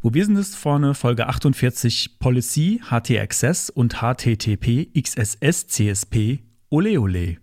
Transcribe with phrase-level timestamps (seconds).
[0.00, 6.38] Wo wir sind ist vorne Folge 48 Policy, HT Access und HTTP XSS CSP
[6.70, 7.38] Ole Ole.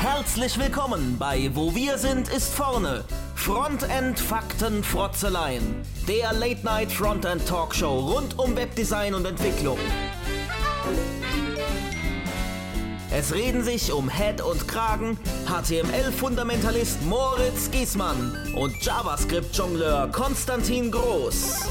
[0.00, 3.06] Herzlich willkommen bei Wo wir sind ist vorne.
[3.44, 5.82] Frontend Fakten Frotzeleien.
[6.08, 9.76] Der Late Night Frontend Talkshow rund um Webdesign und Entwicklung.
[13.10, 21.66] Es reden sich um Head und Kragen HTML-Fundamentalist Moritz Giesmann und JavaScript-Jongleur Konstantin Groß.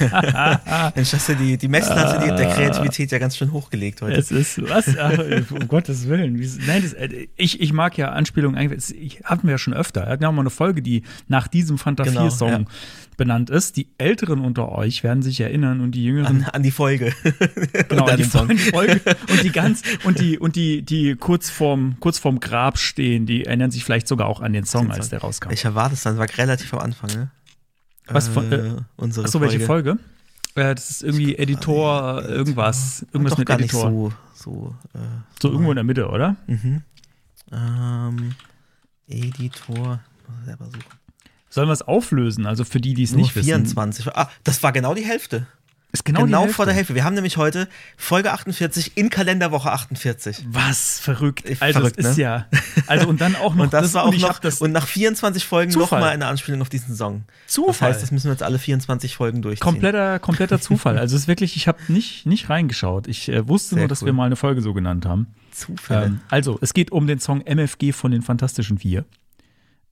[0.94, 4.16] Mensch, hast du die, die Messlatte die, der Kreativität ja ganz schön hochgelegt heute.
[4.16, 4.96] Es ist was?
[4.98, 5.18] Ach,
[5.50, 6.34] um Gottes Willen.
[6.66, 8.94] Nein, das, äh, ich, ich mag ja Anspielungen eigentlich.
[9.00, 10.06] Ich hatten wir ja schon öfter.
[10.06, 12.66] Wir hatten ja auch mal eine Folge, die nach diesem Fanta 4-Song genau, ja.
[13.16, 13.76] benannt ist.
[13.76, 16.44] Die Älteren unter euch werden sich erinnern und die Jüngeren.
[16.44, 17.12] An, an die Folge.
[17.88, 19.00] genau, an die, an die, Folge.
[19.30, 23.44] Und die ganz, und die, und die, die kurz vorm, kurz vorm Grab stehen, die
[23.44, 25.50] erinnern sich vielleicht sogar auch an den Song, als der rauskam.
[25.50, 27.30] Ich erwarte es dann, war relativ am Anfang, ne?
[28.10, 29.98] Was von, äh, unsere Achso, welche Folge?
[30.54, 33.06] Äh, das ist irgendwie Editor, äh, irgendwas.
[33.12, 33.90] Irgendwas mit Editor.
[33.90, 34.98] so, so, äh,
[35.40, 36.36] so irgendwo in der Mitte, oder?
[36.46, 36.82] Mhm.
[37.52, 38.34] Ähm,
[39.08, 41.00] Editor, muss selber suchen.
[41.48, 42.46] Sollen wir es auflösen?
[42.46, 44.06] Also für die, die es nicht 24.
[44.06, 44.16] wissen.
[44.16, 45.46] Ah, das war genau die Hälfte.
[45.92, 46.94] Ist genau, genau vor der Hälfte.
[46.94, 50.46] Wir haben nämlich heute Folge 48 in Kalenderwoche 48.
[50.48, 51.44] Was verrückt.
[51.60, 52.22] Also verrückt, ist ne?
[52.22, 52.46] ja.
[52.86, 55.44] Also und dann auch noch und das, das war auch noch das und nach 24
[55.44, 57.24] Folgen nochmal eine Anspielung auf diesen Song.
[57.46, 57.72] Zufall.
[57.72, 59.64] Das heißt, das müssen wir jetzt alle 24 Folgen durchziehen.
[59.64, 60.96] Kompletter kompletter Zufall.
[60.96, 63.08] Also es ist wirklich, ich habe nicht nicht reingeschaut.
[63.08, 64.06] Ich äh, wusste Sehr nur, dass cool.
[64.06, 65.26] wir mal eine Folge so genannt haben.
[65.50, 66.06] Zufall.
[66.06, 69.04] Ähm, also, es geht um den Song MFG von den Fantastischen Vier.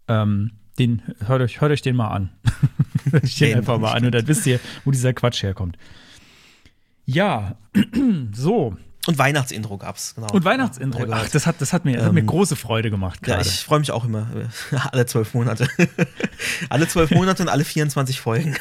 [0.06, 2.30] Ähm, den, hört euch, hört euch den mal an.
[3.10, 5.76] hört euch den, einfach mal an und dann wisst ihr, wo dieser Quatsch herkommt.
[7.04, 7.56] Ja,
[8.32, 8.76] so.
[9.06, 10.30] Und Weihnachtsintro gab's, genau.
[10.32, 11.06] Und Weihnachtsintro.
[11.10, 13.42] Ach, das hat, das hat mir, das hat mir ähm, große Freude gemacht gerade.
[13.42, 14.26] Ja, ich freue mich auch immer.
[14.92, 15.66] alle zwölf Monate.
[16.68, 18.54] alle zwölf Monate und alle 24 Folgen.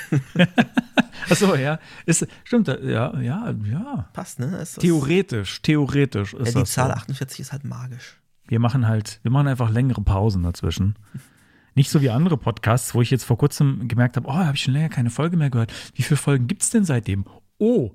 [1.30, 1.80] Achso, ja.
[2.06, 4.10] Ist, stimmt, ja, ja, ja.
[4.14, 4.58] Passt, ne?
[4.58, 6.94] Ist theoretisch, theoretisch ist ja, die Zahl so.
[6.94, 8.18] 48 ist halt magisch.
[8.48, 10.96] Wir machen halt, wir machen einfach längere Pausen dazwischen.
[11.78, 14.64] Nicht so wie andere Podcasts, wo ich jetzt vor kurzem gemerkt habe, oh, habe ich
[14.64, 15.72] schon länger keine Folge mehr gehört.
[15.94, 17.26] Wie viele Folgen gibt es denn seitdem?
[17.60, 17.92] Oh,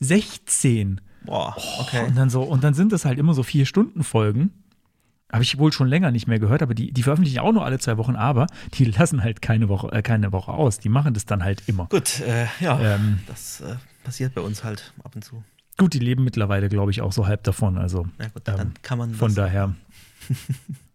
[0.00, 1.00] 16.
[1.24, 2.02] Boah, okay.
[2.02, 4.50] Oh, und dann so, und dann sind das halt immer so vier Stunden Folgen.
[5.32, 7.78] Habe ich wohl schon länger nicht mehr gehört, aber die, die veröffentlichen auch nur alle
[7.78, 10.78] zwei Wochen, aber die lassen halt keine Woche, äh, keine Woche aus.
[10.78, 11.86] Die machen das dann halt immer.
[11.86, 15.42] Gut, äh, ja, ähm, das äh, passiert bei uns halt ab und zu.
[15.78, 17.78] Gut, die leben mittlerweile, glaube ich, auch so halb davon.
[17.78, 19.74] Also, ja, gut, dann ähm, kann man von daher.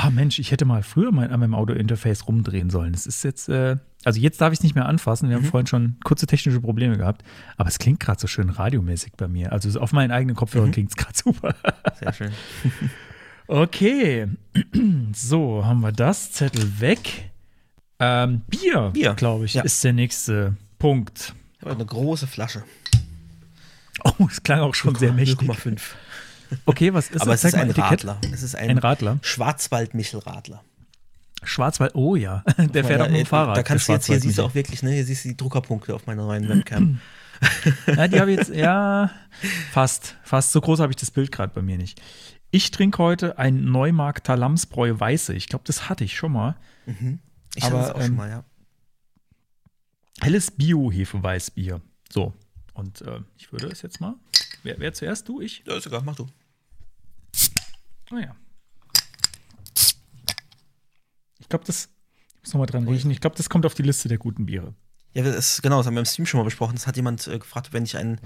[0.00, 2.94] ah Mensch, ich hätte mal früher mal an meinem Audio-Interface rumdrehen sollen.
[2.94, 5.28] Es ist jetzt, äh, also jetzt darf ich es nicht mehr anfassen.
[5.28, 5.48] Wir haben mhm.
[5.48, 7.24] vorhin schon kurze technische Probleme gehabt,
[7.56, 9.50] aber es klingt gerade so schön radiomäßig bei mir.
[9.50, 10.72] Also auf meinen eigenen Kopfhörern mhm.
[10.72, 11.54] klingt es gerade super.
[11.98, 12.32] Sehr schön.
[13.48, 14.28] okay,
[15.12, 17.30] so haben wir das Zettel weg.
[17.98, 19.14] Ähm, Bier, Bier.
[19.14, 19.62] glaube ich, ja.
[19.62, 21.34] ist der nächste Punkt.
[21.58, 22.62] Ich habe eine große Flasche.
[24.04, 25.48] Oh, es klang auch schon 0, sehr mächtig.
[25.48, 25.80] 0,5.
[26.66, 27.44] Okay, was ist Aber das?
[27.44, 28.18] es ist ein Radler.
[28.32, 29.18] Es ist ein, ein Radler.
[29.22, 30.62] Schwarzwald-Michelradler.
[31.42, 33.56] Schwarzwald, oh ja, der fährt auch mit dem Fahrrad.
[33.56, 35.94] Da kannst du jetzt hier, siehst du auch wirklich, ne, hier siehst du die Druckerpunkte
[35.94, 37.00] auf meiner neuen Webcam.
[37.86, 39.10] ja, die habe ich jetzt, ja,
[39.70, 40.52] fast, fast.
[40.52, 42.02] So groß habe ich das Bild gerade bei mir nicht.
[42.50, 45.34] Ich trinke heute ein Neumarkt Talamsbräu Weiße.
[45.34, 46.56] Ich glaube, das hatte ich schon mal.
[46.86, 47.20] Mhm.
[47.54, 48.44] Ich hatte es auch ähm, schon mal, ja.
[50.20, 51.80] Helles Bio-Hefeweißbier.
[52.10, 52.32] So,
[52.74, 54.14] und äh, ich würde es jetzt mal.
[54.62, 55.28] Wer, wer zuerst?
[55.28, 55.62] Du, ich?
[55.66, 56.26] Ja, ist egal, mach du.
[58.12, 58.34] Oh ja.
[61.38, 61.88] Ich glaube, das.
[62.34, 63.10] Ich muss nochmal dran riechen.
[63.10, 64.74] Ich glaube, das kommt auf die Liste der guten Biere.
[65.14, 66.74] Ja, das, genau, das haben wir im Stream schon mal besprochen.
[66.74, 68.20] Das hat jemand äh, gefragt, wenn ich ein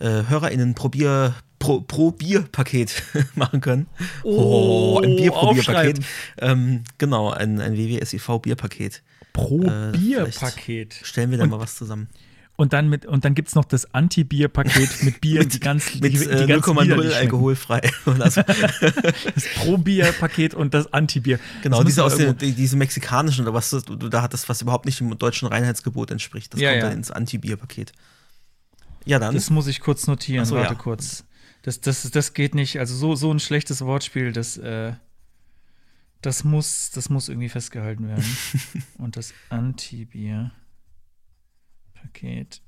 [0.00, 1.80] äh, HörerInnen Probier, Pro,
[3.34, 3.86] machen können.
[4.22, 6.00] Oh, oh ein Bierprobierpaket.
[6.38, 9.02] Ähm, genau, ein, ein WWSIV-Bierpaket.
[9.32, 11.00] Pro äh, Bierpaket.
[11.02, 12.08] Stellen wir da mal was zusammen.
[12.56, 16.12] Und dann mit und dann gibt's noch das Anti-Bier-Paket mit Bier, mit, die ganz mit
[16.12, 17.80] die, die äh, 0,0 alkoholfrei.
[18.04, 18.38] das
[19.56, 21.40] Pro-Bier-Paket und das Anti-Bier.
[21.62, 25.00] Genau, diese aus den, diese mexikanischen oder was du, du da hattest, was überhaupt nicht
[25.00, 26.54] dem deutschen Reinheitsgebot entspricht.
[26.54, 26.88] Das ja, kommt ja.
[26.90, 27.92] dann ins Anti-Bier-Paket.
[29.04, 29.34] Ja, dann.
[29.34, 30.44] Das muss ich kurz notieren.
[30.44, 30.78] So, Warte ja.
[30.78, 31.24] kurz.
[31.62, 32.78] Das, das, das geht nicht.
[32.78, 34.92] Also so, so ein schlechtes Wortspiel, das, äh,
[36.20, 38.24] das muss, das muss irgendwie festgehalten werden.
[38.98, 40.52] und das Anti-Bier.
[42.04, 42.60] Paket.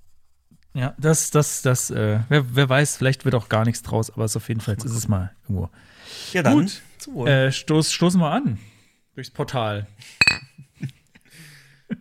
[0.74, 4.24] Ja, das, das, das, äh, wer, wer weiß, vielleicht wird auch gar nichts draus, aber
[4.24, 5.70] es ist auf jeden Fall, ist es mal irgendwo.
[6.32, 6.70] Ja, dann.
[7.06, 8.58] Gut, äh, stoß, stoßen wir an.
[9.14, 9.86] Durchs Portal.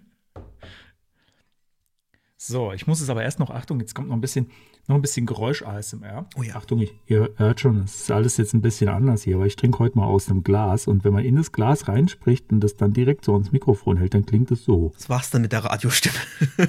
[2.38, 4.52] so, ich muss es aber erst noch, Achtung, jetzt kommt noch ein bisschen,
[4.88, 6.28] noch ein bisschen Geräusch-ASMR.
[6.36, 6.56] Oh ja.
[6.56, 9.80] Achtung, ihr hört schon, es ist alles jetzt ein bisschen anders hier, aber ich trinke
[9.80, 12.94] heute mal aus einem Glas und wenn man in das Glas reinspricht und das dann
[12.94, 14.92] direkt so ans Mikrofon hält, dann klingt es so.
[14.96, 16.20] Das war's dann mit der Radiostimme.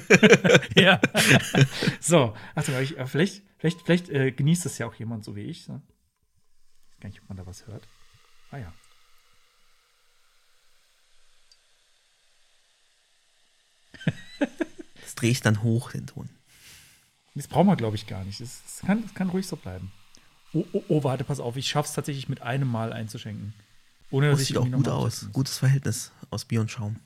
[0.75, 0.99] ja.
[1.99, 5.41] so, Achtung, ich, äh, vielleicht, vielleicht, vielleicht äh, genießt das ja auch jemand so wie
[5.41, 5.65] ich.
[5.65, 5.73] So.
[5.73, 7.87] Ich weiß gar nicht, ob man da was hört.
[8.49, 8.73] Ah ja.
[15.01, 16.29] Das drehe ich dann hoch, den Ton.
[17.37, 18.41] Das brauchen wir, glaube ich, gar nicht.
[18.41, 19.91] Das, das, kann, das kann ruhig so bleiben.
[20.53, 21.55] Oh, oh, oh, warte, pass auf.
[21.55, 23.53] Ich schaffe es tatsächlich mit einem Mal einzuschenken.
[24.09, 25.29] Ohne, Das dass ich sieht auch gut aus.
[25.33, 26.99] Gutes Verhältnis aus Bier und Schaum.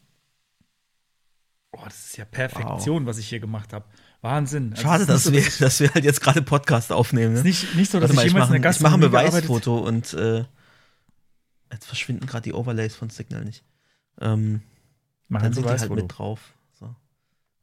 [1.74, 3.86] Oh, das ist ja Perfektion, was ich hier gemacht habe.
[4.22, 4.72] Wahnsinn.
[4.72, 7.36] Also Schade, dass nicht wir, dass wir halt jetzt gerade Podcast aufnehmen.
[7.36, 7.50] so, Ne?
[7.50, 10.14] nicht, nicht so, dass Warte mal, ich ich jemals mache ich mach ein Beweisfoto und
[10.14, 10.46] äh,
[11.72, 13.64] jetzt verschwinden gerade die Overlays von Signal nicht.
[14.20, 14.62] Ähm,
[15.30, 16.54] dann sind die halt mit drauf.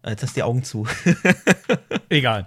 [0.06, 0.86] Jetzt hast du die Augen zu.
[2.08, 2.46] Egal.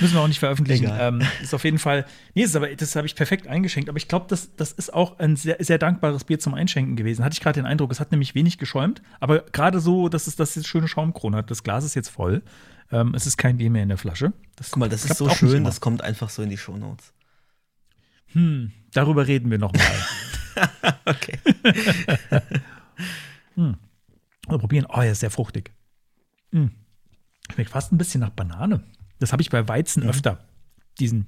[0.00, 0.90] Müssen wir auch nicht veröffentlichen.
[0.92, 2.04] Ähm, ist auf jeden Fall.
[2.34, 3.88] Nee, ist aber, das habe ich perfekt eingeschenkt.
[3.88, 7.24] Aber ich glaube, das, das ist auch ein sehr, sehr dankbares Bier zum Einschenken gewesen.
[7.24, 9.00] Hatte ich gerade den Eindruck, es hat nämlich wenig geschäumt.
[9.18, 11.50] Aber gerade so, dass es das jetzt schöne Schaumkrone hat.
[11.50, 12.42] Das Glas ist jetzt voll.
[12.92, 14.32] Ähm, es ist kein Bier mehr in der Flasche.
[14.56, 17.14] Das Guck mal, das ist so schön, das kommt einfach so in die Shownotes.
[18.32, 19.82] Hm, darüber reden wir noch mal.
[21.06, 21.38] Okay.
[24.50, 24.84] Mal probieren.
[24.88, 25.72] Oh, er ist sehr fruchtig.
[26.52, 26.72] Hm.
[27.60, 28.82] Schmeckt fast ein bisschen nach Banane.
[29.18, 30.38] Das habe ich bei Weizen öfter.
[30.98, 31.26] Diesen,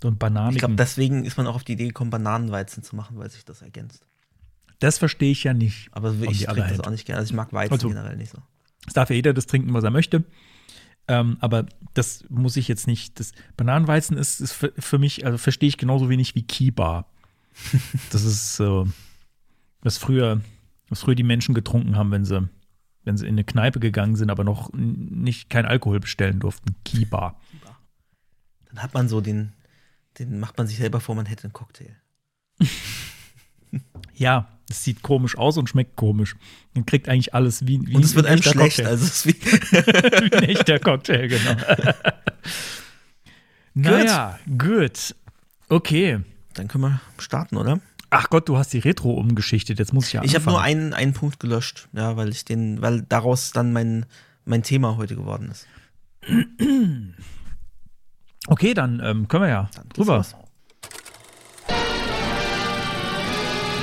[0.00, 0.58] so einen Ich bananigen.
[0.58, 3.62] glaube, deswegen ist man auch auf die Idee gekommen, Bananenweizen zu machen, weil sich das
[3.62, 4.04] ergänzt.
[4.80, 5.88] das verstehe ich ja nicht.
[5.92, 7.20] Aber ich trinke das auch nicht gerne.
[7.20, 8.38] Also ich mag Weizen Also- generell nicht so.
[8.86, 10.24] Es darf ja jeder das trinken, was er möchte.
[11.08, 13.18] Ähm, aber das muss ich jetzt nicht.
[13.20, 17.06] Das Bananenweizen ist, ist für, für mich, also verstehe ich genauso wenig wie Kiba.
[18.10, 18.86] Das ist so,
[19.82, 20.40] was früher,
[20.88, 22.48] was früher die Menschen getrunken haben, wenn sie,
[23.04, 26.76] wenn sie in eine Kneipe gegangen sind, aber noch nicht kein Alkohol bestellen durften.
[26.84, 27.38] Kiba.
[28.68, 29.52] Dann hat man so den,
[30.18, 31.96] den macht man sich selber vor, man hätte einen Cocktail.
[34.14, 36.36] Ja, es sieht komisch aus und schmeckt komisch.
[36.74, 38.76] Man kriegt eigentlich alles wie, wie Und es wird einem ein echter schlecht.
[38.76, 38.90] Cocktail.
[38.90, 39.34] Also es ist wie,
[40.30, 41.56] wie ein echter Cocktail, genau.
[43.74, 45.14] naja, gut.
[45.68, 46.20] Okay.
[46.54, 47.80] dann können wir starten, oder?
[48.14, 49.78] Ach Gott, du hast die Retro umgeschichtet.
[49.78, 52.82] Jetzt muss ich ja Ich habe nur einen, einen Punkt gelöscht, ja, weil ich den,
[52.82, 54.04] weil daraus dann mein,
[54.44, 55.66] mein Thema heute geworden ist.
[58.46, 60.18] Okay, dann ähm, können wir ja Dann drüber.
[60.18, 60.36] los.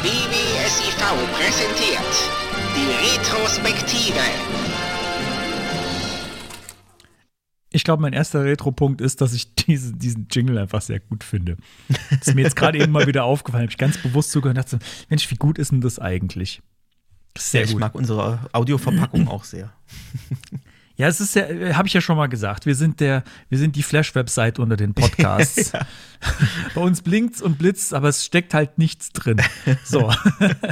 [0.03, 0.95] BBSIV
[1.33, 2.29] präsentiert
[2.75, 4.19] die Retrospektive.
[7.71, 11.57] Ich glaube, mein erster Retro-Punkt ist, dass ich diese, diesen Jingle einfach sehr gut finde.
[12.09, 13.63] Das ist mir jetzt gerade eben mal wieder aufgefallen.
[13.63, 16.61] Habe ich ganz bewusst zugehört und dachte, Mensch, wie gut ist denn das eigentlich?
[17.37, 17.79] Sehr Ja, ich gut.
[17.79, 19.71] mag unsere Audioverpackung auch sehr.
[20.97, 21.43] Ja, es ist ja,
[21.77, 22.65] habe ich ja schon mal gesagt.
[22.65, 25.71] Wir sind der, wir sind die Flash-Website unter den Podcasts.
[26.75, 29.39] Bei uns blinkt's und blitzt, aber es steckt halt nichts drin.
[29.85, 30.11] So.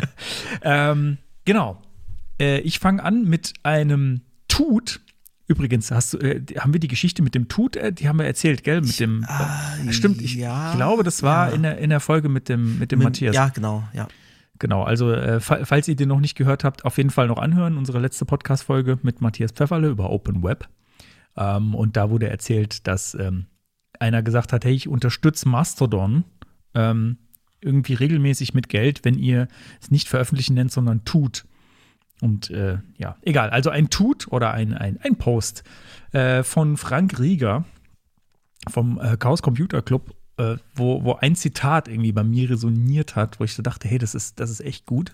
[0.64, 1.82] ähm, genau.
[2.40, 5.00] Äh, ich fange an mit einem Tut.
[5.48, 8.26] Übrigens, hast du, äh, haben wir die Geschichte mit dem Tut, äh, die haben wir
[8.26, 8.82] erzählt, gell?
[8.82, 9.24] Mit dem.
[9.24, 11.56] äh, stimmt, ich ja, glaube, das war ja.
[11.56, 13.34] in, der, in der Folge mit dem, mit dem Matthias.
[13.34, 14.08] Ja, genau, ja.
[14.60, 17.38] Genau, also äh, fa- falls ihr den noch nicht gehört habt, auf jeden Fall noch
[17.38, 17.78] anhören.
[17.78, 20.68] Unsere letzte Podcast-Folge mit Matthias Pfefferle über Open Web.
[21.38, 23.46] Ähm, und da wurde erzählt, dass ähm,
[24.00, 26.24] einer gesagt hat, hey, ich unterstütze Mastodon
[26.74, 27.18] ähm,
[27.62, 29.48] irgendwie regelmäßig mit Geld, wenn ihr
[29.80, 31.46] es nicht veröffentlichen nennt, sondern tut.
[32.22, 33.50] Und äh, ja, egal.
[33.50, 35.64] Also ein Tut oder ein, ein, ein Post
[36.14, 37.66] äh, von Frank Rieger
[38.70, 43.40] vom äh, Chaos Computer Club, äh, wo, wo ein Zitat irgendwie bei mir resoniert hat,
[43.40, 45.14] wo ich so dachte, hey, das ist, das ist echt gut.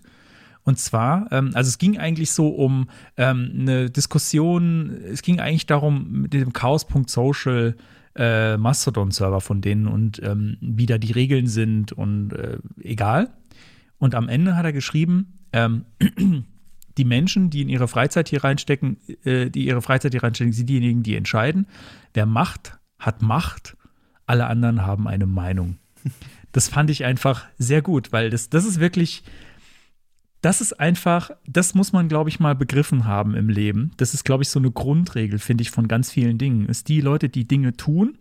[0.63, 5.65] Und zwar, ähm, also es ging eigentlich so um ähm, eine Diskussion, es ging eigentlich
[5.65, 7.75] darum, mit dem Chaos.social
[8.15, 13.29] äh, Mastodon-Server von denen und ähm, wie da die Regeln sind und äh, egal.
[13.98, 15.86] Und am Ende hat er geschrieben, ähm,
[16.97, 20.69] die Menschen, die in ihre Freizeit hier reinstecken, äh, die ihre Freizeit hier reinstecken, sind
[20.69, 21.67] diejenigen, die entscheiden.
[22.13, 23.75] Wer Macht hat Macht,
[24.25, 25.77] alle anderen haben eine Meinung.
[26.51, 29.23] Das fand ich einfach sehr gut, weil das, das ist wirklich,
[30.41, 33.91] das ist einfach, das muss man, glaube ich, mal begriffen haben im Leben.
[33.97, 36.67] Das ist, glaube ich, so eine Grundregel, finde ich, von ganz vielen Dingen.
[36.67, 38.19] Ist die Leute, die Dinge tun,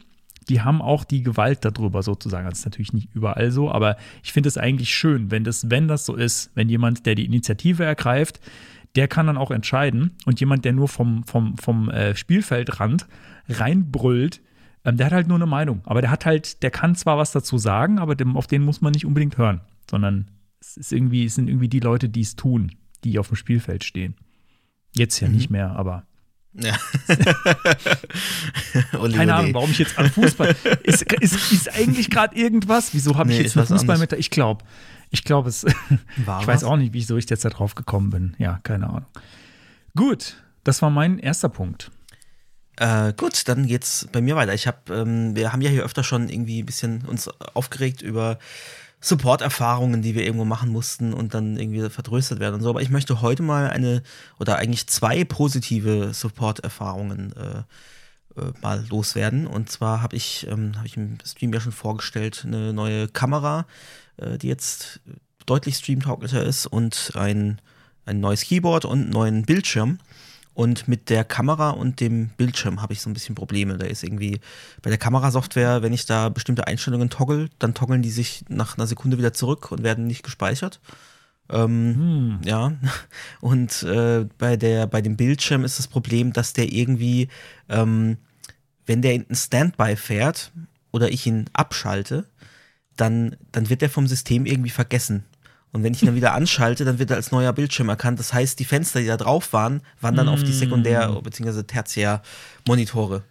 [0.49, 2.49] die haben auch die Gewalt darüber sozusagen.
[2.49, 5.89] Das ist natürlich nicht überall so, aber ich finde es eigentlich schön, wenn das, wenn
[5.89, 8.41] das so ist, wenn jemand, der die Initiative ergreift,
[8.95, 13.07] der kann dann auch entscheiden und jemand, der nur vom, vom, vom äh, Spielfeldrand
[13.49, 14.41] reinbrüllt,
[14.85, 15.81] Ähm, der hat halt nur eine Meinung.
[15.85, 18.81] Aber der hat halt, der kann zwar was dazu sagen, aber dem, auf den muss
[18.81, 19.61] man nicht unbedingt hören.
[19.89, 20.27] Sondern
[20.61, 22.73] es ist irgendwie, es sind irgendwie die Leute, die es tun,
[23.05, 24.15] die auf dem Spielfeld stehen.
[24.97, 25.35] Jetzt ja Mhm.
[25.35, 26.03] nicht mehr, aber
[26.55, 26.77] Ja.
[28.93, 29.35] Keine.
[29.35, 30.55] Ahnung, warum ich jetzt an Fußball.
[30.83, 32.93] ist, ist, ist eigentlich gerade irgendwas?
[32.93, 34.13] Wieso habe ich Nee, jetzt einen Fußball mit?
[34.13, 34.65] Ich glaube,
[35.11, 35.65] ich glaube es.
[36.25, 36.65] War ich weiß was?
[36.65, 38.35] auch nicht, wieso ich jetzt da drauf gekommen bin.
[38.39, 39.07] Ja, keine Ahnung.
[39.97, 41.91] Gut, das war mein erster Punkt.
[42.77, 44.55] Äh, gut, dann geht's bei mir weiter.
[44.55, 48.39] Ich habe, ähm, wir haben ja hier öfter schon irgendwie ein bisschen uns aufgeregt über
[49.03, 52.71] Support-Erfahrungen, die wir irgendwo machen mussten und dann irgendwie vertröstet werden und so.
[52.71, 54.03] Aber ich möchte heute mal eine
[54.39, 57.63] oder eigentlich zwei positive Support-Erfahrungen äh,
[58.41, 59.49] äh, mal loswerden.
[59.49, 63.67] Und zwar habe ich, ähm, habe ich im Stream ja schon vorgestellt, eine neue Kamera,
[64.19, 65.01] äh, die jetzt
[65.47, 67.61] deutlich streamtauglicher ist und ein,
[68.07, 69.99] ein neues Keyboard und einen neuen Bildschirm.
[70.55, 73.79] Und mit der Kamera und dem Bildschirm habe ich so ein bisschen Probleme.
[73.79, 74.41] Da ist irgendwie
[74.83, 78.87] bei der Kamerasoftware, wenn ich da bestimmte Einstellungen toggle, dann toggeln die sich nach einer
[78.87, 80.81] Sekunde wieder zurück und werden nicht gespeichert.
[81.51, 82.73] Ähm, Ja.
[83.41, 87.29] Und äh, bei, der, bei dem Bildschirm ist das Problem, dass der irgendwie,
[87.69, 88.19] ähm,
[88.87, 90.53] wenn der in Standby fährt
[90.93, 92.27] oder ich ihn abschalte,
[92.97, 95.25] dann, dann wird der vom System irgendwie vergessen.
[95.73, 98.19] Und wenn ich ihn dann wieder anschalte, dann wird er als neuer Bildschirm erkannt.
[98.19, 101.63] Das heißt, die Fenster, die da drauf waren, wandern auf die Sekundär- bzw.
[101.63, 103.23] Tertiär-Monitore.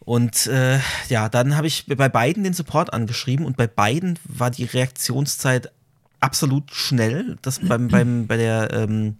[0.00, 4.50] Und äh, ja, dann habe ich bei beiden den Support angeschrieben und bei beiden war
[4.50, 5.70] die Reaktionszeit
[6.18, 7.36] absolut schnell.
[7.42, 9.16] Das beim, beim, bei der ähm,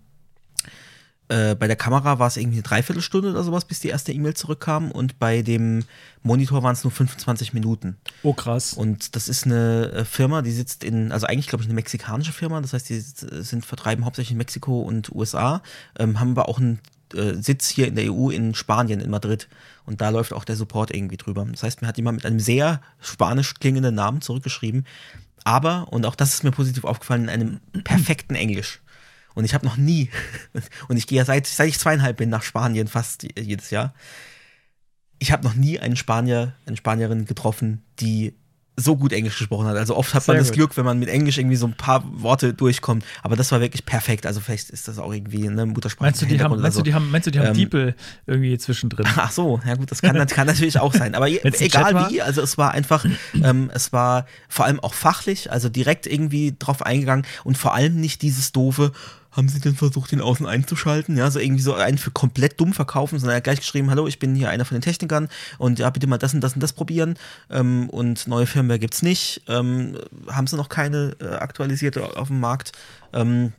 [1.31, 4.35] äh, bei der Kamera war es irgendwie eine Dreiviertelstunde oder sowas, bis die erste E-Mail
[4.35, 5.85] zurückkam und bei dem
[6.23, 7.97] Monitor waren es nur 25 Minuten.
[8.23, 8.75] Oh, krass.
[8.75, 12.33] Und das ist eine äh, Firma, die sitzt in, also eigentlich glaube ich eine mexikanische
[12.33, 15.63] Firma, das heißt, die sind vertreiben hauptsächlich in Mexiko und USA,
[15.99, 16.81] ähm, haben aber auch einen
[17.15, 19.49] äh, Sitz hier in der EU in Spanien, in Madrid.
[19.87, 21.47] Und da läuft auch der Support irgendwie drüber.
[21.51, 24.85] Das heißt, mir hat jemand mit einem sehr spanisch klingenden Namen zurückgeschrieben,
[25.45, 28.81] aber, und auch das ist mir positiv aufgefallen, in einem perfekten Englisch.
[29.41, 30.11] Und ich habe noch nie,
[30.89, 33.95] und ich gehe ja seit, seit ich zweieinhalb bin nach Spanien fast jedes Jahr,
[35.19, 38.35] ich habe noch nie einen Spanier, eine Spanierin getroffen, die
[38.77, 39.77] so gut Englisch gesprochen hat.
[39.77, 40.57] Also oft hat man Sehr das gut.
[40.57, 43.05] Glück, wenn man mit Englisch irgendwie so ein paar Worte durchkommt.
[43.23, 44.27] Aber das war wirklich perfekt.
[44.27, 46.07] Also vielleicht ist das auch irgendwie eine Muttersprache.
[46.07, 47.95] Meinst du, die haben, meinst du, die haben, meinst du, die haben Ähm, Diepel
[48.27, 49.07] irgendwie zwischendrin?
[49.17, 51.15] Ach so, ja gut, das kann, das kann natürlich auch sein.
[51.15, 53.05] Aber egal wie, also es war einfach,
[53.43, 58.01] ähm, es war vor allem auch fachlich, also direkt irgendwie drauf eingegangen und vor allem
[58.01, 58.93] nicht dieses doofe,
[59.33, 61.17] haben Sie denn versucht, den außen einzuschalten?
[61.17, 64.07] Ja, so irgendwie so einen für komplett dumm verkaufen, sondern er hat gleich geschrieben, hallo,
[64.07, 66.63] ich bin hier einer von den Technikern und ja, bitte mal das und das und
[66.63, 67.15] das probieren.
[67.51, 69.43] Ähm, und neue Firmware gibt's nicht.
[69.49, 69.97] Ähm,
[70.29, 72.73] haben sie noch keine äh, aktualisierte auf dem Markt.
[73.13, 73.53] Ähm,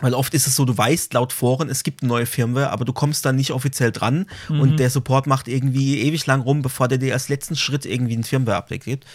[0.00, 2.84] weil oft ist es so, du weißt laut Foren, es gibt eine neue Firmware, aber
[2.84, 6.88] du kommst dann nicht offiziell dran und der Support macht irgendwie ewig lang rum, bevor
[6.88, 9.06] der dir als letzten Schritt irgendwie einen Firmware-Update gibt.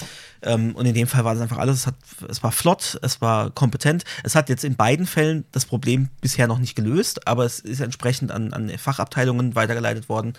[0.41, 1.95] Ähm, und in dem Fall war das einfach alles, es, hat,
[2.29, 4.05] es war flott, es war kompetent.
[4.23, 7.81] Es hat jetzt in beiden Fällen das Problem bisher noch nicht gelöst, aber es ist
[7.81, 10.33] entsprechend an, an Fachabteilungen weitergeleitet worden.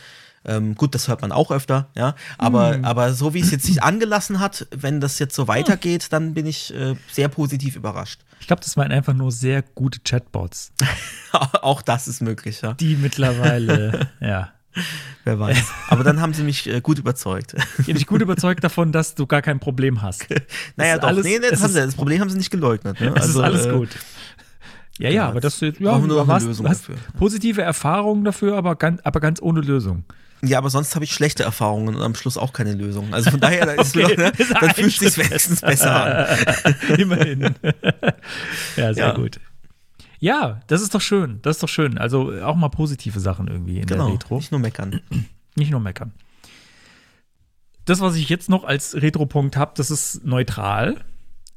[0.45, 2.15] Ähm, gut, das hört man auch öfter, ja.
[2.39, 6.33] Aber, aber so wie es jetzt sich angelassen hat, wenn das jetzt so weitergeht, dann
[6.33, 8.21] bin ich äh, sehr positiv überrascht.
[8.41, 10.73] Ich glaube, das waren einfach nur sehr gute Chatbots,
[11.33, 12.73] auch das ist möglich, ja.
[12.75, 14.53] die mittlerweile, ja.
[15.25, 15.65] Wer weiß.
[15.89, 17.57] Aber dann haben sie mich äh, gut überzeugt.
[17.79, 20.27] Ich bin gut überzeugt davon, dass du gar kein Problem hast.
[20.77, 21.09] naja, doch.
[21.09, 23.01] alles- nee, nee, das, ist- das Problem haben sie nicht geleugnet.
[23.01, 23.13] Ne?
[23.17, 23.89] Es ist alles äh, gut.
[24.99, 26.97] Ja, ja, genau, aber das ja, nur du eine hast, Lösung hast dafür.
[27.19, 30.05] positive Erfahrungen dafür, aber ganz, aber ganz ohne Lösung.
[30.43, 33.13] Ja, aber sonst habe ich schlechte Erfahrungen und am Schluss auch keine Lösung.
[33.13, 36.29] Also von daher, da ist Okay, ne, dann fühlt sich wenigstens besser
[36.65, 36.75] an.
[36.99, 37.55] Immerhin.
[38.77, 39.13] ja, sehr Ja.
[39.13, 39.39] gut.
[40.19, 41.41] Ja, das ist doch schön.
[41.43, 41.97] Das ist doch schön.
[41.99, 44.37] Also auch mal positive Sachen irgendwie in Genau, der Retro.
[44.37, 45.01] nicht nur meckern.
[45.57, 46.13] Nicht nur meckern.
[47.85, 51.05] Das, was ich jetzt noch als Retro-Punkt habe, das ist neutral.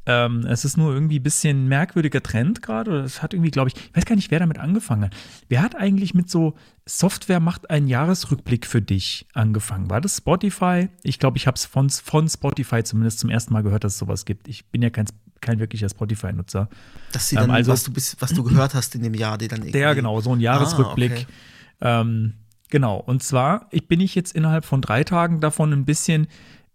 [0.06, 3.00] Ähm, es ist nur irgendwie ein bisschen merkwürdiger Trend gerade.
[3.00, 5.16] Es hat irgendwie, glaube ich, ich weiß gar nicht, wer damit angefangen hat.
[5.48, 6.56] Wer hat eigentlich mit so
[6.86, 9.90] Software macht einen Jahresrückblick für dich angefangen?
[9.90, 10.90] War das Spotify?
[11.04, 14.00] Ich glaube, ich habe es von, von Spotify zumindest zum ersten Mal gehört, dass es
[14.00, 14.50] sowas gibt.
[14.50, 15.06] Ich bin ja kein,
[15.40, 16.68] kein wirklicher Spotify-Nutzer.
[17.14, 19.38] Dass sie Ähm, dann, also- was, du bis, was du gehört hast in dem Jahr,
[19.38, 19.80] die dann irgendwie.
[19.80, 21.12] Ja, genau, so ein Jahresrückblick.
[21.12, 22.02] Ah, okay.
[22.02, 22.34] ähm,
[22.70, 26.28] genau, und zwar, ich bin ich jetzt innerhalb von drei Tagen davon ein bisschen,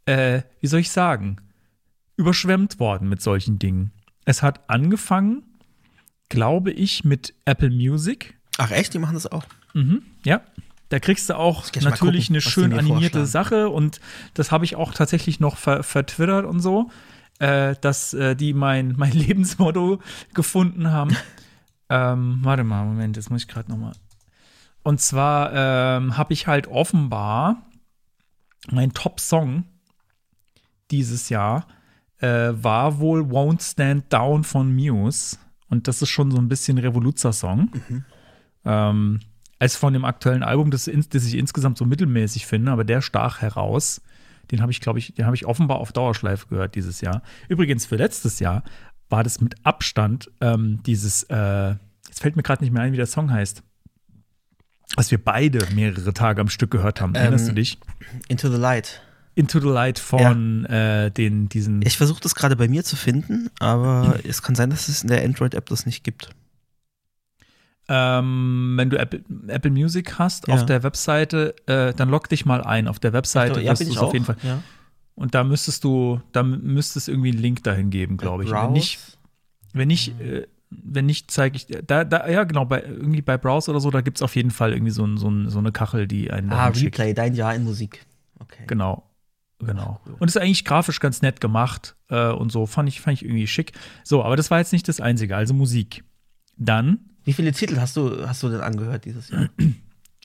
[0.06, 1.36] äh, wie soll ich sagen,
[2.18, 3.92] überschwemmt worden mit solchen Dingen.
[4.26, 5.44] Es hat angefangen,
[6.28, 8.36] glaube ich, mit Apple Music.
[8.58, 9.44] Ach echt, die machen das auch.
[9.72, 10.42] Mhm, ja.
[10.90, 13.26] Da kriegst du auch natürlich gucken, eine schön animierte.
[13.26, 14.00] Sache und
[14.34, 16.90] das habe ich auch tatsächlich noch ver vertwittert und so,
[17.38, 20.00] äh, dass äh, die mein, mein Lebensmotto
[20.34, 21.14] gefunden haben.
[21.90, 23.92] ähm, warte mal, Moment, jetzt muss ich gerade noch mal.
[24.82, 27.62] Und zwar ähm, habe ich halt offenbar
[28.70, 29.64] mein Top-Song
[30.90, 31.66] dieses Jahr
[32.20, 35.36] äh, war wohl Won't Stand Down von Muse.
[35.68, 37.70] Und das ist schon so ein bisschen Revoluzer-Song.
[38.64, 39.20] Ähm,
[39.58, 43.40] als von dem aktuellen Album, das, das ich insgesamt so mittelmäßig finde, aber der stach
[43.40, 44.00] heraus.
[44.50, 47.22] Den habe ich, glaube ich, den habe ich offenbar auf Dauerschleife gehört dieses Jahr.
[47.48, 48.62] Übrigens für letztes Jahr
[49.10, 51.74] war das mit Abstand ähm, dieses, äh,
[52.06, 53.62] jetzt fällt mir gerade nicht mehr ein, wie der Song heißt,
[54.96, 57.14] was wir beide mehrere Tage am Stück gehört haben.
[57.14, 57.78] Erinnerst du Ähm, dich?
[58.28, 59.02] Into the Light.
[59.38, 61.80] Into the Light von äh, den, diesen.
[61.82, 65.08] Ich versuche das gerade bei mir zu finden, aber es kann sein, dass es in
[65.08, 66.30] der Android-App das nicht gibt.
[67.88, 70.54] Ähm, wenn du Apple, Apple Music hast Ja.
[70.54, 72.86] auf der Webseite, äh, dann log dich mal ein.
[72.88, 74.36] Auf der Webseite ja, wirst bin du ich es auf jeden Fall.
[74.42, 74.62] Ja.
[75.14, 78.50] Und da müsstest du, da müsste es irgendwie einen Link dahin geben, glaube ich.
[78.50, 78.98] Wenn nicht,
[79.72, 83.70] wenn nicht, äh, wenn nicht, zeige ich da, da, ja genau, bei irgendwie bei Browse
[83.70, 85.72] oder so, da gibt es auf jeden Fall irgendwie so, ein, so, ein, so eine
[85.72, 86.98] Kachel, die einen Ah, dahin schickt.
[86.98, 88.04] Replay, dein Jahr in Musik.
[88.38, 88.64] Okay.
[88.66, 89.07] Genau.
[89.60, 90.00] Genau.
[90.18, 92.66] Und ist eigentlich grafisch ganz nett gemacht äh, und so.
[92.66, 93.72] Fand ich, fand ich irgendwie schick.
[94.04, 95.36] So, aber das war jetzt nicht das Einzige.
[95.36, 96.04] Also Musik.
[96.56, 99.48] Dann, Wie viele Titel hast du, hast du denn angehört dieses Jahr?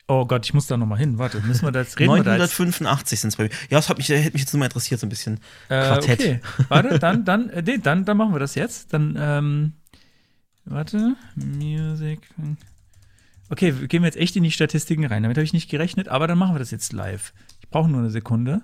[0.07, 1.17] oh Gott, ich muss da nochmal hin.
[1.17, 2.13] Warte, müssen wir da jetzt reden?
[2.13, 2.59] wir da jetzt?
[2.59, 3.49] 985 sind es bei mir.
[3.69, 5.35] Ja, das hat mich, hätte mich jetzt nur mal interessiert, so ein bisschen
[5.69, 6.19] Äh, Quartett.
[6.19, 6.39] okay.
[6.69, 8.93] Warte, dann, dann, äh, nee, dann, dann machen wir das jetzt.
[8.93, 9.73] Dann, ähm,
[10.65, 12.19] warte, Music.
[13.49, 15.23] Okay, gehen wir jetzt echt in die Statistiken rein.
[15.23, 17.33] Damit habe ich nicht gerechnet, aber dann machen wir das jetzt live.
[17.61, 18.61] Ich brauche nur eine Sekunde.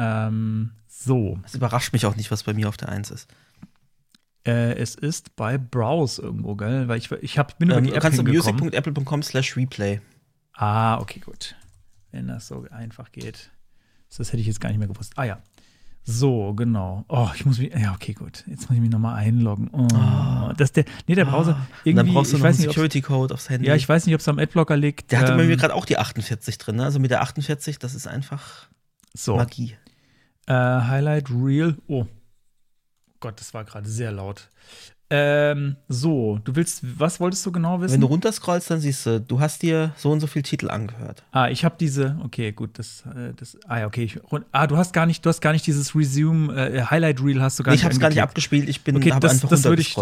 [0.00, 1.38] Ähm, so.
[1.42, 3.28] Das überrascht mich auch nicht, was bei mir auf der 1 ist.
[4.46, 6.88] Äh, es ist bei Browse irgendwo, gell?
[6.88, 10.00] Weil ich, ich hab, bin über Ähm, die du App kannst auf music.apple.com slash replay.
[10.54, 11.54] Ah, okay, gut.
[12.10, 13.50] Wenn das so einfach geht.
[14.16, 15.12] Das hätte ich jetzt gar nicht mehr gewusst.
[15.16, 15.38] Ah ja.
[16.02, 17.04] So, genau.
[17.08, 17.72] Oh, ich muss mich.
[17.74, 18.42] Ja, okay, gut.
[18.46, 19.68] Jetzt muss ich mich nochmal einloggen.
[19.72, 20.84] Oh, das der.
[21.06, 21.52] Nee, der Browser.
[21.54, 21.94] Und irgendwie.
[21.94, 23.68] dann brauchst du ich noch einen Security-Code aufs Handy.
[23.68, 25.12] ja, ich weiß nicht, ob es am Adblocker liegt.
[25.12, 26.76] Der hatte bei Ähm, mir gerade auch die 48 drin.
[26.76, 26.84] Ne?
[26.84, 28.68] Also mit der 48, das ist einfach
[29.14, 29.36] So.
[29.36, 29.76] Magie.
[30.50, 31.76] Äh, Highlight Reel.
[31.86, 32.06] Oh.
[33.20, 34.48] Gott, das war gerade sehr laut.
[35.12, 37.94] Ähm, so, du willst, was wolltest du genau wissen?
[37.94, 41.24] Wenn du runterscrollst, dann siehst du, du hast dir so und so viel Titel angehört.
[41.30, 44.20] Ah, ich habe diese, okay, gut, das, äh, das, ah ja, okay, ich,
[44.52, 47.58] ah, du hast gar nicht, du hast gar nicht dieses Resume, äh, Highlight Reel hast
[47.58, 49.48] du gar Nee, nicht ich habe es gar nicht abgespielt, ich bin Okay, das, einfach
[49.48, 49.96] das würde ich,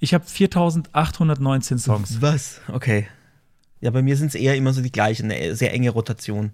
[0.00, 2.20] ich habe 4819 Songs.
[2.20, 2.60] Was?
[2.68, 3.08] Okay.
[3.82, 6.52] Ja, bei mir sind es eher immer so die gleichen, eine sehr enge Rotation.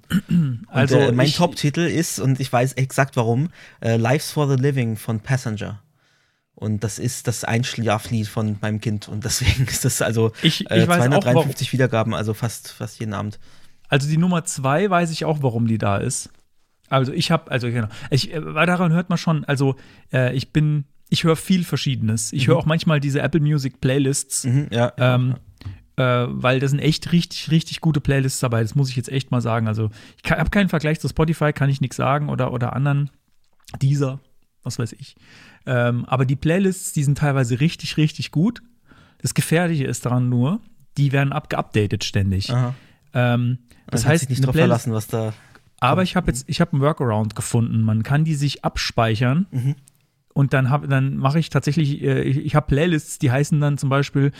[0.66, 4.48] Also, und, äh, mein ich- Top-Titel ist, und ich weiß exakt warum, äh, Lives for
[4.48, 5.82] the Living von Passenger.
[6.54, 9.08] Und das ist das Einschlaflied von meinem Kind.
[9.08, 12.98] Und deswegen ist das also Ich- ich äh, weiß auch, 253 Wiedergaben, also fast, fast
[12.98, 13.38] jeden Abend.
[13.90, 16.30] Also die Nummer zwei weiß ich auch, warum die da ist.
[16.88, 19.76] Also ich habe, also genau, ich, äh, weil daran hört man schon, also
[20.12, 22.32] äh, ich bin, ich höre viel Verschiedenes.
[22.32, 24.44] Ich höre auch manchmal diese Apple Music Playlists.
[24.44, 24.92] Mhm, ja.
[24.96, 25.34] Ähm,
[25.98, 28.62] äh, weil da sind echt richtig, richtig gute Playlists dabei.
[28.62, 29.66] Das muss ich jetzt echt mal sagen.
[29.68, 29.90] Also,
[30.22, 33.10] ich habe keinen Vergleich zu Spotify, kann ich nichts sagen oder, oder anderen.
[33.82, 34.20] Dieser,
[34.62, 35.16] was weiß ich.
[35.66, 38.62] Ähm, aber die Playlists, die sind teilweise richtig, richtig gut.
[39.20, 40.60] Das Gefährliche ist daran nur,
[40.96, 42.52] die werden abgeupdatet ständig.
[43.12, 43.58] Ähm,
[43.88, 45.32] das heißt, sich nicht drauf Playlist, verlassen, was da.
[45.80, 47.82] aber ich habe jetzt, ich habe einen Workaround gefunden.
[47.82, 49.74] Man kann die sich abspeichern Mhm.
[50.34, 53.76] und dann hab, dann mache ich tatsächlich, äh, ich, ich habe Playlists, die heißen dann
[53.78, 54.32] zum Beispiel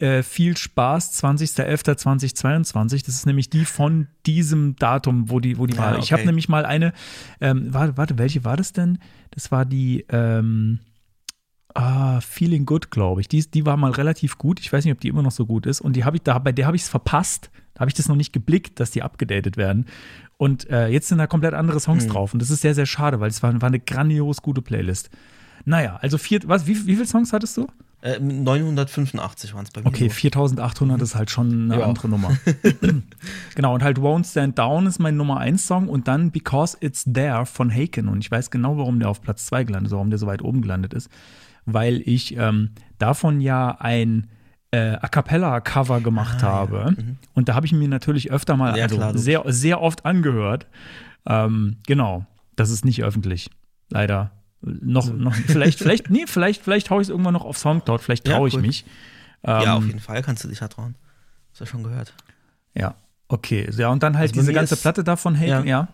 [0.00, 3.04] äh, viel Spaß 20.11.2022.
[3.06, 5.98] Das ist nämlich die von diesem Datum, wo die, wo die Ah, war.
[5.98, 6.26] Ich habe okay.
[6.28, 6.92] nämlich mal eine,
[7.40, 8.98] ähm, warte, warte, welche war das denn?
[9.30, 10.80] Das war die, ähm,
[11.72, 13.28] Ah, Feeling Good, glaube ich.
[13.28, 14.58] Die, die war mal relativ gut.
[14.58, 15.80] Ich weiß nicht, ob die immer noch so gut ist.
[15.80, 17.48] Und die habe ich da, bei der habe ich es verpasst.
[17.74, 19.86] Da habe ich das noch nicht geblickt, dass die abgedatet werden.
[20.36, 22.10] Und äh, jetzt sind da komplett andere Songs Mhm.
[22.10, 22.32] drauf.
[22.32, 25.10] Und das ist sehr, sehr schade, weil es war, war eine grandios gute Playlist.
[25.64, 27.68] Naja, also vier, was, wie, wie viele Songs hattest du?
[28.02, 29.86] Äh, 985 waren es bei mir.
[29.88, 30.10] Okay, nur.
[30.12, 31.86] 4800 ist halt schon eine Ja.
[31.86, 32.30] andere Nummer.
[33.54, 37.04] genau, und halt Won't Stand Down ist mein Nummer 1 Song und dann Because It's
[37.04, 38.08] There von Haken.
[38.08, 40.42] Und ich weiß genau, warum der auf Platz 2 gelandet ist, warum der so weit
[40.42, 41.10] oben gelandet ist.
[41.66, 44.28] Weil ich ähm, davon ja ein
[44.70, 46.96] äh, A Cappella-Cover gemacht habe.
[47.34, 50.06] Und da habe ich mir natürlich öfter mal, Ah, Ja, also klar, sehr, sehr oft
[50.06, 50.66] angehört.
[51.26, 52.24] Ähm, genau,
[52.56, 53.50] das ist nicht öffentlich.
[53.90, 54.30] Leider.
[54.62, 58.28] Noch, noch, vielleicht, vielleicht, nee, vielleicht, vielleicht haue ich es irgendwann noch auf Soundcloud, vielleicht
[58.28, 58.60] Ja, traue ich cool.
[58.62, 58.84] mich.
[59.44, 60.96] ja, Ähm, auf jeden Fall kannst du dich da trauen.
[61.52, 62.12] Hast du schon gehört.
[62.74, 62.94] Ja,
[63.28, 63.68] okay.
[63.76, 65.62] Ja, und dann halt Also diese ganze ist- Platte davon, hey, ja.
[65.64, 65.88] Ja.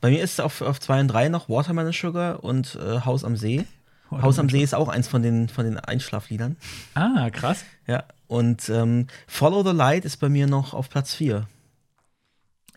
[0.00, 3.36] Bei mir ist auf, auf 2 und 3 noch Watermelon Sugar und äh, Haus am
[3.36, 3.64] See.
[4.10, 6.56] Haus am See ist auch eins von den, von den Einschlafliedern.
[6.94, 7.64] Ah, krass.
[7.86, 8.02] Ja.
[8.26, 11.46] Und ähm, Follow the Light ist bei mir noch auf Platz 4.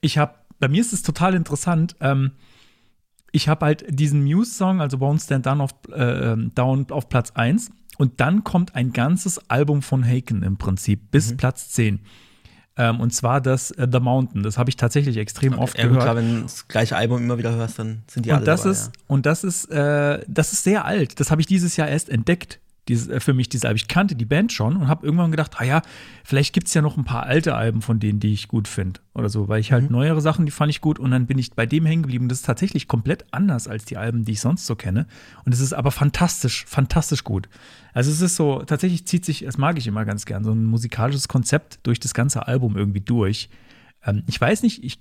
[0.01, 1.95] Ich habe, bei mir ist es total interessant.
[2.01, 2.33] Ähm,
[3.33, 7.31] ich habe halt diesen Muse-Song, also Won't Stand Down auf, äh, ähm, Down auf Platz
[7.31, 7.71] 1.
[7.97, 11.99] Und dann kommt ein ganzes Album von Haken im Prinzip bis Platz 10.
[12.75, 14.43] Ähm, und zwar das äh, The Mountain.
[14.43, 16.03] Das habe ich tatsächlich extrem oft ja, gehört.
[16.03, 18.61] klar, wenn du das gleiche Album immer wieder hörst, dann sind die und alle das
[18.61, 18.91] dabei, ist ja.
[19.07, 21.19] und das ist äh, das ist sehr alt.
[21.19, 22.59] Das habe ich dieses Jahr erst entdeckt.
[22.89, 23.77] Dieses, äh, für mich diese Alben.
[23.77, 25.81] Ich kannte die Band schon und habe irgendwann gedacht, ah ja,
[26.23, 28.99] vielleicht gibt es ja noch ein paar alte Alben von denen, die ich gut finde
[29.13, 29.91] oder so, weil ich halt Mhm.
[29.91, 32.27] neuere Sachen, die fand ich gut und dann bin ich bei dem hängen geblieben.
[32.27, 35.07] Das ist tatsächlich komplett anders als die Alben, die ich sonst so kenne.
[35.45, 37.47] Und es ist aber fantastisch, fantastisch gut.
[37.93, 40.65] Also es ist so, tatsächlich zieht sich, das mag ich immer ganz gern, so ein
[40.65, 43.49] musikalisches Konzept durch das ganze Album irgendwie durch.
[44.05, 44.99] Ähm, ich weiß nicht, ich,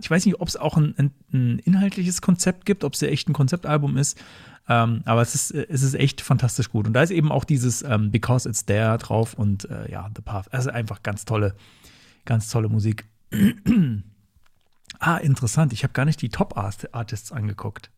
[0.00, 3.28] ich weiß nicht, ob es auch ein, ein, inhaltliches Konzept gibt, ob es ja echt
[3.28, 4.20] ein Konzeptalbum ist.
[4.68, 6.86] Ähm, aber es ist, es ist echt fantastisch gut.
[6.86, 10.22] Und da ist eben auch dieses ähm, Because It's There drauf und äh, ja, The
[10.22, 10.52] Path.
[10.52, 11.54] Also einfach ganz tolle,
[12.24, 13.06] ganz tolle Musik.
[14.98, 15.72] ah, interessant.
[15.72, 17.90] Ich habe gar nicht die Top-Artists angeguckt.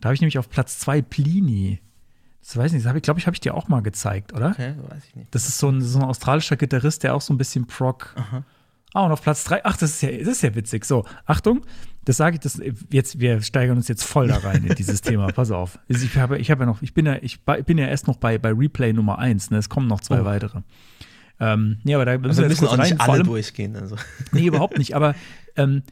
[0.00, 1.80] Da habe ich nämlich auf Platz 2 Plini.
[2.40, 4.50] Das weiß ich nicht, das ich, glaube ich, habe ich dir auch mal gezeigt, oder?
[4.50, 5.34] Okay, weiß ich nicht.
[5.34, 8.14] Das ist so ein, so ein australischer Gitarrist, der auch so ein bisschen Prog.
[8.96, 10.86] Ah, und auf Platz 3, ach, das ist ja, das ist ja witzig.
[10.86, 11.66] So, Achtung,
[12.06, 12.58] das sage ich, das
[12.90, 15.26] jetzt, wir steigern uns jetzt voll da rein in dieses Thema.
[15.34, 15.78] Pass auf.
[15.86, 18.38] Ich habe, ich habe ja noch, ich bin ja, ich bin ja erst noch bei,
[18.38, 19.58] bei Replay Nummer 1, ne?
[19.58, 20.24] Es kommen noch zwei Oh.
[20.24, 20.60] weitere.
[21.38, 22.96] Ähm, nee, aber da müssen Also wir müssen auch nicht rein.
[22.96, 23.76] Vor alle allem, durchgehen.
[23.76, 23.96] Also.
[24.32, 24.96] Nee, überhaupt nicht.
[24.96, 25.14] Aber
[25.56, 25.82] ähm,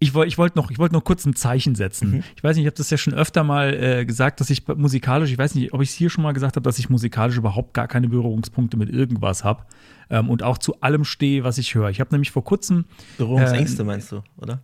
[0.00, 2.10] ich wollte wollt noch, ich wollt noch kurz ein Zeichen setzen.
[2.10, 2.24] Mhm.
[2.36, 5.30] Ich weiß nicht, ich habe das ja schon öfter mal äh, gesagt, dass ich musikalisch,
[5.32, 7.74] ich weiß nicht, ob ich es hier schon mal gesagt habe, dass ich musikalisch überhaupt
[7.74, 9.64] gar keine Berührungspunkte mit irgendwas habe
[10.10, 11.90] ähm, und auch zu allem stehe, was ich höre.
[11.90, 12.84] Ich habe nämlich vor kurzem,
[13.16, 14.62] Berührungsängste Äh, meinst du, oder?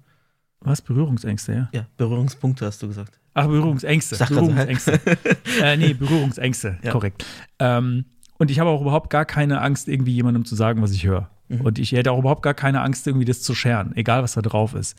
[0.61, 1.68] was, Berührungsängste, ja?
[1.73, 3.18] Ja, Berührungspunkte hast du gesagt.
[3.35, 4.14] Ach, Berührungsängste.
[4.16, 4.29] Sag?
[4.29, 5.01] Berührungsängste.
[5.62, 6.92] äh, nee, Berührungsängste, Ja.
[6.92, 7.27] korrekt.
[7.59, 8.07] Ähm,
[8.38, 11.29] und ich habe auch überhaupt gar keine Angst, irgendwie jemandem zu sagen, was ich höre.
[11.49, 11.61] Mhm.
[11.62, 14.42] Und ich hätte auch überhaupt gar keine Angst, irgendwie das zu scheren, egal was da
[14.42, 14.97] drauf ist.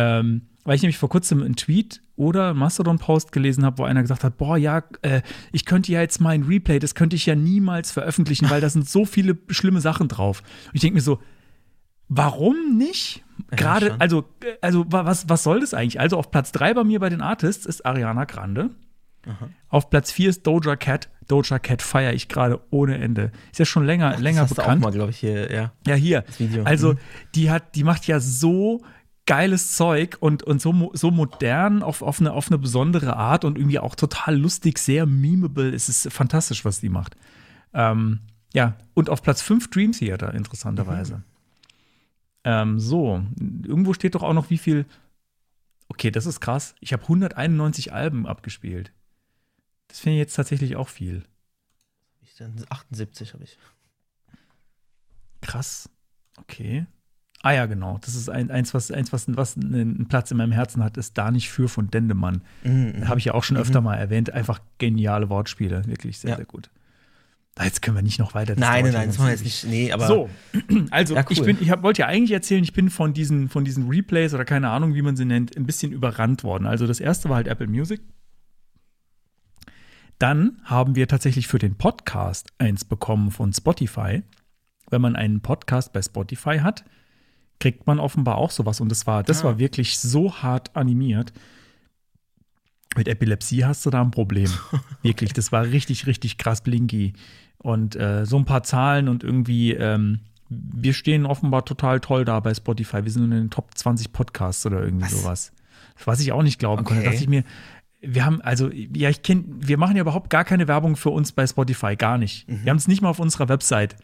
[0.00, 4.02] Ähm, weil ich nämlich vor kurzem einen Tweet oder einen Mastodon-Post gelesen habe, wo einer
[4.02, 7.34] gesagt hat, boah, ja, äh, ich könnte ja jetzt mein Replay, das könnte ich ja
[7.34, 10.42] niemals veröffentlichen, weil da sind so viele schlimme Sachen drauf.
[10.66, 11.20] Und ich denke mir so,
[12.08, 13.24] warum nicht?
[13.50, 14.00] Gerade, schon.
[14.00, 16.00] also, äh, also wa- was, was soll das eigentlich?
[16.00, 18.70] Also auf Platz 3 bei mir bei den Artists ist Ariana Grande.
[19.68, 21.10] Auf Platz 4 ist Doja Cat.
[21.26, 23.30] Doja Cat feiere ich gerade ohne Ende.
[23.52, 24.82] Ist ja schon länger, länger das hast bekannt.
[24.82, 25.72] Du auch mal, glaube ich, hier, ja.
[25.86, 26.24] Ja, hier.
[26.64, 26.98] Also, Mhm.
[27.34, 28.80] die hat, die macht ja so
[29.28, 33.58] geiles Zeug und, und so, so modern auf, auf, eine, auf eine besondere Art und
[33.58, 35.68] irgendwie auch total lustig, sehr memeable.
[35.74, 37.14] Es ist fantastisch, was die macht.
[37.74, 38.20] Ähm,
[38.54, 41.22] ja, und auf Platz 5 Dream Theater, interessanterweise.
[42.42, 44.86] Ähm, so, irgendwo steht doch auch noch, wie viel.
[45.88, 46.74] Okay, das ist krass.
[46.80, 48.92] Ich habe 191 Alben abgespielt.
[49.88, 51.22] Das finde ich jetzt tatsächlich auch viel.
[52.22, 53.58] Ich, dann 78 habe ich.
[55.42, 55.90] Krass.
[56.38, 56.86] Okay.
[57.42, 57.98] Ah ja, genau.
[58.00, 61.16] Das ist ein, eins, was, eins, was, was einen Platz in meinem Herzen hat, ist
[61.16, 62.42] da nicht für von Dendemann.
[62.64, 64.32] Mhm, Habe ich ja auch schon öfter mal erwähnt.
[64.32, 65.86] Einfach geniale Wortspiele.
[65.86, 66.36] Wirklich sehr, Ja.
[66.36, 66.68] sehr gut.
[67.62, 68.54] Jetzt können wir nicht noch weiter.
[68.56, 69.64] Nein, nein, nein, das machen wir jetzt nicht.
[69.64, 70.30] Nee, aber So,
[70.90, 71.26] also Ja, cool.
[71.30, 74.32] ich bin, ich hab, wollte ja eigentlich erzählen, ich bin von diesen, von diesen Replays
[74.34, 76.66] oder keine Ahnung, wie man sie nennt, ein bisschen überrannt worden.
[76.66, 78.00] Also das erste war halt Apple Music.
[80.18, 84.22] Dann haben wir tatsächlich für den Podcast eins bekommen von Spotify.
[84.90, 86.84] Wenn man einen Podcast bei Spotify hat,
[87.60, 88.80] kriegt man offenbar auch sowas.
[88.80, 89.44] Und das war, das Ah.
[89.44, 91.32] war wirklich so hart animiert.
[92.96, 94.50] Mit Epilepsie hast du da ein Problem.
[95.02, 97.12] Wirklich, das war richtig, richtig krass blinky.
[97.58, 102.40] Und äh, so ein paar Zahlen und irgendwie, ähm, wir stehen offenbar total toll da
[102.40, 103.04] bei Spotify.
[103.04, 105.20] Wir sind in den Top 20 Podcasts oder irgendwie Was?
[105.22, 105.52] sowas.
[106.04, 107.02] Was ich auch nicht glauben konnte.
[107.02, 107.10] Okay.
[107.10, 107.44] dachte ich mir,
[108.00, 111.32] wir haben, also, ja, ich kenne, wir machen ja überhaupt gar keine Werbung für uns
[111.32, 112.48] bei Spotify, gar nicht.
[112.48, 112.64] Mhm.
[112.64, 113.96] Wir haben es nicht mal auf unserer Website.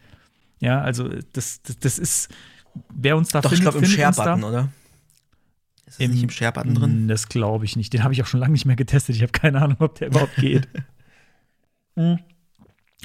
[0.59, 2.29] Ja, also, das, das, das ist,
[2.93, 3.91] wer uns da doch, ich findet, glaube im.
[3.91, 4.69] Share-Button, oder?
[5.85, 7.05] Ist das nicht im Share-Button drin?
[7.05, 7.93] Mm, Das glaube ich nicht.
[7.93, 9.15] Den habe ich auch schon lange nicht mehr getestet.
[9.15, 10.67] Ich habe keine Ahnung, ob der überhaupt geht.
[11.95, 12.15] Mm.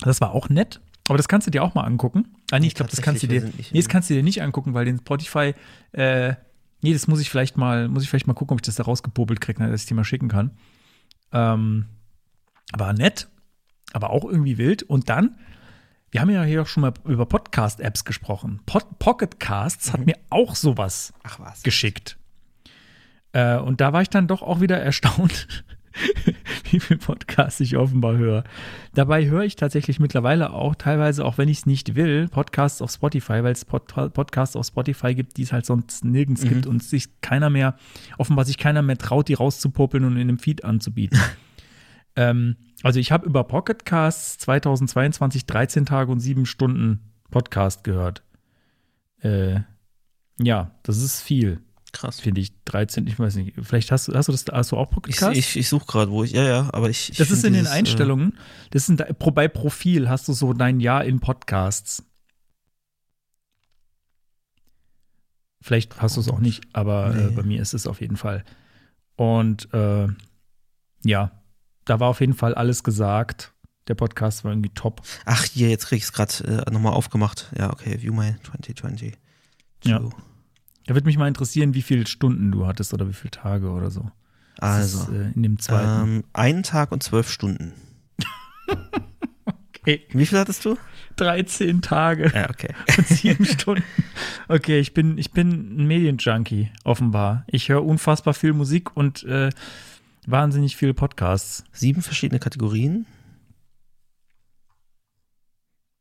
[0.02, 0.80] Das war auch nett.
[1.08, 2.36] Aber das kannst du dir auch mal angucken.
[2.52, 3.42] Ah, nee, ich glaube, das kannst du dir.
[3.42, 5.52] Nicht Nee, das kannst du dir nicht angucken, weil den Spotify,
[5.92, 6.34] äh,
[6.80, 8.84] nee, das muss ich vielleicht mal, muss ich vielleicht mal gucken, ob ich das da
[8.84, 10.52] rausgepopelt kriege, dass ich die mal schicken kann.
[11.32, 11.86] Ähm,
[12.72, 13.28] war nett,
[13.92, 14.84] aber auch irgendwie wild.
[14.84, 15.36] Und dann,
[16.10, 18.60] wir haben ja hier auch schon mal über Podcast-Apps gesprochen.
[18.66, 21.12] Pod Pocket Casts hat mir auch sowas
[21.62, 22.18] geschickt.
[23.32, 25.64] Äh, und da war ich dann doch auch wieder erstaunt,
[26.70, 28.42] wie viel Podcasts ich offenbar höre.
[28.94, 32.90] Dabei höre ich tatsächlich mittlerweile auch teilweise, auch wenn ich es nicht will, Podcasts auf
[32.90, 36.82] Spotify, weil es Pod Podcasts auf Spotify gibt, die es halt sonst nirgends gibt und
[36.82, 37.76] sich keiner mehr,
[38.18, 41.20] offenbar sich keiner mehr traut, die rauszupopeln und in einem Feed anzubieten.
[42.16, 48.22] ähm, also ich habe über Pocket Casts 2022 13 Tage und 7 Stunden Podcast gehört.
[49.22, 49.60] Äh,
[50.40, 51.60] ja, das ist viel
[51.92, 52.20] Krass.
[52.20, 54.88] finde ich 13, ich weiß nicht, vielleicht hast du, hast du das, hast du auch
[54.90, 55.36] Ich, Podcast?
[55.36, 57.10] ich, ich suche gerade, wo ich, ja, ja, aber ich.
[57.10, 58.38] ich das ist in den dieses, äh, Einstellungen,
[58.70, 62.04] das sind bei Profil hast du so dein Jahr in Podcasts.
[65.60, 67.34] Vielleicht hast du es auch nicht, aber äh, Nee.
[67.34, 68.44] bei mir ist es auf jeden Fall.
[69.16, 70.08] Und äh,
[71.04, 71.39] ja,
[71.90, 73.52] da war auf jeden Fall alles gesagt.
[73.88, 75.02] Der Podcast war irgendwie top.
[75.24, 77.50] Ach, hier, jetzt krieg ich es gerade äh, nochmal aufgemacht.
[77.58, 79.14] Ja, okay, View My 2020.
[79.84, 79.98] Ja.
[80.86, 83.90] Da würde mich mal interessieren, wie viele Stunden du hattest oder wie viele Tage oder
[83.90, 84.08] so.
[84.56, 86.02] Das Also, ist, äh, in dem zweiten.
[86.18, 87.72] ähm, einen Tag und zwölf Stunden.
[89.80, 90.06] okay.
[90.10, 90.76] Wie viel hattest du?
[91.16, 92.72] 13 Tage Ja, okay.
[92.98, 93.82] und 7 Stunden.
[94.48, 95.48] Okay, ich bin, ich bin
[95.82, 97.44] ein Medienjunkie, offenbar.
[97.48, 99.50] Ich höre unfassbar viel Musik und äh,
[100.26, 101.64] wahnsinnig viele Podcasts.
[101.72, 103.06] Sieben verschiedene Kategorien.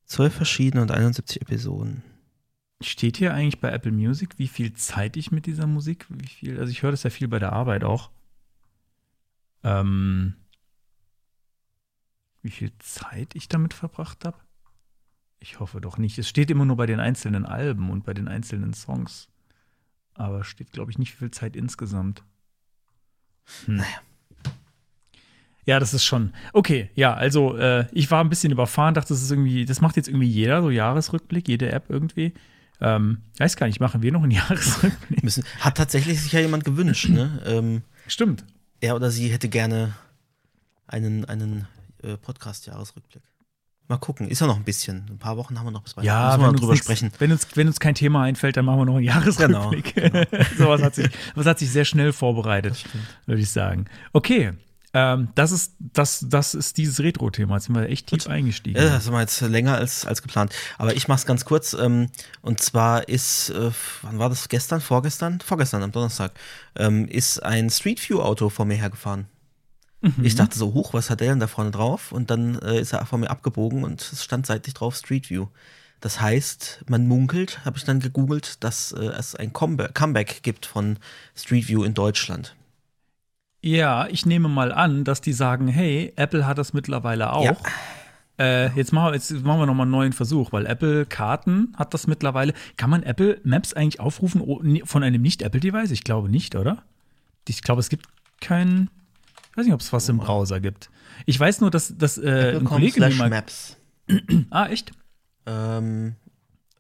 [0.05, 2.03] Zwölf verschiedene und 71 Episoden.
[2.82, 6.60] Steht hier eigentlich bei Apple Music, wie viel Zeit ich mit dieser Musik, wie viel,
[6.60, 8.10] also ich höre das ja viel bei der Arbeit auch.
[9.63, 10.36] Ähm,
[12.41, 14.38] wie viel Zeit ich damit verbracht habe?
[15.39, 16.17] Ich hoffe doch nicht.
[16.17, 19.29] Es steht immer nur bei den einzelnen Alben und bei den einzelnen Songs.
[20.13, 22.23] Aber steht, glaube ich, nicht, wie viel Zeit insgesamt.
[23.65, 23.77] Hm.
[23.77, 24.01] Naja.
[25.69, 26.34] Ja, das ist schon.
[26.53, 29.95] Okay, ja, also äh, ich war ein bisschen überfahren, dachte, das ist irgendwie, das macht
[29.97, 32.34] jetzt irgendwie jeder, so Jahresrückblick, jede App irgendwie.
[32.82, 35.23] Ähm, weiß gar nicht, machen wir noch einen Jahresrückblick?
[35.23, 37.41] Müssen, hat tatsächlich sich ja jemand gewünscht, ne?
[37.45, 38.45] Ähm, Stimmt.
[38.82, 39.93] er oder sie hätte gerne
[40.88, 41.67] einen, einen
[42.03, 43.21] äh, Podcast-Jahresrückblick.
[43.88, 45.05] Mal gucken, ist ja noch ein bisschen.
[45.10, 46.08] Ein paar Wochen haben wir noch bis Weihnachten.
[46.08, 47.12] Ja, Müssen wir drüber nichts- sprechen.
[47.19, 49.93] Wenn, uns, wenn uns kein Thema einfällt, dann machen wir noch einen Jahresrückblick.
[50.58, 52.86] so was hat sich, was hat sich sehr schnell vorbereitet,
[53.25, 53.86] würde ich sagen.
[54.13, 54.53] Okay,
[54.93, 57.56] ähm, das, ist, das, das ist dieses Retro-Thema.
[57.56, 58.78] Jetzt sind wir echt tief eingestiegen.
[58.78, 60.54] Ja, das war jetzt länger als, als geplant.
[60.78, 61.73] Aber ich mach's ganz kurz.
[61.73, 62.08] Ähm,
[62.41, 63.71] und zwar ist, äh,
[64.02, 64.49] wann war das?
[64.49, 64.82] Gestern?
[64.82, 65.39] Vorgestern?
[65.41, 66.32] Vorgestern, am Donnerstag,
[66.75, 69.28] ähm, ist ein Street View-Auto vor mir hergefahren.
[70.23, 72.13] Ich dachte so, hoch, was hat der denn da vorne drauf?
[72.13, 75.47] Und dann äh, ist er vor mir abgebogen und es stand seitlich drauf Street View.
[75.99, 80.65] Das heißt, man munkelt, habe ich dann gegoogelt, dass äh, es ein Comeba- Comeback gibt
[80.65, 80.99] von
[81.36, 82.56] Street View in Deutschland.
[83.62, 87.43] Ja, ich nehme mal an, dass die sagen, hey, Apple hat das mittlerweile auch.
[87.43, 87.58] Ja.
[88.39, 91.74] Äh, jetzt, machen wir, jetzt machen wir noch mal einen neuen Versuch, weil Apple Karten
[91.78, 92.54] hat das mittlerweile.
[92.78, 95.91] Kann man Apple Maps eigentlich aufrufen oh, von einem Nicht-Apple-Device?
[95.91, 96.84] Ich glaube nicht, oder?
[97.48, 98.08] Ich glaube, es gibt
[98.39, 98.89] keinen.
[99.52, 100.89] Ich weiß nicht, ob es was im Browser gibt.
[101.26, 103.30] Ich weiß nur, dass, dass äh, ein Kollege mir slash mal.
[103.30, 103.78] Maps.
[104.50, 104.91] Ah, echt?
[105.45, 106.15] Ähm,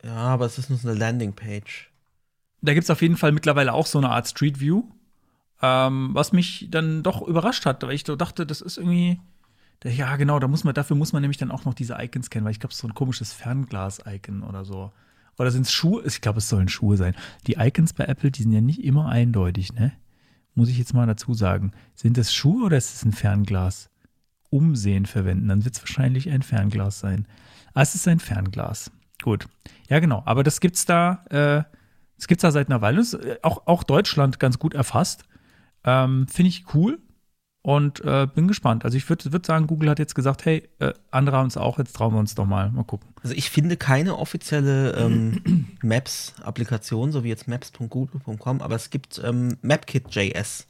[0.03, 1.89] ja, aber es ist nur so eine Landingpage.
[2.61, 4.83] Da gibt es auf jeden Fall mittlerweile auch so eine Art Street View.
[5.61, 9.19] Ähm, was mich dann doch überrascht hat, weil ich so dachte, das ist irgendwie.
[9.83, 12.43] Ja, genau, da muss man, dafür muss man nämlich dann auch noch diese Icons kennen,
[12.43, 14.91] weil ich glaube, so ein komisches Fernglas-Icon oder so.
[15.37, 16.03] Oder sind es Schuhe?
[16.05, 17.15] Ich glaube, es sollen Schuhe sein.
[17.47, 19.93] Die Icons bei Apple, die sind ja nicht immer eindeutig, ne?
[20.53, 21.71] Muss ich jetzt mal dazu sagen.
[21.95, 23.89] Sind das Schuhe oder ist es ein Fernglas?
[24.49, 27.27] Umsehen verwenden, dann wird es wahrscheinlich ein Fernglas sein.
[27.73, 28.91] Ah, es ist ein Fernglas.
[29.21, 29.47] Gut.
[29.87, 30.23] Ja, genau.
[30.25, 31.63] Aber das gibt's da, äh,
[32.17, 32.97] das gibt's da seit einer Weile.
[32.97, 35.23] Das ist, äh, auch, auch Deutschland ganz gut erfasst.
[35.83, 36.99] Ähm, Finde ich cool
[37.61, 38.85] und äh, bin gespannt.
[38.85, 41.77] Also ich würde würd sagen, Google hat jetzt gesagt, hey, äh, andere haben es auch,
[41.77, 42.71] jetzt trauen wir uns doch mal.
[42.71, 43.09] Mal gucken.
[43.21, 49.57] Also ich finde keine offizielle ähm, Maps-Applikation, so wie jetzt maps.google.com, aber es gibt ähm,
[49.61, 50.67] MapKit.js,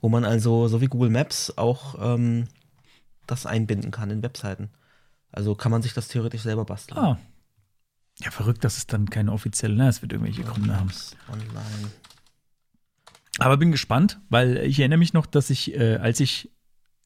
[0.00, 2.44] wo man also, so wie Google Maps, auch ähm,
[3.26, 4.70] das einbinden kann in Webseiten.
[5.32, 6.98] Also kann man sich das theoretisch selber basteln.
[6.98, 7.18] Ah.
[8.20, 10.90] Ja, verrückt, dass es dann keine offizielle, ne, es wird irgendwelche Gründe haben.
[11.28, 11.90] Online.
[13.38, 16.50] Aber bin gespannt, weil ich erinnere mich noch, dass ich, äh, als ich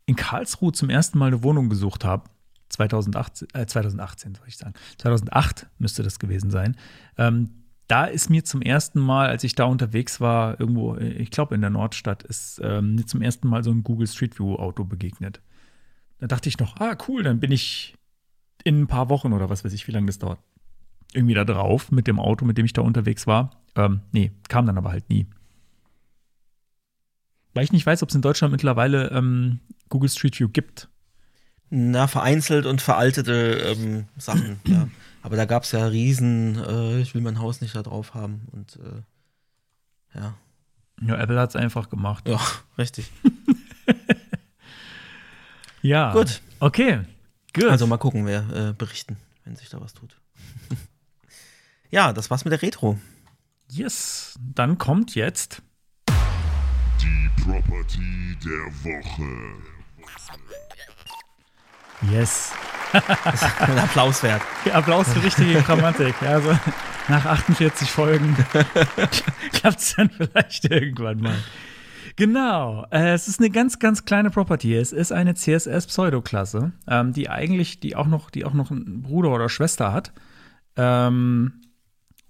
[0.07, 2.31] in Karlsruhe zum ersten Mal eine Wohnung gesucht habe,
[2.69, 6.77] 2018, äh, 2018 soll ich sagen, 2008 müsste das gewesen sein,
[7.17, 7.51] ähm,
[7.89, 11.55] da ist mir zum ersten Mal, als ich da unterwegs war, irgendwo, äh, ich glaube
[11.55, 14.85] in der Nordstadt, ist ähm, mir zum ersten Mal so ein Google Street View Auto
[14.85, 15.41] begegnet.
[16.19, 17.95] Da dachte ich noch, ah cool, dann bin ich
[18.65, 20.41] in ein paar Wochen oder was weiß ich, wie lange das dauert,
[21.13, 23.63] irgendwie da drauf mit dem Auto, mit dem ich da unterwegs war.
[23.77, 25.27] Ähm, nee, kam dann aber halt nie.
[27.57, 30.89] Weil ich nicht weiß, ob es in Deutschland mittlerweile ähm, Google Street View gibt.
[31.71, 34.89] Na, vereinzelt und veraltete ähm, Sachen, ja.
[35.23, 38.43] Aber da gab es ja riesen, äh, ich will mein Haus nicht da drauf haben
[38.53, 40.35] und äh, ja.
[41.01, 42.29] Ja, Apple hat es einfach gemacht.
[42.29, 42.41] Ja,
[42.79, 43.11] richtig.
[45.83, 46.13] Ja.
[46.13, 46.41] Gut.
[46.59, 47.03] Okay.
[47.55, 47.67] Gut.
[47.67, 50.21] Also mal gucken, wer äh, berichten, wenn sich da was tut.
[51.91, 52.99] ja, das war's mit der Retro.
[53.71, 54.35] yes.
[54.41, 55.63] Dann kommt jetzt.
[57.47, 59.31] Property der Woche.
[62.11, 62.51] Yes.
[62.93, 64.43] Ein Applaus wert.
[64.73, 66.17] Applaus für richtige Grammatik.
[66.23, 66.59] Ja, also
[67.07, 68.37] nach 48 Folgen
[69.53, 71.39] klappt es dann vielleicht irgendwann mal.
[72.17, 72.85] Genau.
[72.91, 74.75] Äh, es ist eine ganz, ganz kleine Property.
[74.75, 79.31] Es ist eine CSS-Pseudoklasse, ähm, die eigentlich, die auch noch, die auch noch einen Bruder
[79.33, 80.13] oder Schwester hat.
[80.75, 81.61] Ähm,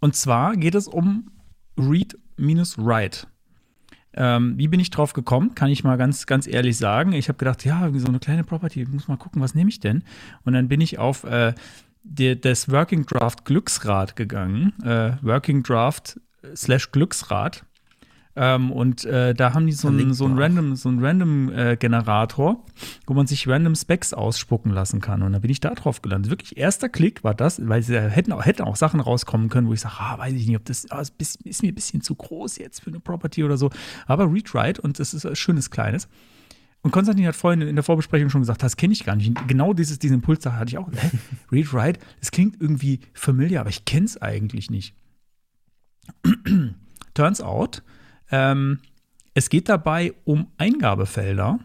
[0.01, 1.31] und zwar geht es um
[1.79, 3.29] read-write.
[4.17, 5.55] Ähm, wie bin ich drauf gekommen?
[5.55, 7.13] Kann ich mal ganz, ganz ehrlich sagen.
[7.13, 10.03] Ich habe gedacht, ja, so eine kleine Property, muss mal gucken, was nehme ich denn?
[10.45, 11.55] Und dann bin ich auf äh,
[12.03, 14.73] die, das Working Draft Glücksrad gegangen.
[14.83, 16.21] Äh, Working Draft
[16.55, 17.65] slash Glücksrad.
[18.39, 21.77] Ähm, und äh, da haben die so einen so ein random, so ein random äh,
[21.77, 22.63] Generator,
[23.07, 25.23] wo man sich random Specs ausspucken lassen kann.
[25.23, 26.31] Und da bin ich da drauf gelandet.
[26.31, 29.73] Wirklich erster Klick war das, weil sie hätten auch, hätten auch Sachen rauskommen können, wo
[29.73, 32.15] ich sage, ah, weiß ich nicht, ob das ah, ist, ist mir ein bisschen zu
[32.15, 33.71] groß jetzt für eine Property oder so.
[34.07, 36.07] Aber Write und das ist ein schönes Kleines.
[36.83, 39.33] Und Konstantin hat vorhin in der Vorbesprechung schon gesagt, das kenne ich gar nicht.
[39.49, 40.89] Genau dieses, diesen Impuls hatte ich auch.
[40.93, 41.11] Hä?
[41.51, 44.95] Read Write, das klingt irgendwie familiar, aber ich kenne es eigentlich nicht.
[47.15, 47.83] Turns out,
[48.31, 48.81] ähm,
[49.35, 51.59] es geht dabei um Eingabefelder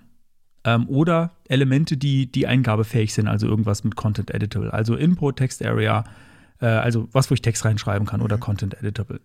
[0.64, 5.64] ähm, oder Elemente, die, die eingabefähig sind, also irgendwas mit Content Editable, also Input, Text
[5.64, 6.04] Area,
[6.60, 9.22] äh, also was, wo ich Text reinschreiben kann oder Content Editable.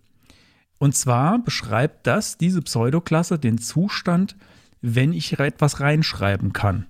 [0.79, 4.35] Und zwar beschreibt das, diese Pseudoklasse, den Zustand,
[4.81, 6.85] wenn ich etwas reinschreiben kann.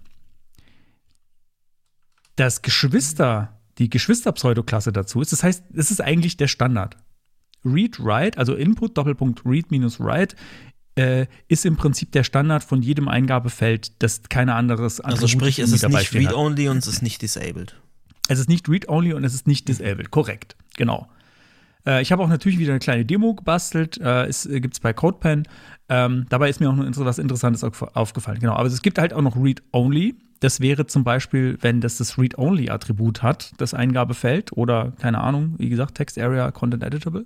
[2.36, 6.98] Das Geschwister, die Geschwister-Pseudoklasse dazu ist, das heißt, es ist eigentlich der Standard.
[7.74, 10.36] Read, Write, also Input, Doppelpunkt Read minus Write,
[10.98, 15.72] äh, ist im Prinzip der Standard von jedem Eingabefeld, das keine anderes Also sprich, es
[15.72, 17.76] ist nicht Read-Only und es ist nicht Disabled.
[18.28, 21.08] Es ist nicht Read-Only und es ist nicht Disabled, korrekt, genau.
[21.86, 24.80] Äh, ich habe auch natürlich wieder eine kleine Demo gebastelt, äh, es äh, gibt es
[24.80, 25.48] bei CodePen.
[25.90, 28.40] Ähm, dabei ist mir auch noch was Interessantes aufgefallen.
[28.40, 30.16] Genau, aber es gibt halt auch noch Read-Only.
[30.40, 35.70] Das wäre zum Beispiel, wenn das das Read-Only-Attribut hat, das Eingabefeld oder keine Ahnung, wie
[35.70, 37.26] gesagt, Text Area Content Editable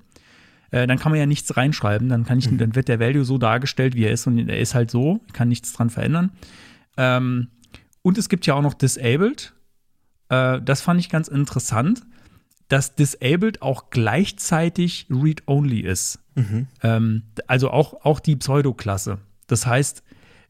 [0.72, 2.10] äh, dann kann man ja nichts reinschreiben.
[2.10, 2.58] Dann kann ich, mhm.
[2.58, 5.34] dann wird der Value so dargestellt, wie er ist, und er ist halt so, ich
[5.34, 6.32] kann nichts dran verändern.
[6.98, 7.50] Ähm,
[8.02, 9.54] und es gibt ja auch noch Disabled.
[10.30, 12.02] Äh, das fand ich ganz interessant,
[12.68, 16.20] dass Disabled auch gleichzeitig Read-Only ist.
[16.36, 16.68] Mhm.
[16.82, 19.20] Ähm, also auch, auch die Pseudo-Klasse.
[19.48, 20.04] Das heißt,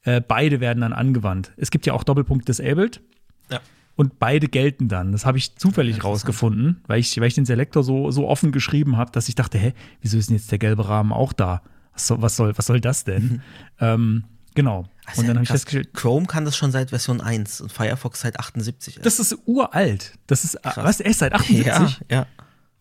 [0.04, 1.52] äh, beide werden dann angewandt.
[1.58, 3.02] Es gibt ja auch Doppelpunkt Disabled.
[3.50, 3.60] Ja
[3.96, 5.12] und beide gelten dann.
[5.12, 8.98] Das habe ich zufällig rausgefunden, weil ich, weil ich den Selektor so, so offen geschrieben
[8.98, 11.62] habe, dass ich dachte, hä, wieso ist denn jetzt der gelbe Rahmen auch da?
[11.94, 13.24] Was soll, was soll, was soll das denn?
[13.24, 13.42] Mhm.
[13.80, 14.24] Ähm,
[14.56, 14.86] genau.
[15.06, 15.94] Also und dann habe ich festgestellt.
[15.94, 19.00] Chrome kann das schon seit Version 1 und Firefox seit 78.
[19.02, 20.14] Das ist uralt.
[20.28, 20.78] Das ist, krass.
[20.78, 21.66] was, echt seit 78?
[21.66, 22.28] Ja, ja.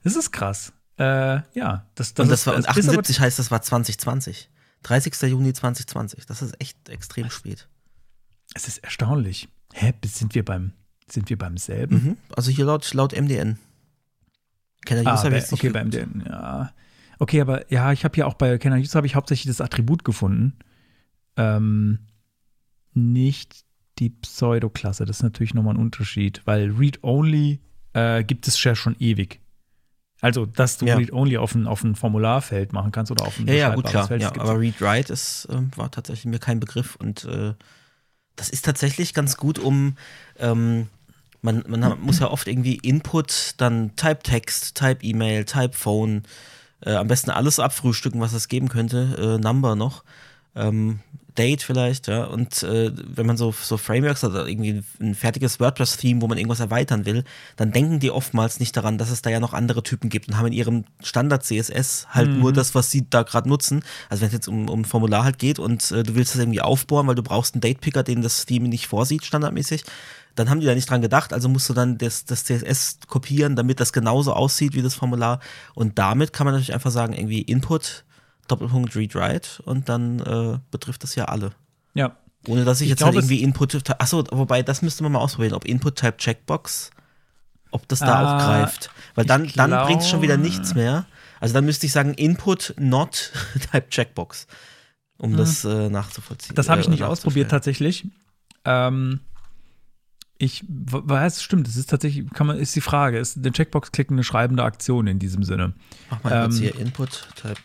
[0.05, 0.73] Das ist krass.
[0.99, 4.51] Äh, ja, das, das, und das ist, war, und 78 heißt, das war 2020.
[4.83, 5.15] 30.
[5.23, 6.27] Juni 2020.
[6.27, 7.69] Das ist echt extrem spät.
[8.55, 9.49] Es ist erstaunlich.
[9.73, 10.73] Hä, sind wir beim
[11.13, 11.95] sind wir beim selben?
[11.95, 12.17] Mhm.
[12.37, 13.59] Also hier laut, laut MDN.
[14.87, 16.73] Kenner User ah, bei, okay, beim MDN, ja.
[17.19, 20.05] Okay, aber ja, ich habe hier auch bei Kenner User habe ich hauptsächlich das Attribut
[20.05, 20.59] gefunden.
[21.37, 21.99] Ähm,
[22.95, 23.65] nicht
[23.99, 25.05] die Pseudoklasse.
[25.05, 27.61] Das ist natürlich nochmal ein Unterschied, weil Read-Only
[27.93, 29.41] äh, gibt es ja schon ewig.
[30.23, 30.97] Also, dass du ja.
[30.97, 34.07] Read-Only auf ein, auf ein Formularfeld machen kannst oder auf ein Ja, ja, gut, klar.
[34.07, 37.55] Feld, ja, aber Read-Write äh, war tatsächlich mir kein Begriff und äh,
[38.37, 39.97] das ist tatsächlich ganz gut, um
[40.39, 40.89] ähm,
[41.43, 46.23] man, man muss ja oft irgendwie Input, dann Type-Text, Type-E-Mail, Type-Phone,
[46.85, 50.05] äh, am besten alles abfrühstücken, was es geben könnte, äh, Number noch,
[50.55, 51.01] ähm,
[51.41, 56.21] Date vielleicht, ja, und äh, wenn man so, so Frameworks oder irgendwie ein fertiges WordPress-Theme,
[56.21, 57.25] wo man irgendwas erweitern will,
[57.57, 60.37] dann denken die oftmals nicht daran, dass es da ja noch andere Typen gibt und
[60.37, 62.41] haben in ihrem Standard-CSS halt mhm.
[62.41, 63.83] nur das, was sie da gerade nutzen.
[64.11, 66.61] Also wenn es jetzt um, um Formular halt geht und äh, du willst das irgendwie
[66.61, 69.85] aufbohren, weil du brauchst einen Date-Picker, den das Theme nicht vorsieht, standardmäßig,
[70.35, 73.57] dann haben die da nicht dran gedacht, also musst du dann das, das CSS kopieren,
[73.57, 75.41] damit das genauso aussieht wie das Formular.
[75.75, 78.05] Und damit kann man natürlich einfach sagen, irgendwie Input,
[78.51, 81.53] Doppelpunkt Read Write und dann äh, betrifft das ja alle.
[81.95, 82.17] Ja.
[82.47, 85.55] Ohne dass ich, ich jetzt halt irgendwie Input, achso, wobei das müsste man mal ausprobieren,
[85.55, 86.91] ob Input Type Checkbox,
[87.71, 88.91] ob das da ah, auch greift.
[89.15, 91.07] Weil dann, dann bringt es schon wieder nichts mehr.
[91.41, 93.33] Also dann müsste ich sagen Input not
[93.73, 94.47] Type Checkbox,
[95.19, 95.37] um hm.
[95.37, 96.55] das äh, nachzuvollziehen.
[96.55, 98.07] Das habe ich äh, nicht ausprobiert tatsächlich.
[98.65, 99.21] Ähm,
[100.43, 104.25] ich weiß, stimmt, das ist tatsächlich, kann man, ist die Frage, ist der Checkbox-Klicken eine
[104.25, 105.75] schreibende Aktion in diesem Sinne?
[106.11, 107.61] Mach mal ähm, hier Input, Type,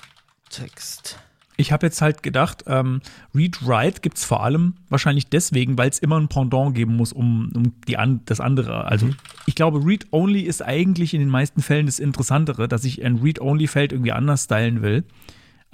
[0.56, 1.20] Text.
[1.58, 3.02] Ich habe jetzt halt gedacht, ähm,
[3.34, 7.52] Read-Write gibt es vor allem wahrscheinlich deswegen, weil es immer ein Pendant geben muss, um,
[7.56, 8.86] um die an, das andere.
[8.86, 9.18] Also mhm.
[9.46, 13.94] ich glaube, Read-Only ist eigentlich in den meisten Fällen das Interessantere, dass ich ein Read-Only-Feld
[13.94, 15.06] irgendwie anders stylen will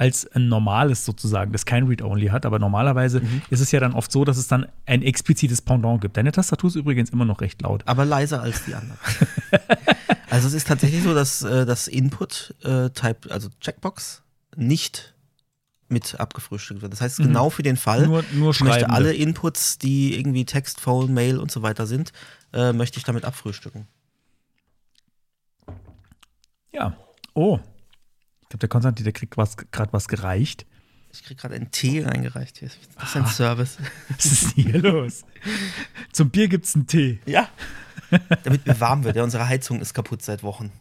[0.02, 2.48] als ein normales sozusagen, das kein Read-Only hat.
[2.48, 3.44] Aber normalerweise mhm.
[3.52, 6.18] ist es ja dann oft so, dass es dann ein explizites Pendant gibt.
[6.18, 7.84] Deine Tastatur ist übrigens immer noch recht laut.
[7.86, 8.98] Aber leiser als die andere.
[10.32, 14.24] also es ist tatsächlich so, dass äh, das Input-Type, äh, also Checkbox,
[14.56, 15.14] nicht
[15.88, 16.94] mit abgefrühstückt wird.
[16.94, 17.24] Das heißt, mhm.
[17.26, 21.38] genau für den Fall, nur, nur ich möchte alle Inputs, die irgendwie Text, Phone, Mail
[21.38, 22.14] und so weiter sind,
[22.54, 23.88] äh, möchte ich damit abfrühstücken.
[26.72, 26.96] Ja.
[27.34, 27.60] Oh,
[28.52, 30.66] glaube, der Konstantin, der kriegt gerade was gereicht.
[31.14, 32.70] Ich krieg gerade einen Tee reingereicht hier.
[32.70, 33.20] Das ist Ah.
[33.20, 33.78] ein Service.
[34.10, 35.26] Was ist hier los?
[36.14, 37.20] Zum Bier gibt's einen Tee.
[37.26, 37.50] Ja.
[38.44, 39.18] Damit mir warm wird.
[39.18, 40.72] Ja, unsere Heizung ist kaputt seit Wochen.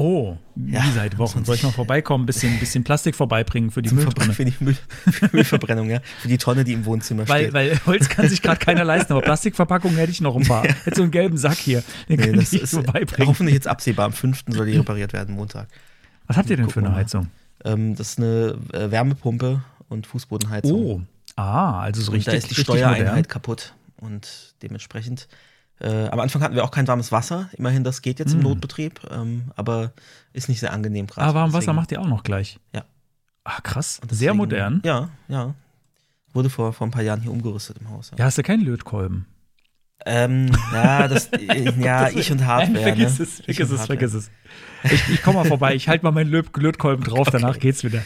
[0.00, 1.44] Oh, wie Ja, seit muss Wochen.
[1.44, 4.32] Soll ich mal vorbeikommen, ein bisschen, bisschen Plastik vorbeibringen für die Zum Mülltonne?
[4.32, 4.76] Für die Müll,
[5.10, 6.00] für Müllverbrennung, ja.
[6.20, 7.52] Für die Tonne, die im Wohnzimmer Weil, steht.
[7.54, 10.62] weil Holz kann sich gerade keiner leisten, aber Plastikverpackungen hätte ich noch ein paar.
[10.62, 13.28] Hätte so einen gelben Sack hier, den Nee, das ich ist vorbeibringen.
[13.28, 14.06] hoffentlich jetzt absehbar.
[14.06, 14.44] Am 5.
[14.48, 15.66] soll die repariert werden, Montag.
[16.26, 16.94] Was habt ihr denn für eine.
[16.94, 17.28] Heizung?
[17.64, 20.72] Ähm, das ist eine äh, Wärmepumpe und Fußbodenheizung.
[20.80, 21.00] Oh,
[21.36, 23.28] ah, also so und richtig, da ist die richtig Steuereinheit modern.
[23.28, 23.74] kaputt.
[24.00, 25.26] Und dementsprechend.
[25.80, 27.48] Äh, am Anfang hatten wir auch kein warmes Wasser.
[27.52, 28.42] Immerhin, das geht jetzt im Mm.
[28.42, 29.00] Notbetrieb.
[29.10, 29.92] Ähm, aber
[30.32, 31.26] ist nicht sehr angenehm gerade.
[31.28, 32.58] Ah, warm Wasser Deswegen- macht ihr auch noch gleich.
[32.74, 32.84] Ja.
[33.44, 34.00] Ah, krass.
[34.02, 34.82] und Sehr deswegen- modern.
[34.84, 35.54] Ja, ja.
[36.34, 38.10] Wurde vor, vor ein paar Jahren hier umgerüstet im Haus.
[38.18, 39.26] Ja, hast du keinen Lötkolben?
[40.06, 41.30] Ähm, ja, das,
[41.78, 42.70] ja, ich und Hardware.
[42.72, 43.24] Nein, vergiss ne?
[43.24, 44.30] es, vergiss es, vergiss es.
[44.84, 48.02] Ich, ich komme mal vorbei, ich halte mal meinen Löt Lötkolben drauf, danach geht's wieder.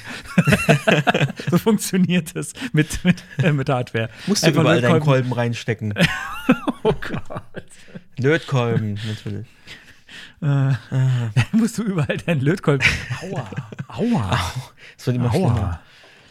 [1.50, 4.08] so funktioniert es mit, mit, äh, mit Hardware.
[4.26, 5.94] Musst du Einfach überall deinen Lötkolben- Kolben reinstecken.
[6.84, 7.42] Oh Gott.
[8.18, 9.46] Lötkolben, natürlich.
[10.40, 10.72] Äh,
[11.52, 12.84] musst du überall deinen Lötkolben.
[13.22, 13.48] Aua.
[13.86, 14.40] Aua.
[14.96, 15.46] Das wird immer schlimmer.
[15.58, 15.80] Aua.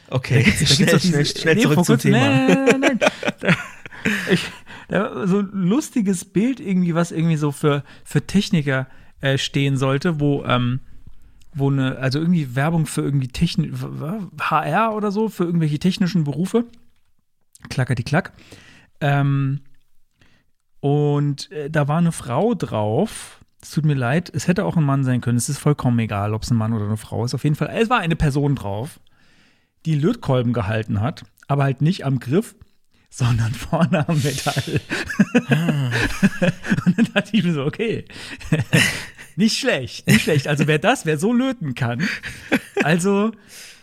[0.09, 2.17] Okay, Da gibt's schnell, doch schnell, dieses- schnell nee, zurück vor zum Thema.
[2.17, 2.99] Nein, nein, nein.
[3.39, 3.49] Da,
[4.29, 4.41] ich,
[4.89, 8.87] da, so ein lustiges Bild irgendwie, was irgendwie so für, für Techniker
[9.21, 10.79] äh, stehen sollte, wo, ähm,
[11.53, 13.73] wo eine, also irgendwie Werbung für irgendwie Technik,
[14.39, 16.65] HR oder so, für irgendwelche technischen Berufe.
[17.69, 18.33] Klackert die Klack.
[18.99, 19.61] Ähm,
[20.79, 23.39] und äh, da war eine Frau drauf.
[23.61, 25.37] Es tut mir leid, es hätte auch ein Mann sein können.
[25.37, 27.35] Es ist vollkommen egal, ob es ein Mann oder eine Frau ist.
[27.35, 28.99] Auf jeden Fall, es war eine Person drauf,
[29.85, 32.55] die Lötkolben gehalten hat, aber halt nicht am Griff,
[33.11, 34.81] sondern vorne am Metall.
[36.85, 38.05] Und dann dachte ich mir so, okay,
[39.35, 40.47] nicht schlecht, nicht schlecht.
[40.47, 42.07] Also wer das, wer so löten kann,
[42.83, 43.31] also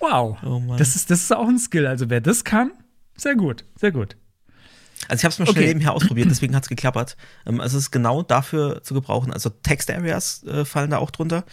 [0.00, 1.86] wow, Oh das ist das ist auch ein Skill.
[1.86, 2.72] Also wer das kann,
[3.16, 4.16] sehr gut, sehr gut.
[5.08, 5.68] Also ich habe es mal schnell Okay.
[5.68, 7.16] nebenher ausprobiert, deswegen hat es geklappert.
[7.46, 9.32] Ähm, also es ist genau dafür zu gebrauchen.
[9.32, 11.44] Also Text-Areas äh, fallen da auch drunter.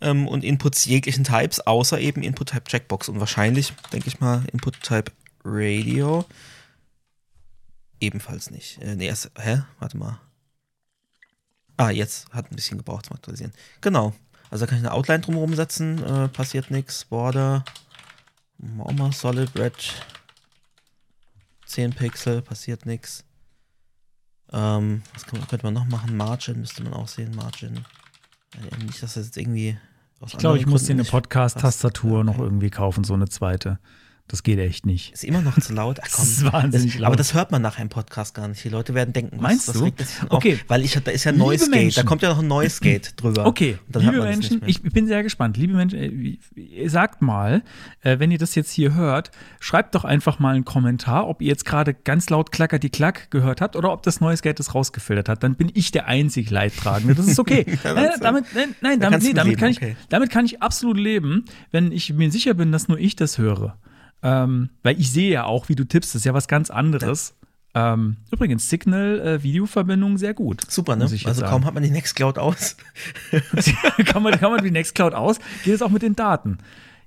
[0.00, 3.08] Ähm, und Inputs jeglichen Types, außer eben Input-Type Checkbox.
[3.08, 5.10] Und wahrscheinlich, denke ich mal, Input-Type
[5.44, 6.24] Radio.
[8.00, 8.80] Ebenfalls nicht.
[8.82, 9.62] Äh, nee, erst, hä?
[9.78, 10.20] Warte mal.
[11.76, 13.52] Ah, jetzt hat ein bisschen gebraucht zum Aktualisieren.
[13.80, 14.14] Genau.
[14.50, 17.04] Also da kann ich eine Outline drumherum setzen, äh, passiert nichts.
[17.04, 17.64] Border,
[18.78, 19.74] auch mal Solid Red,
[21.66, 23.24] 10 Pixel, passiert nichts.
[24.52, 26.16] Ähm, was kann, könnte man noch machen?
[26.16, 27.84] Margin müsste man auch sehen, Margin.
[28.54, 29.76] Ja, nicht, dass das jetzt irgendwie
[30.24, 33.78] Ich glaube, ich muss dir eine Podcast-Tastatur noch irgendwie kaufen, so eine zweite.
[34.28, 35.12] Das geht echt nicht.
[35.12, 36.00] Ist immer noch zu laut.
[36.02, 37.06] Ach, Das ist wahnsinnig das, laut.
[37.06, 38.64] Aber das hört man nachher im Podcast gar nicht.
[38.64, 39.92] Die Leute werden denken, was, Meinst was du?
[40.28, 40.54] Okay.
[40.54, 40.64] auf?
[40.68, 41.96] Weil ich, da ist ja Noise Gate.
[41.96, 43.46] Da kommt ja noch ein Noise Gate drüber.
[43.46, 45.56] Okay, liebe Menschen, ich, ich bin sehr gespannt.
[45.56, 45.98] Liebe Menschen,
[46.56, 47.62] äh, sagt mal,
[48.02, 51.48] äh, wenn ihr das jetzt hier hört, schreibt doch einfach mal einen Kommentar, ob ihr
[51.48, 54.74] jetzt gerade ganz laut Klacker die Klack gehört habt oder ob das Noise Gate das
[54.74, 55.44] rausgefiltert hat.
[55.44, 57.14] Dann bin ich der einzig Leidtragende.
[57.14, 57.64] Das ist okay.
[57.86, 59.96] Ja, nein, damit, nein, nein, da damit, nee, damit, leben, kann ich, okay.
[60.08, 63.76] damit kann ich absolut leben, wenn ich mir sicher bin, dass nur ich das höre.
[64.22, 67.34] Ähm, weil ich sehe ja auch, wie du tippst, das ist ja was ganz anderes.
[67.74, 70.62] Ähm, übrigens, Signal-Videoverbindung sehr gut.
[70.70, 71.04] Super, ne?
[71.04, 72.76] Also kaum hat man die Nextcloud aus.
[74.06, 75.38] kann, man, kann man die Nextcloud aus?
[75.62, 76.58] Geht es auch mit den Daten?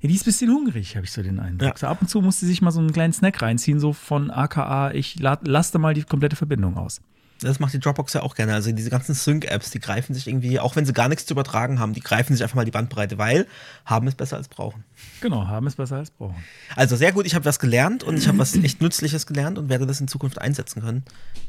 [0.02, 1.70] Ja, die ist ein bisschen hungrig, habe ich so den Eindruck.
[1.70, 1.78] Ja.
[1.78, 4.30] So ab und zu muss sie sich mal so einen kleinen Snack reinziehen, so von
[4.30, 7.02] AKA, ich la laste mal die komplette Verbindung aus.
[7.42, 8.54] Das macht die Dropbox ja auch gerne.
[8.54, 11.80] Also diese ganzen Sync-Apps, die greifen sich irgendwie, auch wenn sie gar nichts zu übertragen
[11.80, 13.48] haben, die greifen sich einfach mal die Bandbreite, weil
[13.86, 14.84] haben ist besser als brauchen.
[15.22, 16.44] Genau, haben ist besser als brauchen.
[16.76, 19.70] Also sehr gut, ich habe was gelernt und ich habe was echt Nützliches gelernt und
[19.70, 21.04] werde das in Zukunft einsetzen können.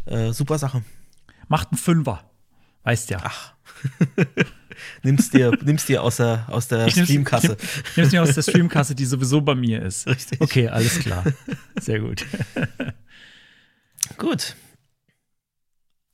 [0.07, 0.83] Äh, super Sache.
[1.49, 2.25] Macht einen Fünfer.
[2.83, 3.19] Weißt ja.
[3.23, 3.55] Ach.
[5.03, 7.57] nimmst dir, nimmst dir aus der, aus der Ich Streamkasse.
[7.97, 10.07] Nehme es mir aus der Streamkasse, die sowieso bei mir ist.
[10.07, 10.41] Richtig.
[10.41, 11.25] Okay, alles klar.
[11.81, 12.25] Sehr gut.
[14.17, 14.57] Gut,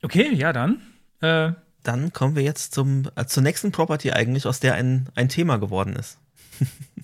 [0.07, 0.83] Okay, ja dann.
[1.21, 1.53] Äh,
[1.83, 5.57] dann kommen wir jetzt zum, äh, zur nächsten Property eigentlich, aus der ein, ein Thema
[5.57, 6.19] geworden ist.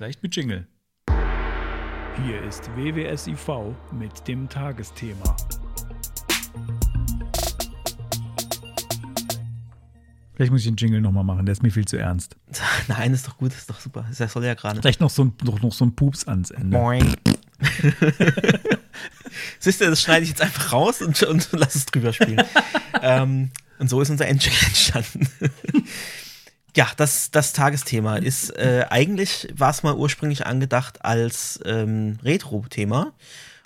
[0.00, 0.66] vielleicht mit Jingle.
[2.24, 5.36] Hier ist WWSIV mit dem Tagesthema.
[10.32, 12.36] Vielleicht muss ich den Jingle nochmal machen, der ist mir viel zu ernst.
[12.88, 14.06] Nein, ist doch gut, ist doch super.
[14.16, 14.80] Das soll ja gerade.
[14.80, 16.78] Vielleicht noch so ein, noch, noch so ein Pups ans Ende.
[16.78, 17.14] Moin.
[19.58, 22.42] Siehst du, das schneide ich jetzt einfach raus und, und lass es drüber spielen.
[23.02, 25.28] ähm, und so ist unser Engine entstanden.
[26.76, 33.12] Ja, das, das Tagesthema ist, äh, eigentlich war es mal ursprünglich angedacht als ähm, Retro-Thema.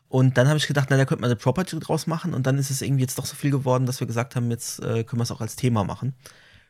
[0.09, 2.35] Und dann habe ich gedacht, na, da könnte man eine Property draus machen.
[2.35, 4.79] Und dann ist es irgendwie jetzt doch so viel geworden, dass wir gesagt haben, jetzt
[4.81, 6.15] äh, können wir es auch als Thema machen.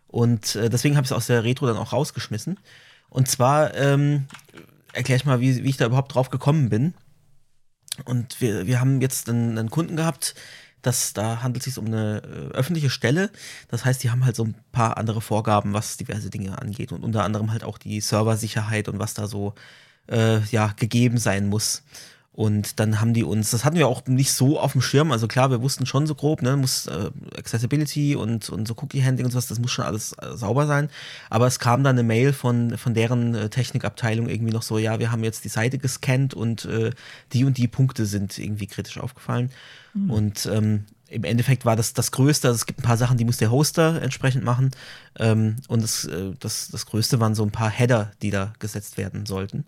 [0.06, 2.58] Und äh, deswegen habe ich es aus der Retro dann auch rausgeschmissen.
[3.10, 4.26] Und zwar ähm,
[4.92, 6.94] erkläre ich mal, wie, wie ich da überhaupt drauf gekommen bin.
[8.04, 10.34] Und wir, wir haben jetzt einen, einen Kunden gehabt,
[10.86, 13.30] das, da handelt es sich um eine äh, öffentliche Stelle.
[13.68, 16.92] Das heißt, die haben halt so ein paar andere Vorgaben, was diverse Dinge angeht.
[16.92, 19.54] Und unter anderem halt auch die Serversicherheit und was da so
[20.08, 21.82] äh, ja, gegeben sein muss.
[22.34, 25.28] Und dann haben die uns, das hatten wir auch nicht so auf dem Schirm, also
[25.28, 29.30] klar, wir wussten schon so grob, ne, muss äh, Accessibility und, und so Cookie-Handling und
[29.30, 30.90] sowas, das muss schon alles äh, sauber sein.
[31.30, 34.98] Aber es kam dann eine Mail von, von deren äh, Technikabteilung irgendwie noch so, ja,
[34.98, 36.90] wir haben jetzt die Seite gescannt und äh,
[37.32, 39.50] die und die Punkte sind irgendwie kritisch aufgefallen.
[39.94, 40.10] Mhm.
[40.10, 43.24] Und ähm, im Endeffekt war das das Größte, also es gibt ein paar Sachen, die
[43.24, 44.72] muss der Hoster entsprechend machen.
[45.20, 48.98] Ähm, und das, äh, das, das Größte waren so ein paar Header, die da gesetzt
[48.98, 49.66] werden sollten.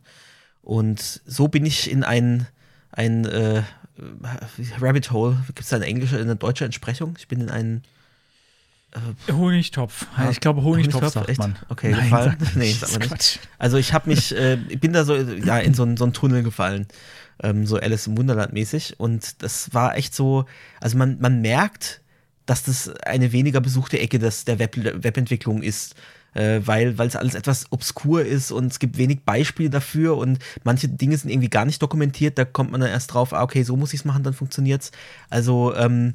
[0.62, 2.48] Und so bin ich in ein
[2.92, 3.62] ein äh,
[4.80, 5.36] Rabbit Hole.
[5.46, 7.14] Gibt es da eine englische, eine deutsche Entsprechung?
[7.18, 7.82] Ich bin in einen
[8.92, 10.06] äh, Honigtopf.
[10.16, 11.38] Ja, ich glaube Honigtopf, Honigtopf sagt echt?
[11.38, 11.56] man.
[11.68, 12.36] Okay, Nein, gefallen?
[12.40, 13.40] Sag nee, sag man nicht.
[13.58, 16.86] Also ich habe mich, äh, bin da so ja in so, so einen Tunnel gefallen,
[17.42, 18.98] ähm, so Alice im Wunderland mäßig.
[18.98, 20.46] Und das war echt so,
[20.80, 22.00] also man, man merkt,
[22.46, 25.96] dass das eine weniger besuchte Ecke des, der Web, Webentwicklung ist
[26.36, 30.88] äh, weil es alles etwas obskur ist und es gibt wenig Beispiele dafür und manche
[30.88, 32.38] Dinge sind irgendwie gar nicht dokumentiert.
[32.38, 34.82] Da kommt man dann erst drauf, ah, okay, so muss ich es machen, dann funktioniert
[34.82, 34.90] es.
[35.30, 36.14] Also ähm,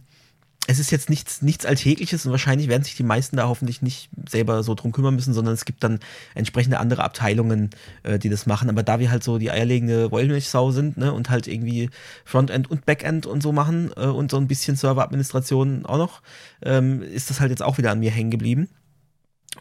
[0.67, 4.09] es ist jetzt nichts, nichts Alltägliches und wahrscheinlich werden sich die meisten da hoffentlich nicht
[4.29, 5.99] selber so drum kümmern müssen, sondern es gibt dann
[6.35, 7.71] entsprechende andere Abteilungen,
[8.03, 8.69] äh, die das machen.
[8.69, 11.89] Aber da wir halt so die eierlegende Wollmilchsau sind ne, und halt irgendwie
[12.25, 16.21] Frontend und Backend und so machen äh, und so ein bisschen Serveradministration auch noch,
[16.61, 18.69] ähm, ist das halt jetzt auch wieder an mir hängen geblieben.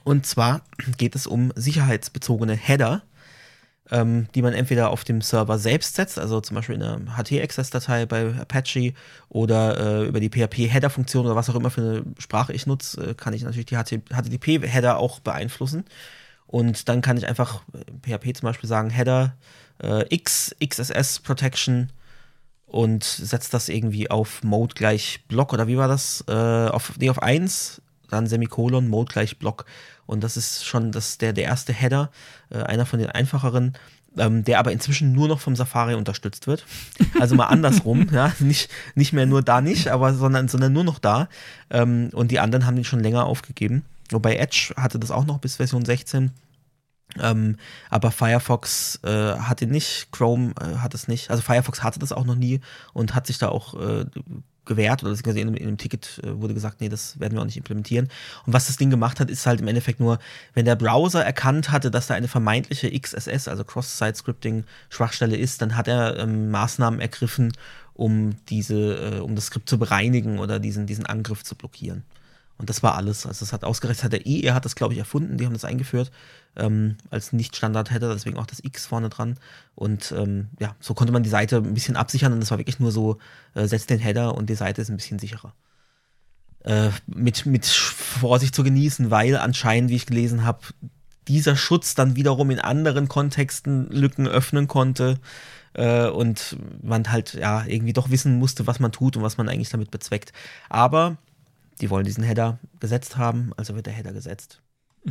[0.04, 0.62] Und zwar
[0.98, 3.02] geht es um sicherheitsbezogene Header,
[3.90, 8.06] ähm, die man entweder auf dem Server selbst setzt, also zum Beispiel in einer HT-Access-Datei
[8.06, 8.94] bei Apache
[9.28, 13.14] oder äh, über die PHP-Header-Funktion oder was auch immer für eine Sprache ich nutze, äh,
[13.14, 15.84] kann ich natürlich die HTTP-Header auch beeinflussen.
[16.46, 17.62] Und dann kann ich einfach
[18.02, 19.36] PHP zum Beispiel sagen, Header
[19.82, 21.92] äh, X, XSS Protection
[22.66, 26.24] und setze das irgendwie auf Mode gleich Block oder wie war das?
[26.28, 29.64] Äh, auf, nee, auf 1 dann Semikolon, Mode gleich Block.
[30.06, 32.10] Und das ist schon das, der, der erste Header,
[32.50, 33.74] äh, einer von den einfacheren,
[34.18, 36.66] ähm, der aber inzwischen nur noch vom Safari unterstützt wird.
[37.20, 40.98] Also mal andersrum, ja, nicht, nicht mehr nur da nicht, aber sondern, sondern nur noch
[40.98, 41.28] da.
[41.70, 43.84] Ähm, und die anderen haben den schon länger aufgegeben.
[44.10, 46.32] Wobei Edge hatte das auch noch bis Version 16.
[47.18, 47.56] Ähm,
[47.88, 51.30] aber Firefox äh, hatte nicht, Chrome äh, hat es nicht.
[51.30, 52.60] Also Firefox hatte das auch noch nie
[52.92, 54.04] und hat sich da auch äh,
[54.70, 57.56] gewährt oder in, in dem Ticket äh, wurde gesagt, nee, das werden wir auch nicht
[57.56, 58.08] implementieren.
[58.46, 60.18] Und was das Ding gemacht hat, ist halt im Endeffekt nur,
[60.54, 65.88] wenn der Browser erkannt hatte, dass da eine vermeintliche XSS, also Cross-Site-Scripting-Schwachstelle ist, dann hat
[65.88, 67.52] er ähm, Maßnahmen ergriffen,
[67.94, 72.04] um diese, äh, um das Skript zu bereinigen oder diesen, diesen Angriff zu blockieren.
[72.60, 73.24] Und das war alles.
[73.24, 75.64] Also das hat ausgerechnet, hat der IE hat das, glaube ich, erfunden, die haben das
[75.64, 76.10] eingeführt
[76.56, 79.38] ähm, als Nicht-Standard-Header, deswegen auch das X vorne dran.
[79.74, 82.78] Und ähm, ja, so konnte man die Seite ein bisschen absichern und das war wirklich
[82.78, 83.16] nur so,
[83.54, 85.54] äh, setzt den Header und die Seite ist ein bisschen sicherer.
[86.64, 90.60] Äh, mit, mit Vorsicht zu genießen, weil anscheinend, wie ich gelesen habe,
[91.28, 95.18] dieser Schutz dann wiederum in anderen Kontexten Lücken öffnen konnte
[95.72, 99.48] äh, und man halt ja irgendwie doch wissen musste, was man tut und was man
[99.48, 100.34] eigentlich damit bezweckt.
[100.68, 101.16] Aber
[101.80, 104.60] die wollen diesen Header gesetzt haben, also wird der Header gesetzt.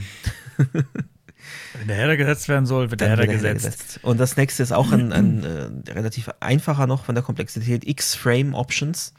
[1.78, 3.78] Wenn der Header gesetzt werden soll, wird der Header, wird der gesetzt.
[3.78, 4.00] gesetzt.
[4.04, 8.54] Und das nächste ist auch ein, ein äh, relativ einfacher noch von der Komplexität, X-Frame
[8.54, 9.14] Options.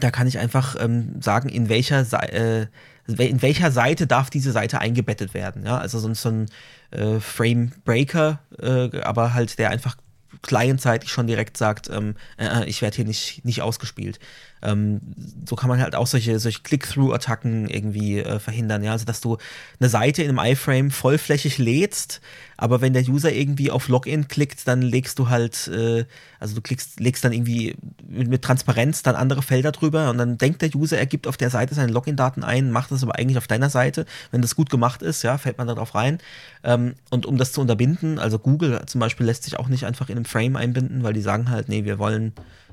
[0.00, 2.00] Da kann ich einfach ähm, sagen, in welcher,
[2.32, 2.66] äh,
[3.06, 5.64] in welcher Seite darf diese Seite eingebettet werden.
[5.64, 5.78] Ja?
[5.78, 6.46] Also sonst so ein
[6.90, 9.96] äh, Frame Breaker, äh, aber halt der einfach
[10.40, 14.18] clientseitig schon direkt sagt, ähm, äh, äh ich werde hier nicht, nicht ausgespielt.
[14.62, 15.00] Ähm,
[15.48, 19.38] so kann man halt auch solche, solche Click-Through-Attacken irgendwie äh, verhindern, ja, also dass du
[19.80, 22.20] eine Seite in einem iFrame vollflächig lädst,
[22.56, 26.04] aber wenn der User irgendwie auf Login klickt, dann legst du halt, äh,
[26.38, 27.74] also du klickst, legst dann irgendwie
[28.06, 31.36] mit, mit, Transparenz dann andere Felder drüber und dann denkt der User, er gibt auf
[31.36, 34.06] der Seite seine Login-Daten ein, macht das aber eigentlich auf deiner Seite.
[34.30, 36.18] Wenn das gut gemacht ist, ja, fällt man darauf rein.
[36.62, 40.08] Ähm, und um das zu unterbinden, also Google zum Beispiel lässt sich auch nicht einfach
[40.08, 42.32] in einem Frame einbinden, weil die sagen halt, nee, wir wollen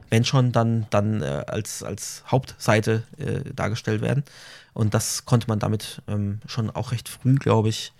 [0.10, 4.24] wenn schon, dann, dann äh, als, als Hauptseite äh, dargestellt werden.
[4.74, 7.94] Und das konnte man damit ähm, schon auch recht früh, glaube ich,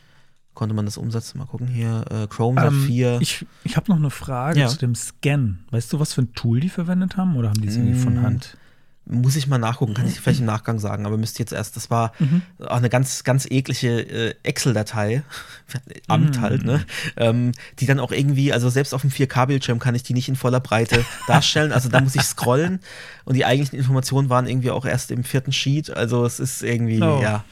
[0.54, 1.38] konnte man das umsetzen.
[1.38, 3.20] Mal gucken hier, äh, Chrome ähm, 4.
[3.22, 4.68] Ich, ich habe noch eine Frage ja.
[4.68, 5.60] zu dem Scan.
[5.72, 8.16] Weißt du, was für ein Tool die verwendet haben oder haben die es irgendwie von
[8.16, 8.24] mm.
[8.24, 8.58] Hand?
[9.12, 11.90] Muss ich mal nachgucken, kann ich vielleicht im Nachgang sagen, aber müsste jetzt erst, das
[11.90, 12.44] war mhm.
[12.60, 15.24] auch eine ganz, ganz eklige äh, Excel-Datei,
[16.08, 16.42] Amt mhm.
[16.42, 16.86] halt, ne?
[17.18, 20.36] Ähm, die dann auch irgendwie, also selbst auf dem 4K-Bildschirm kann ich die nicht in
[20.36, 22.80] voller Breite darstellen, also da muss ich scrollen
[23.26, 27.02] und die eigentlichen Informationen waren irgendwie auch erst im vierten Sheet, also es ist irgendwie,
[27.02, 27.20] oh.
[27.22, 27.44] ja.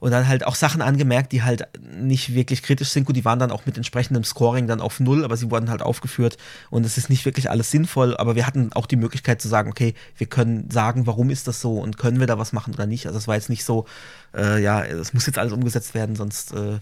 [0.00, 3.04] Und dann halt auch Sachen angemerkt, die halt nicht wirklich kritisch sind.
[3.04, 5.82] Gut, die waren dann auch mit entsprechendem Scoring dann auf Null, aber sie wurden halt
[5.82, 6.38] aufgeführt
[6.70, 8.16] und es ist nicht wirklich alles sinnvoll.
[8.16, 11.60] Aber wir hatten auch die Möglichkeit zu sagen, okay, wir können sagen, warum ist das
[11.60, 13.06] so und können wir da was machen oder nicht.
[13.06, 13.86] Also es war jetzt nicht so,
[14.34, 16.78] äh, ja, es muss jetzt alles umgesetzt werden, sonst äh,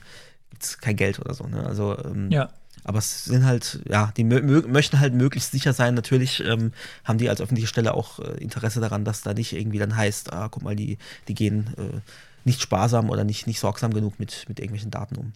[0.50, 1.44] gibt es kein Geld oder so.
[1.44, 1.64] Ne?
[1.66, 2.50] Also ähm, Ja.
[2.84, 5.94] aber es sind halt, ja, die mö mö- möchten halt möglichst sicher sein.
[5.94, 6.72] Natürlich ähm,
[7.04, 10.32] haben die als öffentliche Stelle auch äh, Interesse daran, dass da nicht irgendwie dann heißt,
[10.32, 12.00] ah, guck mal, die, die gehen äh,
[12.49, 15.32] nicht sparsam oder nicht, nicht sorgsam genug mit, mit irgendwelchen Daten um.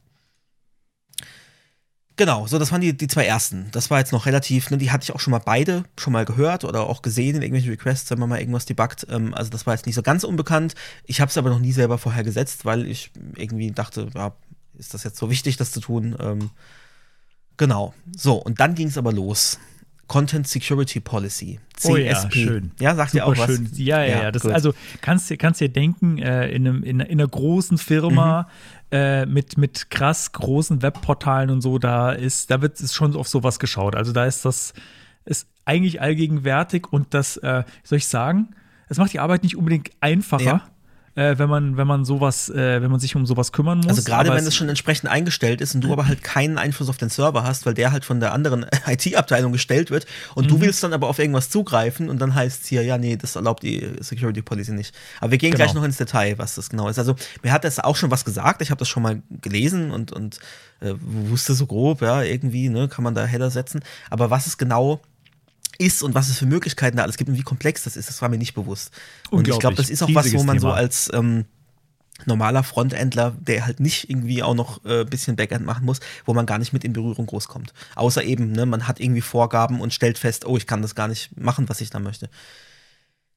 [2.16, 3.68] Genau, so, das waren die, die zwei ersten.
[3.72, 6.26] Das war jetzt noch relativ, ne, die hatte ich auch schon mal beide schon mal
[6.26, 9.06] gehört oder auch gesehen in irgendwelchen Requests, wenn man mal irgendwas debuggt.
[9.08, 10.74] Ähm, also das war jetzt nicht so ganz unbekannt.
[11.04, 14.34] Ich habe es aber noch nie selber vorher gesetzt, weil ich irgendwie dachte, ja,
[14.76, 16.16] ist das jetzt so wichtig, das zu tun?
[16.20, 16.50] Ähm,
[17.56, 17.94] Genau.
[18.16, 19.58] So, und dann ging es aber los.
[20.08, 21.58] Content Security Policy.
[21.76, 21.90] CSP.
[21.90, 22.72] Oh ja, schön.
[22.80, 23.46] Ja, sagt ihr auch was?
[23.46, 23.68] schön.
[23.74, 24.30] Ja, ja, ja.
[24.30, 28.42] Das, also kannst du kannst dir denken, äh, in, einem, in, in einer großen Firma
[28.42, 28.96] Mhm.
[28.96, 33.26] äh, mit, mit krass großen Webportalen und so, da ist, da wird es schon auf
[33.28, 33.96] sowas geschaut.
[33.96, 34.74] Also da ist das
[35.24, 38.48] ist eigentlich allgegenwärtig und das, äh, soll ich sagen,
[38.88, 40.44] es macht die Arbeit nicht unbedingt einfacher.
[40.44, 40.68] Ja.
[41.14, 43.88] Äh, wenn man, wenn man sowas, äh, wenn man sich um sowas kümmern muss.
[43.88, 46.96] Also gerade wenn es schon entsprechend eingestellt ist und du aber halt keinen Einfluss auf
[46.96, 50.48] den Server hast, weil der halt von der anderen IT-Abteilung gestellt wird und Mhm.
[50.48, 53.36] du willst dann aber auf irgendwas zugreifen und dann heißt es hier, ja, nee, das
[53.36, 54.94] erlaubt die Security Policy nicht.
[55.20, 55.64] Aber wir gehen Genau.
[55.64, 56.98] gleich noch ins Detail, was das genau ist.
[56.98, 60.12] Also mir hat das auch schon was gesagt, ich habe das schon mal gelesen und,
[60.12, 60.38] und
[60.80, 63.80] äh, wusste so grob, ja, irgendwie, ne, kann man da Header setzen.
[64.08, 65.00] Aber was es genau
[65.78, 68.22] ist und was es für Möglichkeiten da alles gibt und wie komplex das ist, das
[68.22, 68.90] war mir nicht bewusst.
[69.30, 70.76] Und ich glaube, das ist auch was, wo man so Thema.
[70.76, 71.44] als ähm,
[72.26, 76.34] normaler Frontendler, der halt nicht irgendwie auch noch ein äh, bisschen Backend machen muss, wo
[76.34, 77.72] man gar nicht mit in Berührung groß kommt.
[77.94, 81.08] Außer eben, ne, man hat irgendwie Vorgaben und stellt fest, oh, ich kann das gar
[81.08, 82.28] nicht machen, was ich da möchte.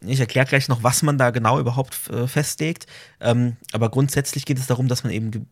[0.01, 2.86] ich erkläre gleich noch, was man da genau überhaupt äh, festlegt.
[3.20, 5.47] Ähm, aber grundsätzlich geht es darum, dass man eben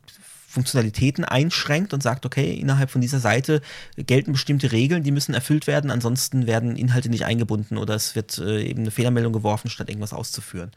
[0.51, 3.61] Funktionalitäten einschränkt und sagt, okay, innerhalb von dieser Seite
[3.97, 8.37] gelten bestimmte Regeln, die müssen erfüllt werden, ansonsten werden Inhalte nicht eingebunden oder es wird
[8.39, 10.73] äh, eben eine Fehlermeldung geworfen, statt irgendwas auszuführen.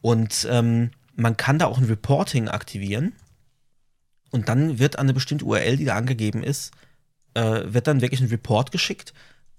[0.00, 3.12] Und ähm, man kann da auch ein Reporting aktivieren
[4.30, 6.70] und dann wird an eine bestimmte URL, die da angegeben ist,
[7.34, 9.12] äh, wird dann wirklich ein Report geschickt.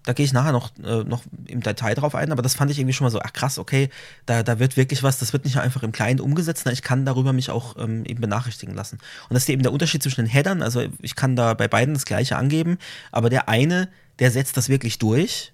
[0.06, 2.80] Da gehe ich nachher noch, äh, noch im Detail drauf ein, aber das fand ich
[2.80, 3.89] irgendwie schon mal so, ach krass, okay,
[4.26, 7.06] da, da wird wirklich was, das wird nicht einfach im Client umgesetzt, sondern ich kann
[7.06, 8.99] darüber mich auch ähm, eben benachrichtigen lassen.
[9.30, 11.93] Und das ist eben der Unterschied zwischen den Headern, also ich kann da bei beiden
[11.93, 12.78] das gleiche angeben,
[13.12, 13.89] aber der eine,
[14.20, 15.54] der setzt das wirklich durch,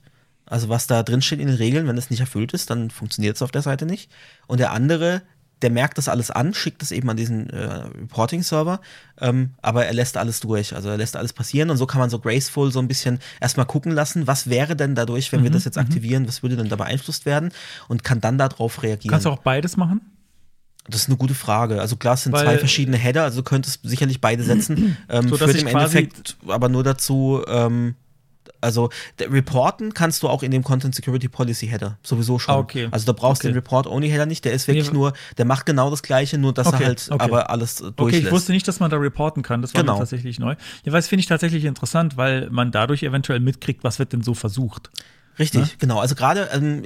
[0.50, 3.36] also was da drin steht in den Regeln, wenn das nicht erfüllt ist, dann funktioniert
[3.36, 4.10] es auf der Seite nicht.
[4.48, 5.22] Und der andere,
[5.62, 7.64] der merkt das alles an, schickt es eben an diesen äh,
[8.02, 8.80] Reporting-Server,
[9.20, 12.10] ähm, aber er lässt alles durch, also er lässt alles passieren und so kann man
[12.10, 15.66] so graceful so ein bisschen erstmal gucken lassen, was wäre denn dadurch, wenn wir das
[15.66, 17.52] jetzt aktivieren, was würde denn da beeinflusst werden
[17.88, 19.12] und kann dann darauf reagieren.
[19.12, 20.02] Kannst du auch beides machen?
[20.88, 21.82] Das ist eine gute Frage.
[21.82, 24.98] Also klar, es sind Weil- zwei verschiedene Header, also du könntest sicherlich beide setzen.
[25.10, 27.96] Ähm, So, führt im Endeffekt aber nur dazu, ähm,
[28.62, 28.90] also
[29.20, 32.56] reporten kannst du auch in dem Content Security Policy Header sowieso schon.
[32.56, 32.88] Ah, okay.
[32.92, 33.54] Also da brauchst du Okay.
[33.54, 36.68] den Report-Only-Header nicht, der ist wirklich Nee, nur, der macht genau das gleiche, nur dass
[36.68, 38.26] Okay, er halt aber alles äh, Okay, durchlässt.
[38.26, 39.62] ich wusste nicht, dass man da reporten kann.
[39.62, 39.98] Das war Genau.
[39.98, 40.52] tatsächlich neu.
[40.84, 44.24] Ja, weil das finde ich tatsächlich interessant, weil man dadurch eventuell mitkriegt, was wird denn
[44.24, 44.90] so versucht.
[45.38, 45.70] Richtig, Ne?
[45.80, 46.00] genau.
[46.00, 46.84] Also gerade ähm,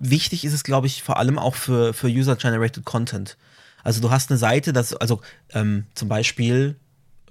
[0.00, 3.36] wichtig ist es, glaube ich, vor allem auch für, für User-Generated Content.
[3.82, 5.20] Also du hast eine Seite, das, also
[5.52, 6.76] ähm, zum Beispiel,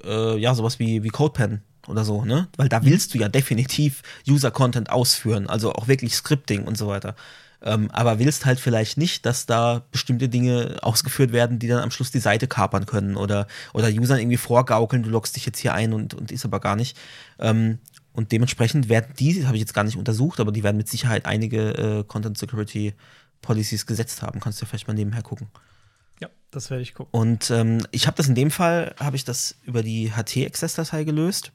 [0.04, 2.48] äh, ja, sowas wie, wie CodePen oder so, ne?
[2.58, 7.16] Weil da willst du ja definitiv User-Content ausführen, also auch wirklich Scripting und so weiter.
[7.62, 11.92] Ähm, aber willst halt vielleicht nicht, dass da bestimmte Dinge ausgeführt werden, die dann am
[11.92, 15.74] Schluss die Seite kapern können oder, oder Usern irgendwie vorgaukeln, du loggst dich jetzt hier
[15.74, 16.98] ein und, und ist aber gar nicht.
[17.40, 17.80] Ähm,
[18.14, 20.88] und dementsprechend werden die, das habe ich jetzt gar nicht untersucht, aber die werden mit
[20.88, 22.94] Sicherheit einige äh, Content Security
[23.42, 24.40] Policies gesetzt haben.
[24.40, 25.48] Kannst du vielleicht mal nebenher gucken.
[26.22, 27.10] Ja, das werde ich gucken.
[27.12, 31.52] Und ähm, ich habe das in dem Fall, habe ich das über die HT-Access-Datei gelöst,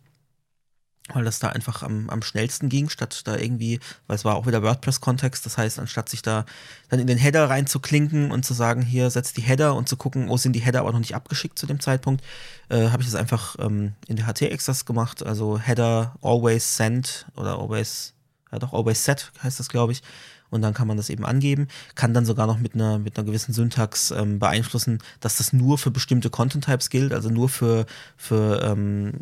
[1.15, 4.47] weil das da einfach am, am schnellsten ging, statt da irgendwie, weil es war auch
[4.47, 6.45] wieder WordPress-Kontext, das heißt, anstatt sich da
[6.89, 10.29] dann in den Header reinzuklinken und zu sagen, hier setzt die Header und zu gucken,
[10.29, 12.25] wo sind die Header aber noch nicht abgeschickt zu dem Zeitpunkt,
[12.69, 17.59] äh, habe ich das einfach ähm, in der HT-Access gemacht, also Header always send oder
[17.59, 18.15] always,
[18.53, 20.03] ja doch, always set heißt das, glaube ich.
[20.51, 23.27] Und dann kann man das eben angeben, kann dann sogar noch mit einer, mit einer
[23.27, 27.87] gewissen Syntax ähm, beeinflussen, dass das nur für bestimmte Content-Types gilt, also nur für,
[28.17, 29.13] für ähm,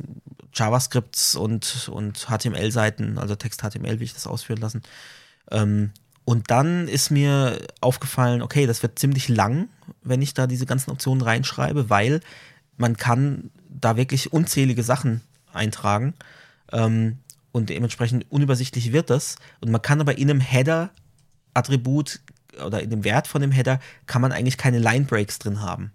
[0.55, 4.83] JavaScripts und, und HTML-Seiten, also Text-HTML will ich das ausführen lassen.
[5.51, 5.91] Ähm,
[6.24, 9.68] und dann ist mir aufgefallen, okay, das wird ziemlich lang,
[10.03, 12.20] wenn ich da diese ganzen Optionen reinschreibe, weil
[12.76, 15.22] man kann da wirklich unzählige Sachen
[15.53, 16.14] eintragen.
[16.70, 17.18] Ähm,
[17.53, 19.37] und dementsprechend unübersichtlich wird das.
[19.61, 20.41] Und man kann aber in einem
[21.59, 22.20] Header-Attribut
[22.64, 25.92] oder in dem Wert von dem Header kann man eigentlich keine Line Breaks drin haben.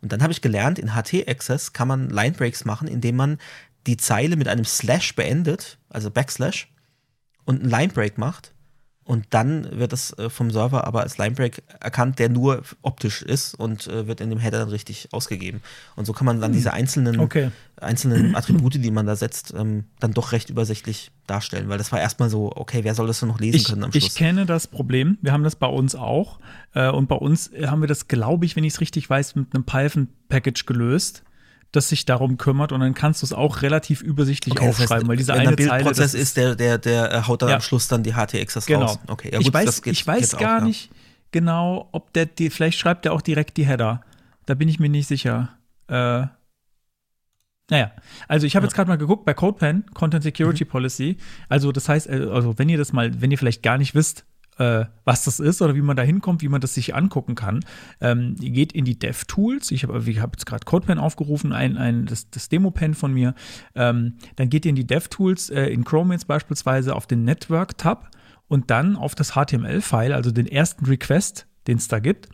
[0.00, 3.38] Und dann habe ich gelernt, in HT-Access kann man Line Breaks machen, indem man
[3.86, 6.68] die Zeile mit einem Slash beendet, also Backslash,
[7.44, 8.52] und einen Line Break macht
[9.10, 13.56] und dann wird das äh, vom Server aber als Linebreak erkannt, der nur optisch ist
[13.56, 15.62] und äh, wird in dem Header dann richtig ausgegeben.
[15.96, 16.56] Und so kann man dann hm.
[16.56, 17.50] diese einzelnen, okay.
[17.80, 21.68] einzelnen Attribute, die man da setzt, ähm, dann doch recht übersichtlich darstellen.
[21.68, 23.90] Weil das war erstmal so, okay, wer soll das denn noch lesen ich, können am
[23.90, 24.04] Schluss?
[24.04, 25.18] Ich kenne das Problem.
[25.22, 26.38] Wir haben das bei uns auch.
[26.74, 29.52] Äh, und bei uns haben wir das, glaube ich, wenn ich es richtig weiß, mit
[29.52, 31.24] einem Python-Package gelöst
[31.72, 34.98] das sich darum kümmert und dann kannst du es auch relativ übersichtlich okay, aufschreiben, das
[34.98, 37.54] heißt, weil diese wenn eine der Bildprozess ist, der, der, der äh, haut dann ja.
[37.56, 38.86] am Schluss dann die HTXs genau.
[38.86, 38.98] raus.
[39.06, 40.90] Okay, ja, gut, ich weiß, geht, ich weiß gar auch, nicht
[41.30, 44.02] genau, ob der, die, vielleicht schreibt er auch direkt die Header.
[44.46, 45.50] Da bin ich mir nicht sicher.
[45.86, 46.26] Äh,
[47.70, 47.92] naja,
[48.26, 48.68] also ich habe ja.
[48.68, 50.68] jetzt gerade mal geguckt bei CodePen, Content Security mhm.
[50.68, 51.16] Policy.
[51.48, 54.24] Also das heißt, äh, also wenn ihr das mal, wenn ihr vielleicht gar nicht wisst,
[54.60, 57.60] äh, was das ist oder wie man da hinkommt, wie man das sich angucken kann.
[58.00, 59.70] Ähm, geht in die DevTools.
[59.70, 63.34] Ich habe hab jetzt gerade CodePen aufgerufen, ein, ein, das, das Demo-Pen von mir.
[63.74, 68.10] Ähm, dann geht ihr in die DevTools, äh, in Chrome jetzt beispielsweise auf den Network-Tab
[68.48, 72.28] und dann auf das HTML-File, also den ersten Request, den es da gibt.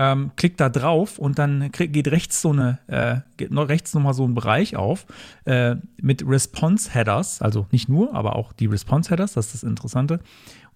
[0.00, 4.14] Ähm, klickt da drauf und dann geht rechts so eine, äh, geht noch rechts nochmal
[4.14, 5.06] so ein Bereich auf
[5.44, 9.62] äh, mit Response Headers, also nicht nur, aber auch die Response Headers, das ist das
[9.64, 10.20] Interessante.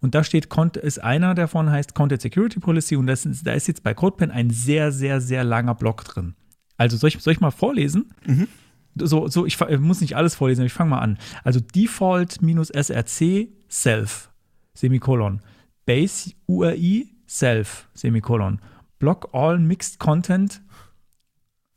[0.02, 3.84] Und da steht, ist einer davon heißt Content Security Policy und das da ist jetzt
[3.84, 6.34] bei CodePen ein sehr, sehr, sehr langer Block drin.
[6.76, 8.12] Also soll ich, soll ich mal vorlesen?
[8.26, 8.48] Mhm.
[8.96, 11.18] So, so, ich, ich muss nicht alles vorlesen, aber ich fange mal an.
[11.44, 14.30] Also Default-SRC Self,
[14.74, 15.40] Semikolon.
[15.86, 18.60] Base URI Self, Semikolon.
[18.98, 20.62] Block All Mixed Content,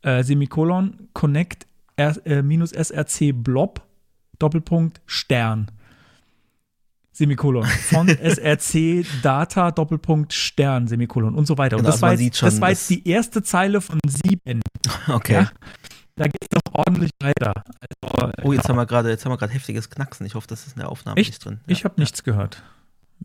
[0.02, 1.08] äh, Semikolon.
[1.14, 3.86] Connect R, äh, minus SRC Blob,
[4.40, 5.70] Doppelpunkt Stern.
[7.16, 11.76] Semikolon, von SRC Data Doppelpunkt Stern Semikolon und so weiter.
[11.76, 14.60] Und Genau, das war, jetzt, schon, das war jetzt die erste Zeile von sieben.
[15.08, 15.32] Okay.
[15.32, 15.50] Ja?
[16.16, 17.52] Da geht es doch ordentlich weiter.
[18.02, 20.26] Also, Oh, jetzt haben wir gerade, jetzt haben wir gerade heftiges Knacksen.
[20.26, 21.30] Ich hoffe, das ist in der Aufnahme Echt?
[21.30, 21.60] nicht drin.
[21.66, 22.62] ich habe nichts gehört.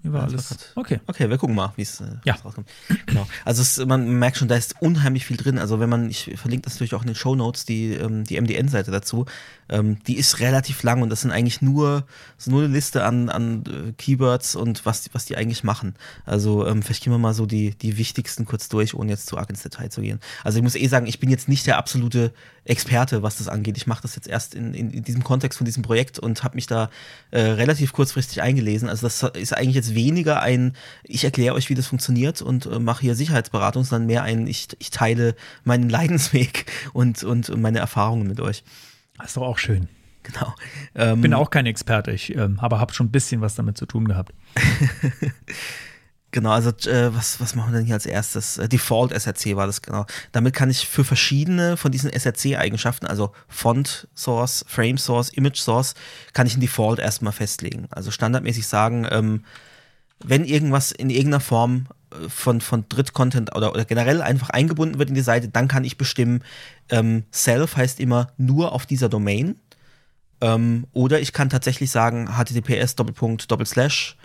[0.04, 0.72] Mir war Ja, alles.
[0.76, 1.02] Okay.
[1.06, 2.36] Okay, wir gucken mal, wie es äh, Ja.
[2.36, 2.70] rauskommt.
[3.08, 3.28] Genau.
[3.44, 5.60] Also es, man merkt schon, da ist unheimlich viel drin.
[5.60, 8.40] Also wenn man, ich verlinke das natürlich auch in den Show Notes, die, ähm, die
[8.40, 9.26] MDN-Seite dazu,
[9.72, 12.06] ähm, die ist relativ lang und das sind eigentlich nur,
[12.46, 15.96] nur eine Liste an, an äh, Keywords und was, was die eigentlich machen.
[16.26, 19.38] Also ähm, vielleicht gehen wir mal so die, die wichtigsten kurz durch, ohne jetzt zu
[19.38, 20.20] arg ins Detail zu gehen.
[20.44, 22.34] Also ich muss eh sagen, ich bin jetzt nicht der absolute
[22.66, 23.78] Experte, was das angeht.
[23.78, 26.56] Ich mache das jetzt erst in, in, in diesem Kontext von diesem Projekt und habe
[26.56, 26.90] mich da
[27.32, 28.90] äh, relativ kurzfristig eingelesen.
[28.90, 32.78] Also das ist eigentlich jetzt weniger ein, ich erkläre euch, wie das funktioniert und äh,
[32.80, 38.28] mache hier Sicherheitsberatung, sondern mehr ein, ich, ich teile meinen Leidensweg und, und meine Erfahrungen
[38.28, 38.64] mit euch.
[39.22, 39.88] Das ist doch auch schön.
[40.24, 40.54] Genau.
[40.94, 43.86] Ähm, Bin auch kein Experte, ich ähm, aber habe schon ein bisschen was damit zu
[43.86, 44.34] tun gehabt.
[46.32, 48.58] Genau, also äh, was, was machen wir denn hier als erstes?
[48.58, 50.06] Äh, Default SRC war das genau.
[50.32, 55.94] Damit kann ich für verschiedene von diesen SRC-Eigenschaften, also Font Source, Frame Source, Image Source,
[56.32, 57.88] kann ich ein Default erstmal festlegen.
[57.92, 59.44] Also standardmäßig sagen, ähm,
[60.24, 61.88] wenn irgendwas in irgendeiner Form
[62.28, 65.98] von, von Dritt-Content oder, oder generell einfach eingebunden wird in die Seite, dann kann ich
[65.98, 66.44] bestimmen,
[66.90, 69.56] ähm, Self heißt immer nur auf dieser Domain.
[70.42, 74.18] Ähm, oder ich kann tatsächlich sagen, https Doppelpunkt Doppelslash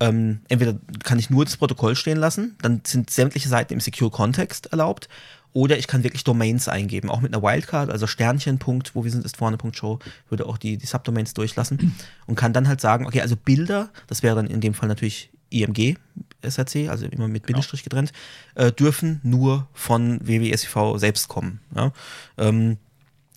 [0.00, 4.10] ähm, entweder kann ich nur das Protokoll stehen lassen, dann sind sämtliche Seiten im Secure
[4.10, 5.08] Context erlaubt,
[5.54, 9.10] oder ich kann wirklich Domains eingeben, auch mit einer Wildcard, also Sternchen, Punkt, wo wir
[9.10, 12.80] sind, ist vorne, Punkt Show, würde auch die, die Subdomains durchlassen und kann dann halt
[12.80, 15.96] sagen, okay, also Bilder, das wäre dann in dem Fall natürlich IMG
[16.42, 18.12] SRC, also immer mit Bindestrich getrennt,
[18.54, 21.60] äh, dürfen nur von WWSIV selbst kommen.
[21.74, 21.92] Ja?
[22.36, 22.78] Ähm,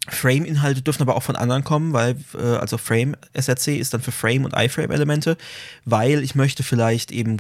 [0.08, 4.12] Frame-Inhalte dürfen aber auch von anderen kommen, weil, äh, also Frame SRC ist dann für
[4.12, 5.38] Frame und iFrame-Elemente,
[5.86, 7.38] weil ich möchte vielleicht eben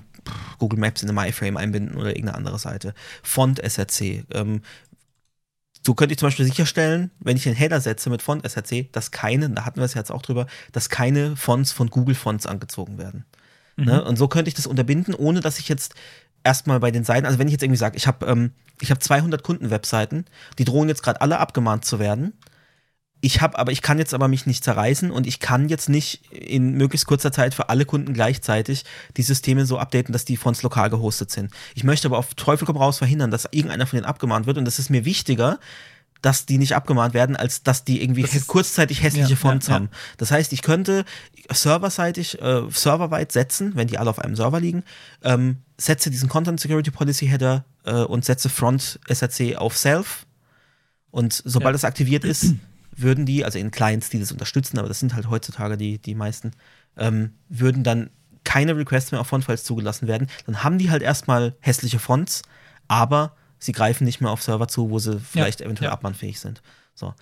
[0.59, 2.93] Google Maps in eine MyFrame einbinden oder irgendeine andere Seite.
[3.23, 4.25] Font SRC.
[4.31, 4.61] Ähm,
[5.83, 9.09] so könnte ich zum Beispiel sicherstellen, wenn ich einen Header setze mit Font SRC, dass
[9.09, 12.99] keine, da hatten wir es jetzt auch drüber, dass keine Fonts von Google Fonts angezogen
[12.99, 13.25] werden.
[13.85, 14.03] Ne?
[14.03, 15.95] Und so könnte ich das unterbinden, ohne dass ich jetzt
[16.43, 19.01] erstmal bei den Seiten, also wenn ich jetzt irgendwie sage, ich habe ähm, ich hab
[19.01, 20.25] 200 Kundenwebseiten,
[20.57, 22.33] die drohen jetzt gerade alle abgemahnt zu werden,
[23.21, 26.31] ich habe, aber ich kann jetzt aber mich nicht zerreißen und ich kann jetzt nicht
[26.33, 28.83] in möglichst kurzer Zeit für alle Kunden gleichzeitig
[29.15, 31.51] die Systeme so updaten, dass die Fonts lokal gehostet sind.
[31.75, 34.65] Ich möchte aber auf Teufel komm raus verhindern, dass irgendeiner von denen abgemahnt wird und
[34.65, 35.59] das ist mir wichtiger,
[36.21, 39.73] dass die nicht abgemahnt werden, als dass die irgendwie Das kurzzeitig hässliche Ja, Fonts ja,
[39.73, 39.75] ja.
[39.75, 39.89] haben.
[40.17, 41.05] Das heißt, ich könnte
[41.51, 44.83] serverseitig, äh, serverweit setzen, wenn die alle auf einem Server liegen,
[45.23, 50.25] ähm, setze diesen Content Security Policy Header äh, und setze Front SRC auf Self.
[51.09, 52.53] Und sobald das aktiviert ist,
[52.95, 56.15] würden die, also in Clients, die das unterstützen, aber das sind halt heutzutage die, die
[56.15, 56.51] meisten,
[56.97, 58.11] ähm, würden dann
[58.43, 60.27] keine Requests mehr auf Fontfiles zugelassen werden.
[60.45, 62.41] Dann haben die halt erstmal hässliche Fonts,
[62.87, 65.93] aber sie greifen nicht mehr auf Server zu, wo sie vielleicht eventuell ja.
[65.93, 66.61] abmahnfähig sind.
[66.95, 67.13] So.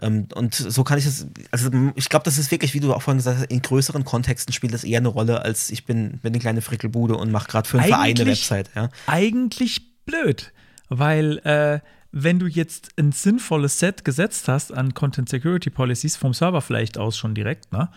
[0.00, 3.02] Ähm, und so kann ich das, also ich glaube, das ist wirklich, wie du auch
[3.02, 6.32] vorhin gesagt hast, in größeren Kontexten spielt das eher eine Rolle, als ich bin, bin
[6.32, 8.70] eine kleine Frickelbude und mache gerade für einen Verein eine Website.
[8.76, 8.90] Ja.
[9.06, 10.52] eigentlich blöd,
[10.88, 11.80] weil äh,
[12.12, 16.98] wenn du jetzt ein sinnvolles Set gesetzt hast an Content Security Policies vom Server vielleicht
[16.98, 17.88] aus schon direkt, ne?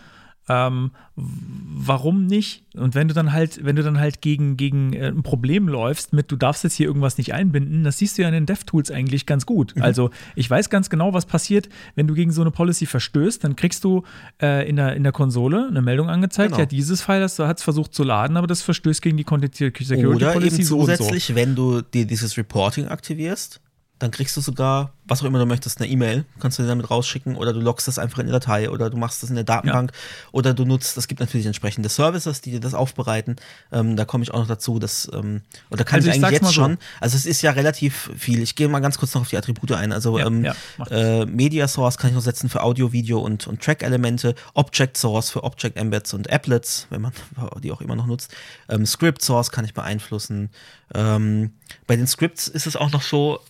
[0.50, 2.64] Ähm, warum nicht?
[2.74, 6.12] Und wenn du dann halt, wenn du dann halt gegen, gegen äh, ein Problem läufst
[6.12, 8.90] mit, du darfst jetzt hier irgendwas nicht einbinden, das siehst du ja in den DevTools
[8.90, 9.76] eigentlich ganz gut.
[9.76, 9.82] Mhm.
[9.82, 13.54] Also ich weiß ganz genau, was passiert, wenn du gegen so eine Policy verstößt, dann
[13.54, 14.02] kriegst du
[14.42, 16.60] äh, in, der, in der Konsole eine Meldung angezeigt, Genau.
[16.60, 20.06] ja, dieses File hat es versucht zu laden, aber das verstößt gegen die Content Security
[20.06, 20.96] Oder Policy eben so und so.
[20.96, 23.60] zusätzlich, wenn du dir dieses Reporting aktivierst,
[24.00, 26.90] dann kriegst du sogar, was auch immer du möchtest, eine E-Mail, kannst du dir damit
[26.90, 29.44] rausschicken oder du loggst das einfach in die Datei oder du machst das in der
[29.44, 29.92] Datenbank
[30.32, 33.36] oder du nutzt, es gibt natürlich entsprechende Services, die dir das aufbereiten.
[33.70, 36.40] Ähm, da komme ich auch noch dazu, dass, ähm, oder kann Also ich ich eigentlich
[36.40, 36.52] jetzt so.
[36.52, 38.40] schon, also es ist ja relativ viel.
[38.40, 39.92] Ich gehe mal ganz kurz noch auf die Attribute ein.
[39.92, 40.54] Also Ja, ähm, ja,
[40.90, 45.28] äh, Media Source kann ich noch setzen für Audio, Video und, und Track-Elemente, Object Source
[45.28, 47.12] für Object Embeds und Applets, wenn man
[47.62, 48.34] die auch immer noch nutzt.
[48.70, 50.48] Ähm, Script Source kann ich beeinflussen.
[50.94, 51.52] Ähm,
[51.86, 53.40] bei den Scripts ist es auch noch so,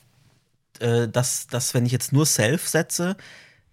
[0.81, 3.17] äh, dass, dass wenn ich jetzt nur Self setze,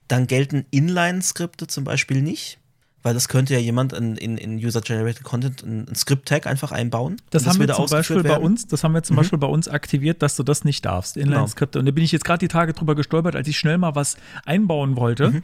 [0.08, 2.60] dann gelten Inline-Skripte zum Beispiel nicht.
[3.08, 7.16] Weil das könnte ja jemand in, in, in User-Generated Content ein, ein Script-Tag einfach einbauen.
[7.30, 8.42] Das haben wir zum Beispiel bei werden.
[8.42, 8.46] Mhm.
[8.48, 11.80] uns, das haben wir zum Beispiel bei uns aktiviert, dass du das nicht darfst, Inline-Skripte.
[11.80, 14.18] Und da bin ich jetzt gerade die Tage drüber gestolpert, als ich schnell mal was
[14.46, 15.42] einbauen wollte.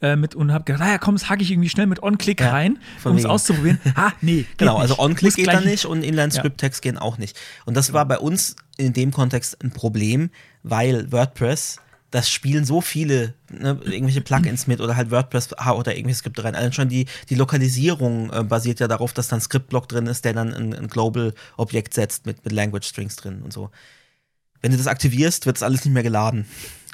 [0.00, 2.46] Äh, mit, und habe gedacht, naja, komm, das hacke ich irgendwie schnell mit On-Click Mhm.
[2.46, 3.78] Ja, rein, um es auszuprobieren.
[3.94, 4.46] Ah, nee.
[4.56, 4.82] Genau, nicht.
[4.90, 7.38] also On-Click geht gleich- da nicht und Inline-Script-Tags gehen auch nicht.
[7.66, 10.30] Und das war bei uns in dem Kontext ein Problem,
[10.62, 11.76] weil WordPress,
[12.12, 16.44] das spielen so viele ne, irgendwelche Plugins mit oder halt WordPress ha- oder irgendwelche Skripte
[16.44, 16.54] rein.
[16.54, 20.24] Allein schon die, die Lokalisierung äh, basiert ja darauf, dass dann ein Skriptblock drin ist,
[20.24, 23.70] der dann ein, ein Global-Objekt setzt mit, mit Language-Strings drin und so.
[24.60, 26.46] Wenn du das aktivierst, wird es alles nicht mehr geladen.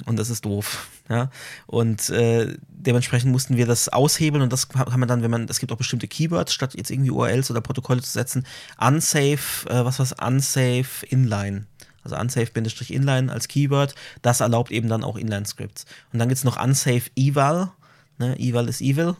[0.06, 0.88] Und das ist doof.
[1.08, 1.30] Ja?
[1.66, 5.58] Und äh, dementsprechend mussten wir das aushebeln und das kann man dann, wenn man, es
[5.58, 8.46] gibt auch bestimmte Keywords, statt jetzt irgendwie URLs oder Protokolle zu setzen,
[8.80, 11.66] unsafe, äh, was war's, unsafe inline.
[12.12, 15.84] Also unsafe-inline als Keyword, das erlaubt eben dann auch Inline-Scripts.
[16.12, 17.70] Und dann gibt es noch unsafe eval,
[18.18, 18.38] ne?
[18.38, 19.16] eval ist evil.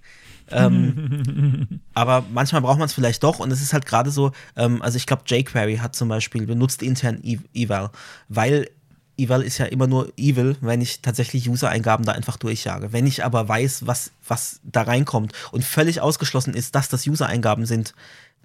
[0.50, 4.82] ähm, aber manchmal braucht man es vielleicht doch und es ist halt gerade so, ähm,
[4.82, 7.90] also ich glaube jQuery hat zum Beispiel benutzt intern ev eval,
[8.28, 8.68] weil
[9.16, 12.92] eval ist ja immer nur evil, wenn ich tatsächlich User-Eingaben da einfach durchjage.
[12.92, 17.66] Wenn ich aber weiß, was, was da reinkommt und völlig ausgeschlossen ist, dass das User-Eingaben
[17.66, 17.94] sind,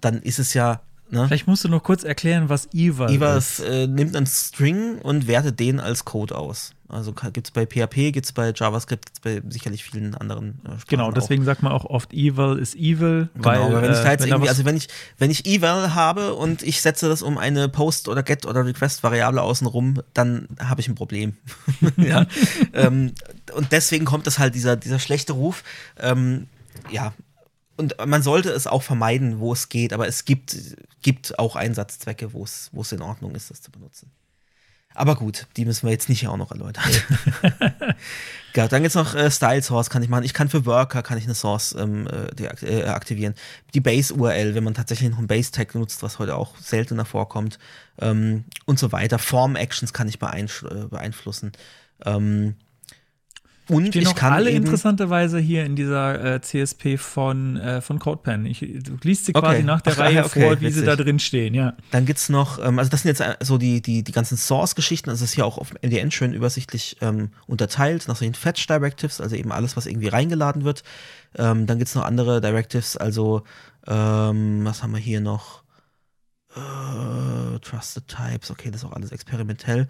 [0.00, 0.80] dann ist es ja,
[1.10, 1.26] ne?
[1.26, 3.60] Vielleicht musst du noch kurz erklären, was Eval ist.
[3.60, 6.72] äh, nimmt einen String und wertet den als Code aus.
[6.90, 10.60] Also gibt es bei PHP, gibt es bei JavaScript, gibt es bei sicherlich vielen anderen
[10.64, 11.12] äh, Sprachen Genau, auch.
[11.12, 14.12] deswegen sagt man auch oft Evil ist Evil, weil Genau, aber wenn ich da äh,
[14.12, 14.88] jetzt wenn da irgendwie, also wenn ich,
[15.18, 19.42] wenn ich eval habe und ich setze das um eine Post- oder Get- oder Request-Variable
[19.42, 21.36] außenrum, dann habe ich ein Problem.
[21.98, 22.24] ja.
[22.72, 23.12] ähm,
[23.54, 25.64] und deswegen kommt das halt, dieser, dieser schlechte Ruf.
[26.00, 26.46] Ähm,
[26.90, 27.12] ja.
[27.78, 30.56] Und man sollte es auch vermeiden, wo es geht, aber es gibt,
[31.00, 34.10] gibt auch Einsatzzwecke, wo es, wo es in Ordnung ist, das zu benutzen.
[34.94, 36.82] Aber gut, die müssen wir jetzt nicht auch noch erläutern.
[38.56, 40.24] ja, dann gibt es noch äh, Style Source, kann ich machen.
[40.24, 43.34] Ich kann für Worker kann ich eine Source ähm, äh, äh, aktivieren.
[43.74, 47.04] Die Base URL, wenn man tatsächlich noch einen Base Tag nutzt, was heute auch seltener
[47.04, 47.60] vorkommt
[48.00, 49.20] ähm, und so weiter.
[49.20, 51.52] Form Actions kann ich äh, beeinflussen.
[52.04, 52.56] Ähm,
[53.68, 58.46] und Stehen ich kann alle interessanterweise hier in dieser äh, CSP von, äh, von CodePen.
[58.46, 59.46] Ich, du liest sie Okay.
[59.46, 60.86] quasi nach der Ach, Reihe ja, okay, vor, wie sie witzig.
[60.86, 61.74] da drin stehen, ja.
[61.90, 65.10] Dann gibt's noch, ähm, also das sind jetzt äh, so die, die, die ganzen Source-Geschichten,
[65.10, 69.20] also das ist hier auch auf MDN schön übersichtlich ähm, unterteilt nach solchen Fetch Directives,
[69.20, 70.82] also eben alles, was irgendwie reingeladen wird.
[71.36, 73.42] Ähm, dann gibt's noch andere Directives, also
[73.86, 75.62] ähm, was haben wir hier noch?
[76.56, 79.86] Äh, Trusted Types, okay, das ist auch alles experimentell.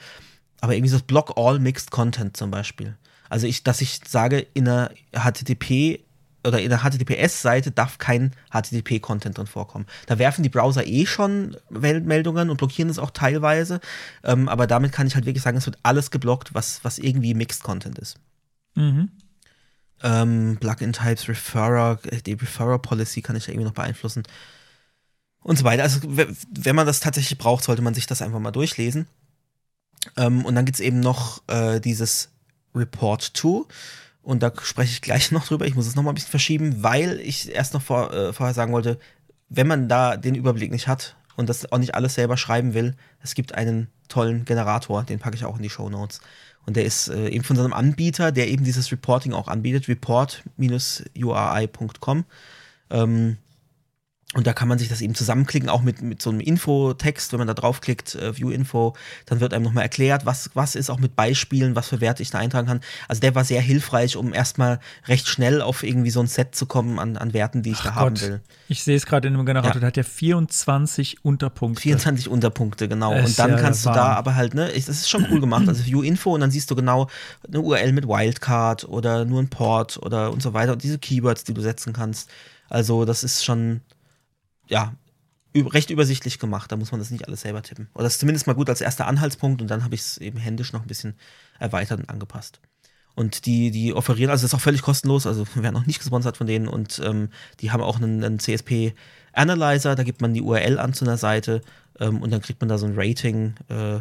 [0.60, 2.96] Aber irgendwie so das Block All Mixed Content zum Beispiel.
[3.28, 6.00] Also ich, dass ich sage, in einer HTTP
[6.44, 9.86] oder in der HTTPS-Seite darf kein HTTP-Content drin vorkommen.
[10.06, 13.80] Da werfen die Browser eh schon Meldungen und blockieren es auch teilweise.
[14.22, 17.34] Ähm, aber damit kann ich halt wirklich sagen, es wird alles geblockt, was, was irgendwie
[17.34, 18.18] Mixed Content ist.
[18.74, 19.10] Mhm.
[20.02, 24.22] ähm, Plugin-Types, Referrer, die Referrer-Policy kann ich da irgendwie noch beeinflussen
[25.42, 25.82] und so weiter.
[25.82, 29.08] Also wenn man das tatsächlich braucht, sollte man sich das einfach mal durchlesen.
[30.16, 32.30] Ähm, und dann gibt es eben noch äh, dieses
[32.78, 33.66] Report to.
[34.22, 35.66] Und da spreche ich gleich noch drüber.
[35.66, 38.54] Ich muss es noch mal ein bisschen verschieben, weil ich erst noch vor, äh, vorher
[38.54, 38.98] sagen wollte,
[39.48, 42.94] wenn man da den Überblick nicht hat und das auch nicht alles selber schreiben will,
[43.22, 46.20] es gibt einen tollen Generator, den packe ich auch in die Show Notes.
[46.66, 49.88] Und der ist äh, eben von so einem Anbieter, der eben dieses Reporting auch anbietet,
[49.88, 52.24] report-uri.com.
[52.90, 53.38] Ähm,
[54.38, 57.40] und da kann man sich das eben zusammenklicken, auch mit, mit so einem Infotext, wenn
[57.40, 58.94] man da draufklickt, äh, View Info,
[59.26, 62.30] dann wird einem nochmal erklärt, was, was ist auch mit Beispielen, was für Werte ich
[62.30, 62.80] da eintragen kann.
[63.08, 64.78] Also der war sehr hilfreich, um erstmal
[65.08, 67.96] recht schnell auf irgendwie so ein Set zu kommen an, an Werten, die ich da
[67.96, 68.22] haben Gott.
[68.22, 68.40] will.
[68.68, 69.80] Ich sehe es gerade in dem Generator, Ja.
[69.80, 71.82] der hat ja 24 Unterpunkte.
[71.82, 73.12] 24 Unterpunkte, genau.
[73.14, 75.40] Das Und dann ja kannst du der da aber halt, ne, das ist schon cool
[75.40, 75.66] gemacht.
[75.68, 77.08] Also View Info und dann siehst du genau
[77.46, 81.42] eine URL mit Wildcard oder nur ein Port oder und so weiter und diese Keywords,
[81.44, 82.30] die du setzen kannst.
[82.68, 83.80] Also das ist schon,
[84.68, 84.94] ja,
[85.54, 86.70] recht übersichtlich gemacht.
[86.70, 87.88] Da muss man das nicht alles selber tippen.
[87.94, 90.38] Oder das ist zumindest mal gut als erster Anhaltspunkt und dann habe ich es eben
[90.38, 91.14] händisch noch ein bisschen
[91.58, 92.60] erweitert und angepasst.
[93.14, 95.98] Und die, die offerieren, also das ist auch völlig kostenlos, also wir werden auch nicht
[95.98, 98.94] gesponsert von denen und ähm, die haben auch einen, einen CSP
[99.32, 101.62] Analyzer, da gibt man die URL an zu einer Seite
[101.98, 104.00] ähm, und dann kriegt man da so ein Rating äh,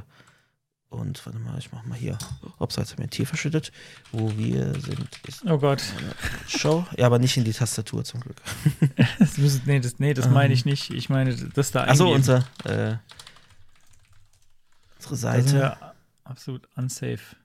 [0.89, 2.17] und warte mal, ich mach mal hier,
[2.59, 3.71] ups, jetzt hat mir ein Tier verschüttet,
[4.11, 5.83] wo wir sind, ist Oh Gott.
[6.47, 8.37] Show, ja, aber nicht in die Tastatur zum Glück.
[9.19, 10.91] Das müssen, nee, das, nee, das meine ich nicht.
[10.91, 12.95] Ich meine, das da Achso, unser, äh,
[14.95, 15.57] unsere Das ist Seite.
[15.57, 17.35] ja absolut unsafe.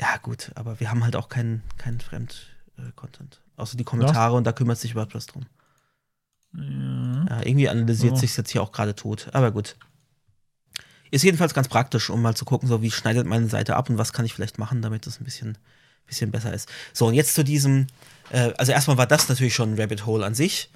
[0.00, 3.42] Ja, gut, aber wir haben halt auch keinen keinen Fremd-Content.
[3.56, 5.46] Außer die Kommentare und da kümmert sich WordPress drum.
[6.54, 7.26] Ja.
[7.28, 8.16] Ja, irgendwie analysiert Oh.
[8.16, 9.28] sich jetzt hier auch gerade tot.
[9.34, 9.76] Aber gut.
[11.10, 13.98] Ist jedenfalls ganz praktisch, um mal zu gucken, so wie schneidet meine Seite ab und
[13.98, 15.58] was kann ich vielleicht machen, damit das ein bisschen,
[16.06, 16.68] bisschen besser ist.
[16.92, 17.86] So, und jetzt zu diesem,
[18.30, 20.70] äh, also erstmal war das natürlich schon ein Rabbit Hole an sich.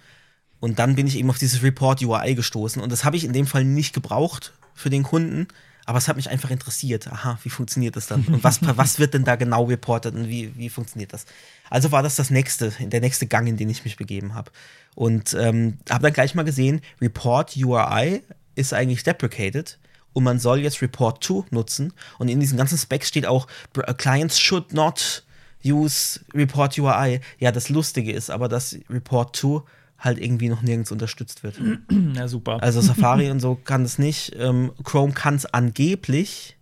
[0.60, 2.80] Und dann bin ich eben auf dieses Report UI gestoßen.
[2.80, 5.46] Und das habe ich in dem Fall nicht gebraucht für den Kunden,
[5.84, 7.06] aber es hat mich einfach interessiert.
[7.08, 8.24] Aha, wie funktioniert das dann?
[8.24, 11.26] Und was, was wird denn da genau reportet und wie, wie funktioniert das?
[11.70, 14.50] Also war das das nächste, der nächste Gang, in den ich mich begeben habe.
[14.94, 18.22] Und ähm, habe dann gleich mal gesehen, Report URI
[18.54, 19.78] ist eigentlich deprecated
[20.14, 21.92] und man soll jetzt Report to nutzen.
[22.18, 23.46] Und in diesen ganzen Specs steht auch,
[23.76, 25.24] uh, Clients should not
[25.62, 27.20] use Report URI.
[27.38, 29.66] Ja, das Lustige ist aber, dass Report to
[29.98, 31.60] halt irgendwie noch nirgends unterstützt wird.
[32.14, 32.62] ja, super.
[32.62, 34.34] Also Safari und so kann es nicht.
[34.38, 36.56] Ähm, Chrome kann es angeblich,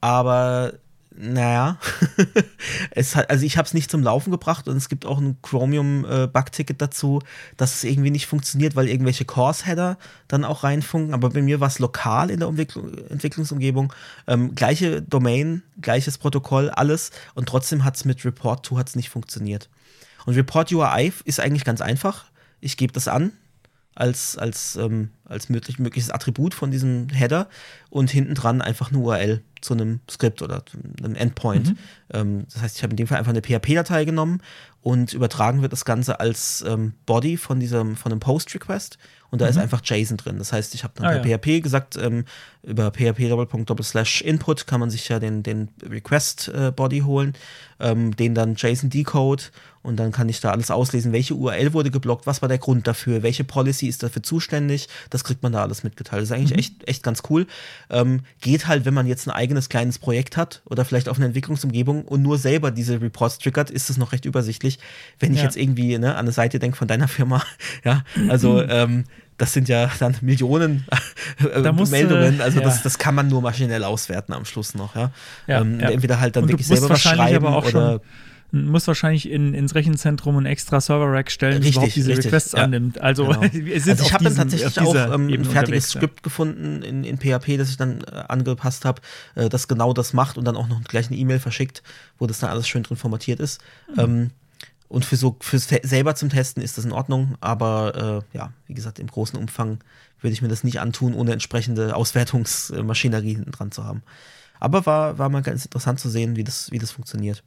[0.00, 0.74] aber
[1.20, 1.78] naja,
[2.92, 5.36] es hat, also ich habe es nicht zum Laufen gebracht und es gibt auch ein
[5.42, 7.20] Chromium-Bug-Ticket dazu,
[7.56, 9.98] dass es irgendwie nicht funktioniert, weil irgendwelche Course-Header
[10.28, 11.14] dann auch reinfunken.
[11.14, 13.92] Aber bei mir war es lokal in der Entwicklung, Entwicklungsumgebung.
[14.28, 19.10] Ähm, gleiche Domain, gleiches Protokoll, alles und trotzdem hat es mit Report to hat's nicht
[19.10, 19.68] funktioniert.
[20.24, 22.26] Und Report URI ist eigentlich ganz einfach.
[22.60, 23.32] Ich gebe das an
[23.94, 27.48] als, als, ähm, als möglich, mögliches Attribut von diesem Header
[27.90, 30.62] und hinten dran einfach eine URL zu einem Skript oder
[31.02, 31.74] einem Endpoint.
[32.12, 34.40] Ähm, das heißt, ich habe in dem Fall einfach eine PHP-Datei genommen
[34.82, 38.98] und übertragen wird das Ganze als ähm, Body von diesem, von einem Post-Request
[39.30, 40.38] und da ist einfach JSON drin.
[40.38, 41.36] Das heißt, ich habe dann Ah, per ja.
[41.36, 42.24] PHP gesagt, ähm,
[42.62, 47.34] über php slash input kann man sich ja den, den Request-Body holen,
[47.78, 49.50] ähm, den dann JSON-Decode
[49.82, 52.86] und dann kann ich da alles auslesen, welche URL wurde geblockt, was war der Grund
[52.86, 56.22] dafür, welche Policy ist dafür zuständig, das kriegt man da alles mitgeteilt.
[56.22, 57.46] Das ist eigentlich echt, echt ganz cool.
[57.90, 61.26] Ähm, geht halt, wenn man jetzt ein eigenes kleines Projekt hat oder vielleicht auf einer
[61.26, 64.78] Entwicklungsumgebung und nur selber diese Reports triggert, ist es noch recht übersichtlich.
[65.18, 65.44] Wenn ich Ja.
[65.44, 67.42] jetzt irgendwie ne, an eine Seite denke von deiner Firma,
[67.84, 69.04] ja, also ähm,
[69.36, 70.84] das sind ja dann Millionen
[71.54, 72.64] äh, Da musst du- Meldungen, also ja.
[72.64, 75.12] das, das kann man nur maschinell auswerten am Schluss noch, ja.
[75.46, 75.90] Ja, ähm, ja.
[75.90, 78.00] Entweder halt dann wirklich selber was wahrscheinlich schreiben aber auch oder schon
[78.50, 82.64] muss wahrscheinlich in, ins Rechenzentrum ein extra Server-Rack stellen, Richtig, überhaupt diese richtig, Requests ja.
[82.64, 83.00] annimmt.
[83.00, 83.40] Also, Genau.
[83.74, 86.00] also ich habe dann tatsächlich auch ähm, ein fertiges unterwegs, ja.
[86.00, 89.02] Skript gefunden in, in PHP, das ich dann äh, angepasst habe,
[89.34, 91.82] äh, das genau das macht und dann auch noch gleich eine E-Mail verschickt,
[92.18, 93.60] wo das dann alles schön drin formatiert ist.
[93.94, 94.00] Mhm.
[94.00, 94.30] Ähm,
[94.88, 98.74] und für so fürs selber zum Testen ist das in Ordnung, aber äh, ja, wie
[98.74, 99.80] gesagt, im großen Umfang
[100.20, 104.02] würde ich mir das nicht antun, ohne entsprechende Auswertungsmaschinerie hinten dran zu haben.
[104.60, 107.44] Aber war, war mal ganz interessant zu sehen, wie das, wie das funktioniert.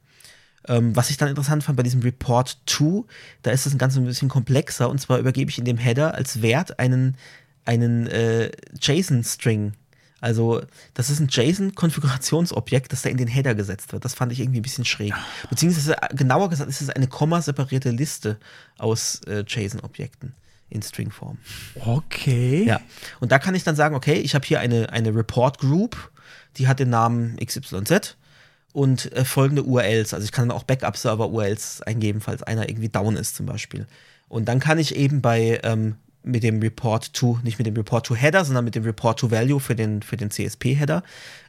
[0.67, 3.07] Ähm, was ich dann interessant fand bei diesem Report to,
[3.41, 6.13] da ist es ein ganz ein bisschen komplexer und zwar übergebe ich in dem Header
[6.13, 7.17] als Wert einen,
[7.65, 9.73] einen äh, JSON-String.
[10.19, 10.61] Also,
[10.93, 14.05] das ist ein JSON-Konfigurationsobjekt, das da in den Header gesetzt wird.
[14.05, 15.13] Das fand ich irgendwie ein bisschen schräg.
[15.49, 18.37] Beziehungsweise, äh, genauer gesagt, ist es eine kommaseparierte Liste
[18.77, 20.35] aus äh, JSON-Objekten
[20.69, 21.39] in Stringform.
[21.83, 22.65] Okay.
[22.65, 22.81] Ja.
[23.19, 26.11] Und da kann ich dann sagen, okay, ich habe hier eine, eine Report Group,
[26.57, 28.15] die hat den Namen XYZ.
[28.73, 30.13] Und äh, folgende URLs.
[30.13, 33.87] Also ich kann dann auch Backup-Server-URLs eingeben, falls einer irgendwie down ist zum Beispiel.
[34.29, 38.05] Und dann kann ich eben bei ähm, mit dem Report to, nicht mit dem Report
[38.05, 41.03] to Header, sondern mit dem Report to Value für den, für den CSP-Header,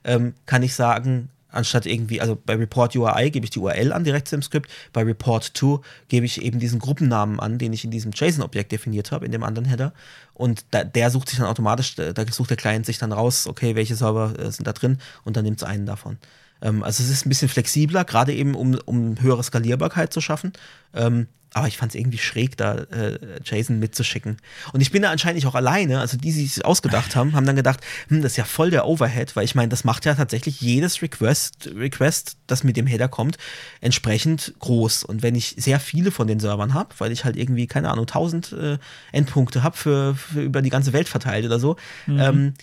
[0.04, 4.04] ähm, kann ich sagen, anstatt irgendwie, also bei Report URI gebe ich die URL an
[4.04, 7.90] direkt im Skript, bei Report to gebe ich eben diesen Gruppennamen an, den ich in
[7.90, 9.92] diesem JSON-Objekt definiert habe, in dem anderen Header.
[10.34, 13.76] Und da, der sucht sich dann automatisch, da sucht der Client sich dann raus, okay,
[13.76, 16.16] welche Server äh, sind da drin und dann nimmt es einen davon.
[16.62, 20.52] Ähm, also es ist ein bisschen flexibler, gerade eben um, um höhere Skalierbarkeit zu schaffen.
[20.94, 24.38] Ähm, aber ich fand es irgendwie schräg, da äh, Jason mitzuschicken.
[24.72, 27.56] Und ich bin da anscheinend auch alleine, also die, die sich ausgedacht haben, haben dann
[27.56, 30.60] gedacht, hm, das ist ja voll der Overhead, weil ich meine, das macht ja tatsächlich
[30.60, 33.36] jedes Request, Request, das mit dem Header kommt,
[33.80, 35.04] entsprechend groß.
[35.04, 38.06] Und wenn ich sehr viele von den Servern habe, weil ich halt irgendwie, keine Ahnung,
[38.06, 38.78] 1000 äh,
[39.12, 42.18] Endpunkte habe für, für, über die ganze Welt verteilt oder so, mhm.
[42.18, 42.54] ähm,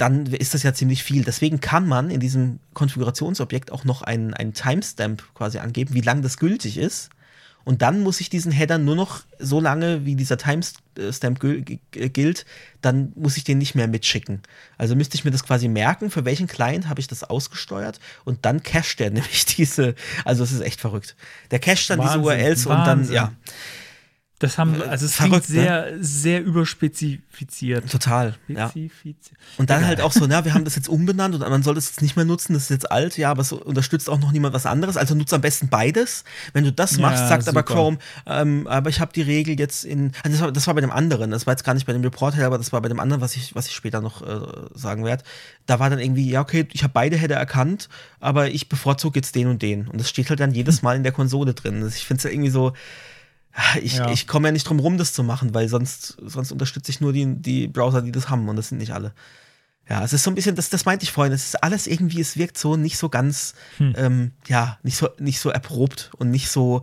[0.00, 1.24] dann ist das ja ziemlich viel.
[1.24, 6.22] Deswegen kann man in diesem Konfigurationsobjekt auch noch einen, einen Timestamp quasi angeben, wie lang
[6.22, 7.10] das gültig ist.
[7.64, 11.40] Und dann muss ich diesen Header nur noch so lange, wie dieser Timestamp
[11.90, 12.46] gilt,
[12.80, 14.40] dann muss ich den nicht mehr mitschicken.
[14.78, 18.46] Also müsste ich mir das quasi merken, für welchen Client habe ich das ausgesteuert und
[18.46, 19.94] dann cached der nämlich diese,
[20.24, 21.16] also es ist echt verrückt.
[21.50, 22.72] Der cached dann Wahnsinn, diese URLs Wahnsinn.
[22.72, 23.32] und dann, ja.
[24.40, 25.98] Das haben, also es klingt sehr, ne?
[26.00, 27.90] sehr überspezifiziert.
[27.90, 28.72] Total, ja.
[29.58, 31.88] Und dann halt auch so, na, wir haben das jetzt umbenannt und man soll das
[31.90, 34.54] jetzt nicht mehr nutzen, das ist jetzt alt, ja, aber es unterstützt auch noch niemand
[34.54, 36.24] was anderes, also nutzt am besten beides.
[36.54, 37.58] Wenn du das machst, ja, sagt super.
[37.58, 40.74] aber Chrome, ähm, aber ich habe die Regel jetzt in, also das war, das war
[40.74, 42.80] bei dem anderen, das war jetzt gar nicht bei dem Report Header, aber das war
[42.80, 44.40] bei dem anderen, was ich, was ich später noch äh,
[44.72, 45.22] sagen werde.
[45.66, 49.34] Da war dann irgendwie, ja, okay, ich habe beide Header erkannt, aber ich bevorzuge jetzt
[49.34, 49.86] den und den.
[49.86, 51.82] Und das steht halt dann jedes Mal in der Konsole drin.
[51.82, 52.72] Also ich finde es ja irgendwie so,
[53.82, 54.10] ich, ja.
[54.10, 57.12] ich komme ja nicht drum rum, das zu machen, weil sonst, sonst unterstütze ich nur
[57.12, 59.12] die, die Browser, die das haben und das sind nicht alle.
[59.88, 62.20] Ja, es ist so ein bisschen, das, das meinte ich vorhin, es ist alles irgendwie,
[62.20, 63.94] es wirkt so nicht so ganz, hm.
[63.96, 66.82] ähm, ja, nicht so, nicht so erprobt und nicht so,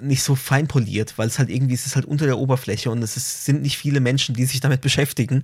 [0.00, 3.02] nicht so fein poliert, weil es halt irgendwie, es ist halt unter der Oberfläche und
[3.02, 5.42] es ist, sind nicht viele Menschen, die sich damit beschäftigen.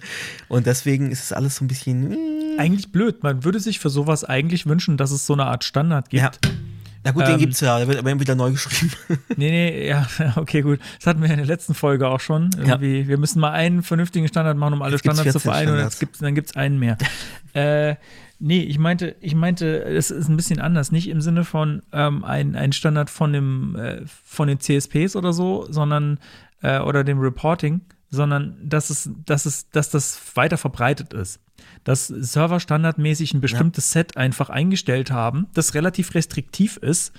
[0.48, 2.16] Und deswegen ist es alles so ein bisschen.
[2.56, 3.22] Eigentlich blöd.
[3.22, 6.22] Man würde sich für sowas eigentlich wünschen, dass es so eine Art Standard gibt.
[6.22, 6.30] Ja
[7.06, 8.90] na gut, ähm, den es ja, der wird aber wieder neu geschrieben.
[9.36, 10.80] nee, nee, ja, okay, gut.
[10.98, 12.50] Das hatten wir in der letzten Folge auch schon.
[12.58, 13.06] Irgendwie, ja.
[13.06, 16.18] Wir müssen mal einen vernünftigen Standard machen, um alle Standards zu vereinen und jetzt gibt's,
[16.18, 16.98] dann gibt es einen mehr.
[17.54, 17.94] äh,
[18.40, 20.90] nee, ich meinte, ich meinte, es ist ein bisschen anders.
[20.90, 25.32] Nicht im Sinne von ähm, ein, ein Standard von, dem, äh, von den CSPs oder
[25.32, 26.18] so, sondern
[26.62, 31.40] äh, oder dem Reporting, sondern dass es, dass es, dass das weiter verbreitet ist
[31.84, 34.00] dass Server standardmäßig ein bestimmtes ja.
[34.00, 37.12] Set einfach eingestellt haben, das relativ restriktiv ist.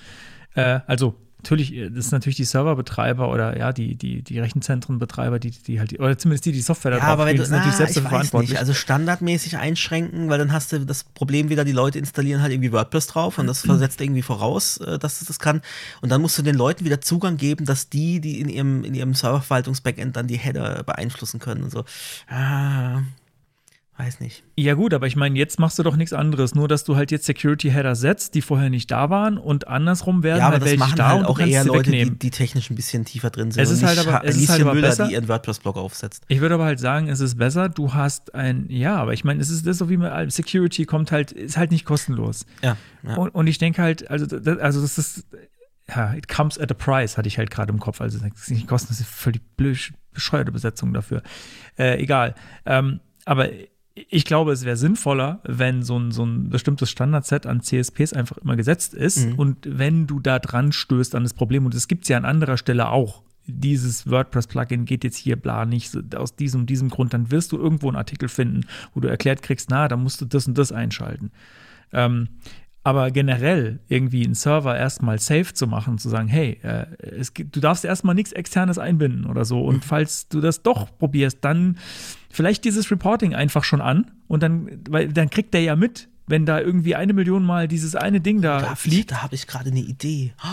[0.54, 5.38] Äh, also natürlich, äh, das ist natürlich die Serverbetreiber oder ja, die, die, die Rechenzentrenbetreiber,
[5.38, 7.58] die, die halt, oder zumindest die, die Software da ja, aber wenn du, sind na,
[7.58, 8.50] natürlich selbst dafür verantwortlich.
[8.50, 8.60] Nicht.
[8.60, 12.72] Also standardmäßig einschränken, weil dann hast du das Problem wieder, die Leute installieren halt irgendwie
[12.72, 13.70] WordPress drauf und das mhm.
[13.70, 15.62] versetzt irgendwie voraus, äh, dass es das kann.
[16.00, 18.94] Und dann musst du den Leuten wieder Zugang geben, dass die, die in ihrem, in
[18.94, 21.84] ihrem Serververwaltungs-Backend dann die Header beeinflussen können und so.
[22.28, 23.02] Ah,
[23.98, 24.44] Weiß nicht.
[24.56, 26.54] Ja, gut, aber ich meine, jetzt machst du doch nichts anderes.
[26.54, 30.38] Nur, dass du halt jetzt Security-Header setzt, die vorher nicht da waren und andersrum werden
[30.38, 33.04] ja, aber halt das machen da halt auch eher Leute, die, die, technisch ein bisschen
[33.04, 33.60] tiefer drin sind.
[33.60, 35.08] Es ist halt aber, es ist halt aber Müller, besser.
[35.08, 36.22] die ihren WordPress-Blog aufsetzt.
[36.28, 37.68] Ich würde aber halt sagen, es ist besser.
[37.68, 41.10] Du hast ein, ja, aber ich meine, es ist das so wie mit Security kommt
[41.10, 42.46] halt, ist halt nicht kostenlos.
[42.62, 42.76] Ja.
[43.02, 43.16] ja.
[43.16, 45.26] Und, und ich denke halt, also, das, also das ist,
[45.88, 48.00] ja, it comes at a price, hatte ich halt gerade im Kopf.
[48.00, 51.20] Also, das ist nicht kostenlos, das ist völlig blöd, bescheuerte Besetzung dafür.
[51.76, 52.36] Äh, egal.
[52.64, 53.50] Ähm, aber
[54.08, 58.38] ich glaube, es wäre sinnvoller, wenn so ein, so ein bestimmtes Standardset an CSPs einfach
[58.38, 59.34] immer gesetzt ist mhm.
[59.34, 62.24] und wenn du da dran stößt an das Problem, und das gibt es ja an
[62.24, 67.30] anderer Stelle auch, dieses WordPress-Plugin geht jetzt hier bla nicht aus diesem diesem Grund, dann
[67.30, 70.46] wirst du irgendwo einen Artikel finden, wo du erklärt kriegst, na, da musst du das
[70.46, 71.30] und das einschalten.
[71.92, 72.28] Ähm,
[72.84, 77.60] aber generell irgendwie einen Server erstmal safe zu machen, zu sagen, hey, äh, es, du
[77.60, 79.60] darfst erstmal nichts externes einbinden oder so.
[79.60, 79.82] Und mhm.
[79.82, 81.78] falls du das doch probierst, dann
[82.30, 86.46] vielleicht dieses Reporting einfach schon an und dann, weil dann kriegt der ja mit, wenn
[86.46, 88.98] da irgendwie eine Million Mal dieses eine Ding da, da fliegt.
[88.98, 90.32] Ich, da habe ich gerade eine Idee.
[90.44, 90.48] Oh.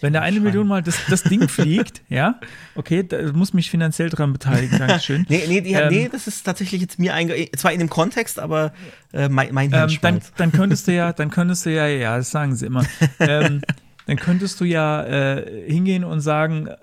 [0.00, 2.38] Wenn da eine Million Mal das, das Ding fliegt, ja,
[2.74, 5.24] okay, da muss mich finanziell dran beteiligen, Dankeschön.
[5.28, 8.38] nee, nee, die, ähm, nee, das ist tatsächlich jetzt mir einge zwar in dem Kontext,
[8.38, 8.72] aber
[9.12, 12.30] äh, mein, mein ähm, dann, dann könntest du ja, dann könntest du ja, ja, das
[12.30, 12.84] sagen sie immer,
[13.18, 13.62] ähm,
[14.06, 16.76] dann könntest du ja äh, hingehen und sagen, äh,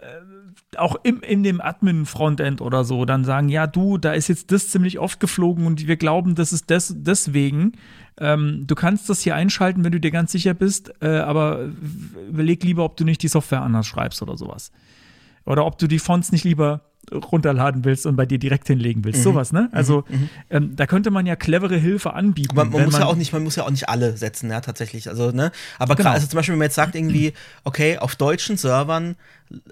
[0.77, 4.69] auch im, in dem Admin-Frontend oder so, dann sagen, ja, du, da ist jetzt das
[4.69, 7.73] ziemlich oft geflogen und wir glauben, das ist das deswegen
[8.21, 11.69] ähm, du kannst das hier einschalten, wenn du dir ganz sicher bist, äh, aber
[12.29, 14.71] überleg lieber, ob du nicht die Software anders schreibst oder sowas.
[15.45, 19.23] Oder ob du die Fonts nicht lieber runterladen willst und bei dir direkt hinlegen willst.
[19.23, 19.69] Sowas, ne?
[19.71, 20.03] Also
[20.49, 22.55] ähm, da könnte man ja clevere Hilfe anbieten.
[22.55, 25.09] Man, man muss ja auch nicht, man muss ja auch nicht alle setzen, ja, tatsächlich.
[25.09, 25.51] Also, ne?
[25.77, 26.03] Aber Genau.
[26.05, 27.33] klar, also zum Beispiel, wenn man jetzt sagt, irgendwie,
[27.63, 29.15] okay, auf deutschen Servern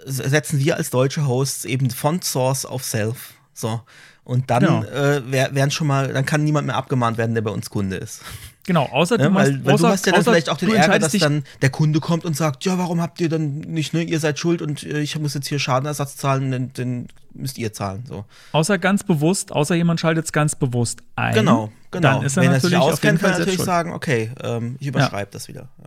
[0.05, 3.33] setzen wir als deutsche Hosts eben Font Source auf Self.
[3.53, 3.81] So.
[4.23, 4.83] Und dann Genau.
[4.83, 7.95] äh, wär, wären schon mal, dann kann niemand mehr abgemahnt werden, der bei uns Kunde
[7.95, 8.21] ist.
[8.65, 9.23] Genau, außer Ne?
[9.23, 11.13] du machst, Weil, weil außer, du hast ja dann außer vielleicht auch den Ärger, dass
[11.13, 14.37] dann der Kunde kommt und sagt, ja, warum habt ihr dann nicht, ne, ihr seid
[14.37, 18.03] schuld und äh, ich muss jetzt hier Schadenersatz zahlen, den, den müsst ihr zahlen.
[18.07, 18.25] So.
[18.51, 21.33] außer ganz bewusst, außer jemand schaltet es ganz bewusst ein.
[21.33, 22.15] Genau, genau.
[22.15, 24.31] Dann ist er Wenn er sich natürlich auf jeden auskennt, kann er natürlich sagen, okay,
[24.41, 25.69] ähm, ich überschreibe das wieder.
[25.77, 25.85] Ja.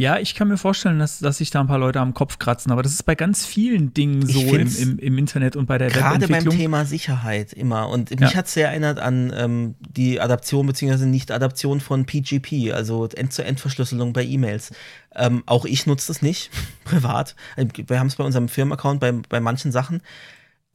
[0.00, 2.72] Ja, ich kann mir vorstellen, dass, dass sich da ein paar Leute am Kopf kratzen,
[2.72, 5.90] aber das ist bei ganz vielen Dingen so im, im, im Internet und bei der
[5.90, 6.48] Gerade beim.
[6.48, 7.90] Thema Sicherheit immer.
[7.90, 8.34] Und mich Ja.
[8.34, 11.04] hat es sehr erinnert an ähm, die Adaption bzw.
[11.04, 14.72] Nicht-Adaption von PGP, also End-zu-End-Verschlüsselung bei E-Mails.
[15.14, 16.50] Ähm, auch ich nutze das nicht,
[16.84, 17.36] privat.
[17.56, 20.00] Wir haben es bei unserem Firmenaccount bei, bei manchen Sachen.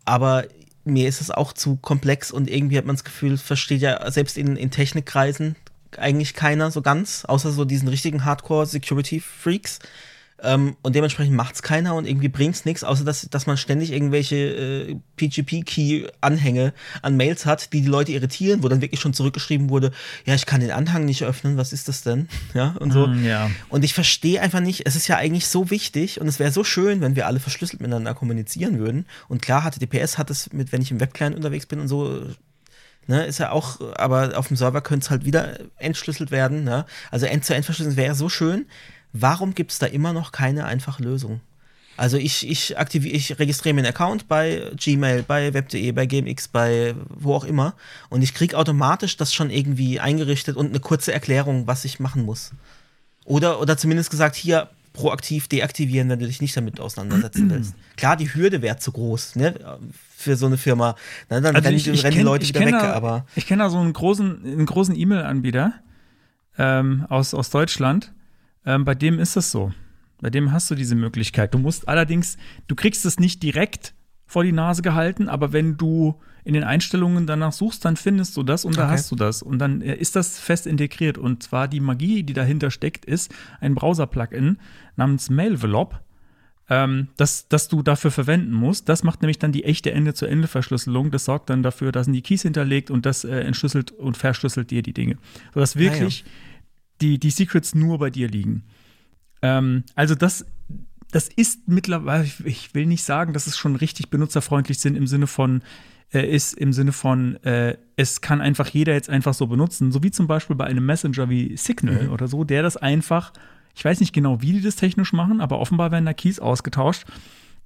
[0.05, 0.45] Aber
[0.83, 4.37] mir ist es auch zu komplex und irgendwie hat man das Gefühl, versteht ja selbst
[4.37, 5.55] in, in Technikkreisen
[5.99, 9.79] eigentlich keiner so ganz, außer so diesen richtigen Hardcore-Security-Freaks.
[10.43, 14.35] Ähm, und dementsprechend macht's keiner und irgendwie bringt's nichts, außer dass, dass man ständig irgendwelche
[14.35, 19.91] äh, PGP-Key-Anhänge an Mails hat, die die Leute irritieren, wo dann wirklich schon zurückgeschrieben wurde,
[20.25, 22.27] ja, ich kann den Anhang nicht öffnen, was ist das denn?
[22.53, 23.07] Ja, und so.
[23.07, 23.49] Mm, ja.
[23.69, 26.63] Und ich verstehe einfach nicht, es ist ja eigentlich so wichtig und es wäre so
[26.63, 29.05] schön, wenn wir alle verschlüsselt miteinander kommunizieren würden.
[29.27, 32.23] Und klar, HTTPS hat es mit, wenn ich im Webclient unterwegs bin und so,
[33.07, 36.63] ne, ist ja auch, aber auf dem Server könnte es halt wieder entschlüsselt werden.
[36.63, 36.85] Ne?
[37.11, 38.65] Also End-zu-End-Verschlüsselung wäre so schön.
[39.13, 41.41] Warum gibt es da immer noch keine einfache Lösung?
[41.97, 46.49] Also ich, ich aktiviere, ich registriere mir einen Account bei Gmail, bei Web.de, bei GMX,
[46.49, 47.73] bei wo auch immer
[48.09, 52.23] und ich kriege automatisch das schon irgendwie eingerichtet und eine kurze Erklärung, was ich machen
[52.23, 52.51] muss.
[53.23, 57.73] Oder, oder zumindest gesagt, hier proaktiv deaktivieren, wenn du dich nicht damit auseinandersetzen willst.
[57.97, 59.79] Klar, die Hürde wäre zu groß, ne?
[60.17, 60.95] Für so eine Firma.
[61.29, 63.25] Na, dann rennen, die- rennen die kenn- Leute ich wieder weg, da, aber.
[63.35, 65.73] Ich kenne da so einen großen, einen großen E-Mail-Anbieter
[66.57, 68.13] ähm, aus, aus Deutschland.
[68.65, 69.71] Ähm, bei dem ist es so.
[70.21, 71.53] Bei dem hast du diese Möglichkeit.
[71.53, 72.37] Du musst allerdings,
[72.67, 73.93] du kriegst es nicht direkt
[74.25, 78.43] vor die Nase gehalten, aber wenn du in den Einstellungen danach suchst, dann findest du
[78.43, 78.93] das und da Okay.
[78.93, 79.43] hast du das.
[79.43, 81.17] Und dann äh, ist das fest integriert.
[81.17, 84.57] Und zwar die Magie, die dahinter steckt, ist ein Browser-Plugin
[84.95, 85.99] namens Mailvelop
[86.69, 88.89] ähm, das, das du dafür verwenden musst.
[88.89, 91.11] Das macht nämlich dann die echte Ende-zu-Ende-Verschlüsselung.
[91.11, 94.71] Das sorgt dann dafür, dass sind die Keys hinterlegt und das äh, entschlüsselt und verschlüsselt
[94.71, 95.17] dir die Dinge.
[95.53, 96.25] Sodass wirklich
[97.01, 98.63] die, die Secrets nur bei dir liegen.
[99.41, 100.45] Ähm, also das,
[101.11, 105.27] das ist mittlerweile, ich- will nicht sagen, dass es schon richtig benutzerfreundlich sind im Sinne
[105.27, 105.61] von,
[106.13, 110.01] äh, ist im Sinne von, äh, es kann einfach jeder jetzt einfach so benutzen, so
[110.03, 113.33] wie zum Beispiel bei einem Messenger wie Signal oder so, der das einfach,
[113.75, 117.05] ich weiß nicht genau, wie die das technisch machen, aber offenbar werden da Keys ausgetauscht.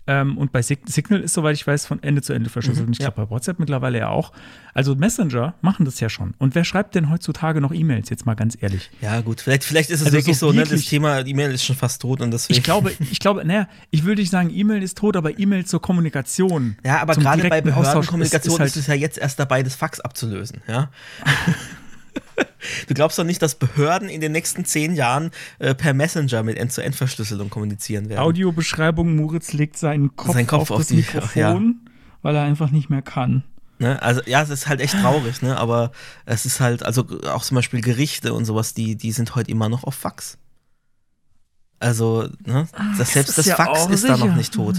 [0.08, 2.88] Ähm, und bei Sig Signal ist, soweit ich weiß, von Ende zu Ende verschlüsselt.
[2.88, 3.10] Und ich ja.
[3.12, 4.32] glaube, bei WhatsApp mittlerweile ja auch.
[4.74, 6.34] Also Messenger machen das ja schon.
[6.40, 8.90] Und wer schreibt denn heutzutage noch E-Mails, jetzt mal ganz ehrlich?
[9.02, 10.62] Ja, gut, vielleicht, vielleicht ist es Also wirklich so so, ne?
[10.62, 12.58] Das wirklich- Thema E-Mail ist schon fast tot und deswegen.
[12.58, 15.80] Ich glaube, ich glaube, naja, ich würde nicht sagen, E-Mail ist tot, aber E-Mail zur
[15.80, 16.78] Kommunikation.
[16.84, 20.00] Ja, aber gerade bei Behördenkommunikation ist, ist, ist es ja jetzt erst dabei, das Fax
[20.00, 20.90] abzulösen, ja.
[22.88, 26.58] du glaubst doch nicht, dass Behörden in den nächsten zehn Jahren äh, per Messenger mit
[26.58, 28.20] End-zu-End-Verschlüsselung kommunizieren werden.
[28.22, 31.82] Audiobeschreibung, Moritz legt seinen Kopf, Seinen Kopf auf, auf das die- Mikrofon,
[32.22, 33.44] weil er einfach nicht mehr kann.
[33.82, 34.02] Ne?
[34.02, 35.58] Also ja, es ist halt echt traurig, ne?
[35.58, 35.92] Aber
[36.26, 39.70] es ist halt, also auch zum Beispiel Gerichte und sowas, die, die sind heute immer
[39.70, 40.38] noch auf Fax.
[41.80, 42.68] Also, ne?
[42.98, 44.36] Das, selbst ist das ja Fax ist da noch sicher.
[44.36, 44.76] nicht tot.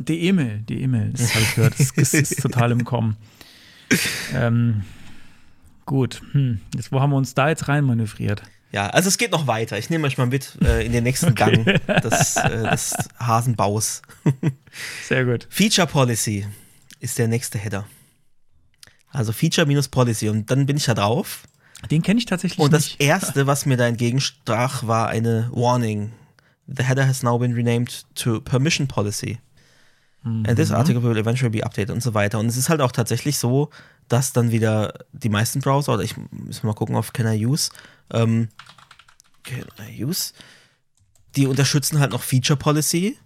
[0.00, 3.16] Die E-Mail, die E-Mail, das habe ich gehört, das ist, ist total im Kommen.
[4.34, 4.82] Ähm,
[5.86, 6.60] gut, hm.
[6.74, 8.42] jetzt wo haben wir uns da jetzt reinmanövriert?
[8.72, 9.78] Ja, also es geht noch weiter.
[9.78, 14.02] Ich nehme euch mal mit äh, in den nächsten Gang des, äh, des Hasenbaus.
[15.08, 15.46] Sehr gut.
[15.48, 16.46] Feature Policy
[16.98, 17.86] ist der nächste Header.
[19.10, 20.28] Also Feature minus Policy.
[20.28, 21.44] Und dann bin ich da drauf.
[21.88, 23.00] Den kenne ich tatsächlich Und das nicht.
[23.00, 26.12] erste, was mir da entgegenstrach, war eine Warning.
[26.66, 29.38] The header has now been renamed to Permission Policy.
[30.24, 32.38] And this article will eventually be updated und so weiter.
[32.38, 33.68] Und es ist halt auch tatsächlich so,
[34.08, 37.70] dass dann wieder die meisten Browser, oder ich muss mal gucken auf Can I Use,
[38.12, 38.48] ähm,
[39.42, 40.32] Can I Use,
[41.36, 43.18] die unterstützen halt noch Feature Policy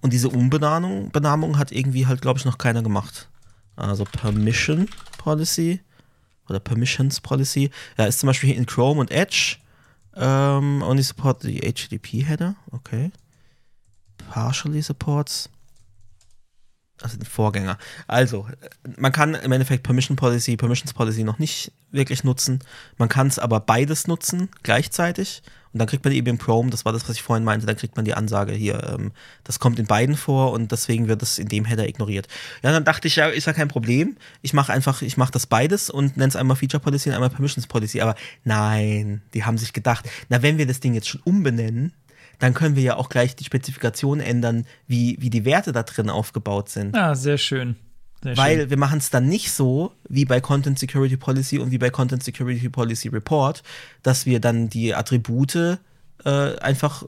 [0.00, 3.28] und diese Umbenamung Benamung hat irgendwie halt, glaube ich, noch keiner gemacht.
[3.76, 4.88] Also Permission
[5.18, 5.80] Policy
[6.48, 7.70] oder Permissions Policy.
[7.96, 9.56] Ja, ist zum Beispiel hier in Chrome und Edge.
[10.16, 12.54] Ähm, only support the HTTP Header.
[12.70, 13.10] Okay.
[14.30, 15.48] Partially supports.
[17.02, 17.76] Also den Vorgänger.
[18.06, 18.46] Also,
[18.96, 22.60] man kann im Endeffekt Permission Policy, Permissions Policy noch nicht wirklich nutzen.
[22.98, 25.42] Man kann es aber beides nutzen gleichzeitig.
[25.74, 27.76] Und dann kriegt man eben im Chrome, das war das, was ich vorhin meinte, dann
[27.76, 29.10] kriegt man die Ansage hier, ähm,
[29.42, 32.28] das kommt in beiden vor und deswegen wird es in dem Header ignoriert.
[32.62, 34.16] Ja, dann dachte ich, ja, ist ja kein Problem.
[34.40, 37.30] Ich mache einfach, ich mache das beides und nenne es einmal Feature Policy und einmal
[37.30, 38.02] Permissions Policy.
[38.02, 38.14] Aber
[38.44, 41.92] nein, die haben sich gedacht, na, wenn wir das Ding jetzt schon umbenennen,
[42.44, 46.10] dann können wir ja auch gleich die Spezifikation ändern, wie, wie die Werte da drin
[46.10, 46.94] aufgebaut sind.
[46.94, 47.76] Ja, sehr schön.
[48.22, 48.70] Sehr Weil schön.
[48.70, 52.22] wir machen es dann nicht so wie bei Content Security Policy und wie bei Content
[52.22, 53.62] Security Policy Report,
[54.02, 55.78] dass wir dann die Attribute
[56.24, 57.04] äh, einfach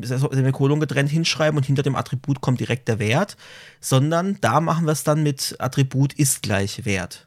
[0.00, 3.36] Semikolon getrennt hinschreiben und hinter dem Attribut kommt direkt der Wert,
[3.80, 7.26] sondern da machen wir es dann mit Attribut ist gleich Wert.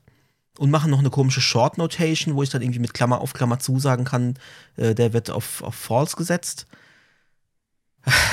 [0.57, 3.59] Und machen noch eine komische Short Notation, wo ich dann irgendwie mit Klammer auf Klammer
[3.59, 4.39] zu sagen kann,
[4.75, 6.65] äh, der wird auf, auf False gesetzt.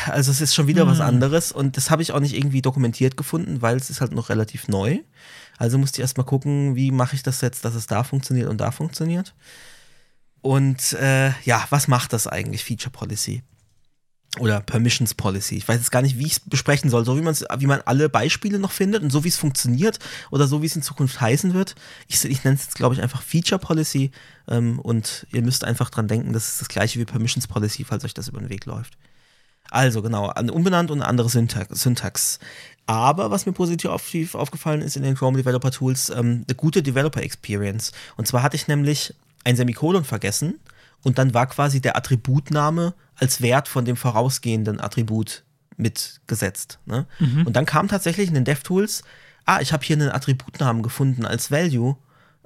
[0.07, 1.07] Also es ist schon wieder was Hm.
[1.07, 4.29] anderes und das habe ich auch nicht irgendwie dokumentiert gefunden, weil es ist halt noch
[4.29, 4.99] relativ neu.
[5.59, 8.59] Also musste ich erstmal gucken, wie mache ich das jetzt, dass es da funktioniert und
[8.59, 9.35] da funktioniert.
[10.41, 13.43] Und äh, ja, was macht das eigentlich, Feature Policy?
[14.39, 15.57] Oder Permissions Policy.
[15.57, 17.81] Ich weiß jetzt gar nicht, wie ich es besprechen soll, so wie, man's, wie man
[17.85, 19.99] alle Beispiele noch findet und so wie es funktioniert
[20.31, 21.75] oder so wie es in Zukunft heißen wird.
[22.07, 24.13] Ich, ich nenne es jetzt, glaube ich, einfach Feature Policy
[24.49, 28.05] ähm, und ihr müsst einfach dran denken, das ist das gleiche wie Permissions Policy, falls
[28.05, 28.97] euch das über den Weg läuft.
[29.71, 31.81] Also genau, an- umbenannt und eine andere Syntax.
[31.81, 32.39] Syntax.
[32.87, 34.03] Aber was mir positiv auf,
[34.35, 37.93] aufgefallen ist in den Chrome Developer Tools, ähm, eine gute Developer Experience.
[38.17, 39.15] Und zwar hatte ich nämlich
[39.45, 40.59] ein Semikolon vergessen
[41.03, 45.45] und dann war quasi der Attributname als Wert von dem vorausgehenden Attribut
[45.77, 46.79] mitgesetzt.
[46.87, 47.07] Ne?
[47.45, 49.03] Und dann kam tatsächlich in den DevTools,
[49.47, 51.97] ah, ich habe hier einen Attributnamen gefunden als Value.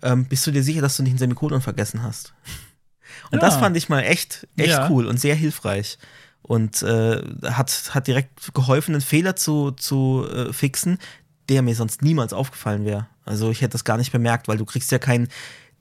[0.03, 2.35] Ähm, bist du dir sicher, dass du nicht ein Semikolon vergessen hast?
[3.31, 3.61] Und das Ja.
[3.61, 4.89] fand ich mal echt, echt Ja.
[4.91, 5.99] cool und sehr hilfreich.
[6.47, 10.99] Und äh, hat, hat direkt geholfen, einen Fehler zu, zu äh, fixen,
[11.49, 13.07] der mir sonst niemals aufgefallen wäre.
[13.25, 15.29] Also ich hätte das gar nicht bemerkt, weil du kriegst ja kein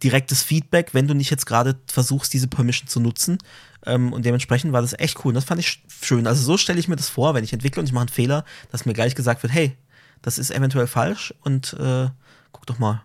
[0.01, 3.37] direktes Feedback, wenn du nicht jetzt gerade versuchst, diese Permission zu nutzen.
[3.85, 5.29] Ähm, und dementsprechend war das echt cool.
[5.29, 6.27] Und das fand ich schön.
[6.27, 8.45] Also so stelle ich mir das vor, wenn ich entwickle und ich mache einen Fehler,
[8.71, 9.77] dass mir gleich gesagt wird, hey,
[10.21, 12.09] das ist eventuell falsch und äh,
[12.51, 13.03] guck doch mal.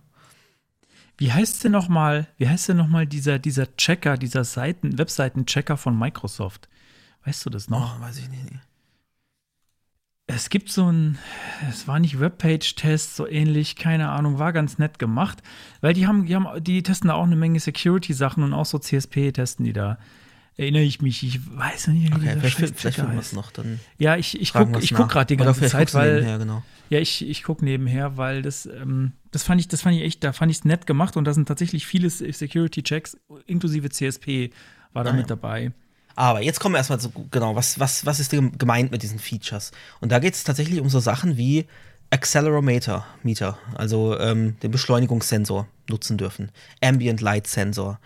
[1.17, 4.99] Wie heißt denn noch mal, wie heißt denn noch mal dieser, dieser Checker, dieser Seiten,
[4.99, 6.69] Webseiten-Checker von Microsoft?
[7.25, 7.99] Weißt du das noch?
[7.99, 8.43] Oh, weiß ich nicht.
[10.31, 11.19] Es gibt so ein,
[11.71, 15.43] es war nicht Webpage-Test, so ähnlich, keine Ahnung, war ganz nett gemacht,
[15.81, 18.79] weil die haben, die haben, die testen da auch eine Menge Security-Sachen und auch so
[18.79, 19.99] CSP testen die da.
[20.59, 23.53] Erinnere ich mich, ich weiß nicht, wie Okay, vielleicht, scheiß vielleicht finden wir es noch.
[23.53, 26.63] Dann Ja, ich, ich fragen guck, gerade die ganze Zeit, weil nebenher, genau.
[26.91, 30.25] ja, ich, ich gucke nebenher, weil das, ähm, das fand ich, das fand ich echt,
[30.25, 33.17] da fand ich es nett gemacht und da sind tatsächlich viele Security-Checks,
[33.47, 34.51] inklusive CSP,
[34.93, 35.27] war da Ah, mit ja.
[35.29, 35.73] dabei.
[36.19, 39.71] Aber jetzt kommen wir erstmal zu, genau, was, was, was ist gemeint mit diesen Features?
[40.01, 41.67] Und da geht es tatsächlich um so Sachen wie
[42.11, 46.51] Accelerometer, Meter, also ähm, den Beschleunigungssensor nutzen dürfen,
[46.83, 48.01] Ambient Light Sensor,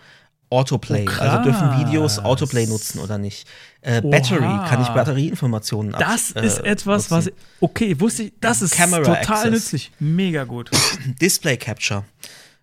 [0.51, 2.19] Autoplay, Oh, also dürfen Videos.
[2.19, 3.47] Autoplay nutzen oder nicht.
[3.81, 4.11] Äh, Oha.
[4.11, 7.31] Battery, kann ich Batterieinformationen ab- Das ist äh, etwas, nutzen.
[7.31, 9.51] was, okay, wusste ich, das ist Camera total Access.
[9.51, 10.69] nützlich, mega gut.
[11.19, 12.03] Display Capture.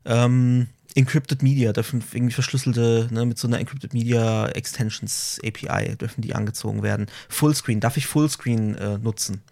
[0.04, 6.20] Ähm, Encrypted Media dürfen irgendwie verschlüsselte, ne, mit so einer Encrypted Media Extensions API dürfen
[6.22, 7.06] die angezogen werden.
[7.28, 9.42] Fullscreen, darf ich Fullscreen äh, nutzen?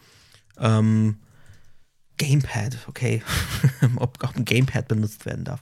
[0.58, 1.16] Ähm,
[2.16, 3.22] Gamepad, okay.
[3.96, 5.60] ob, ob ein Gamepad benutzt werden darf.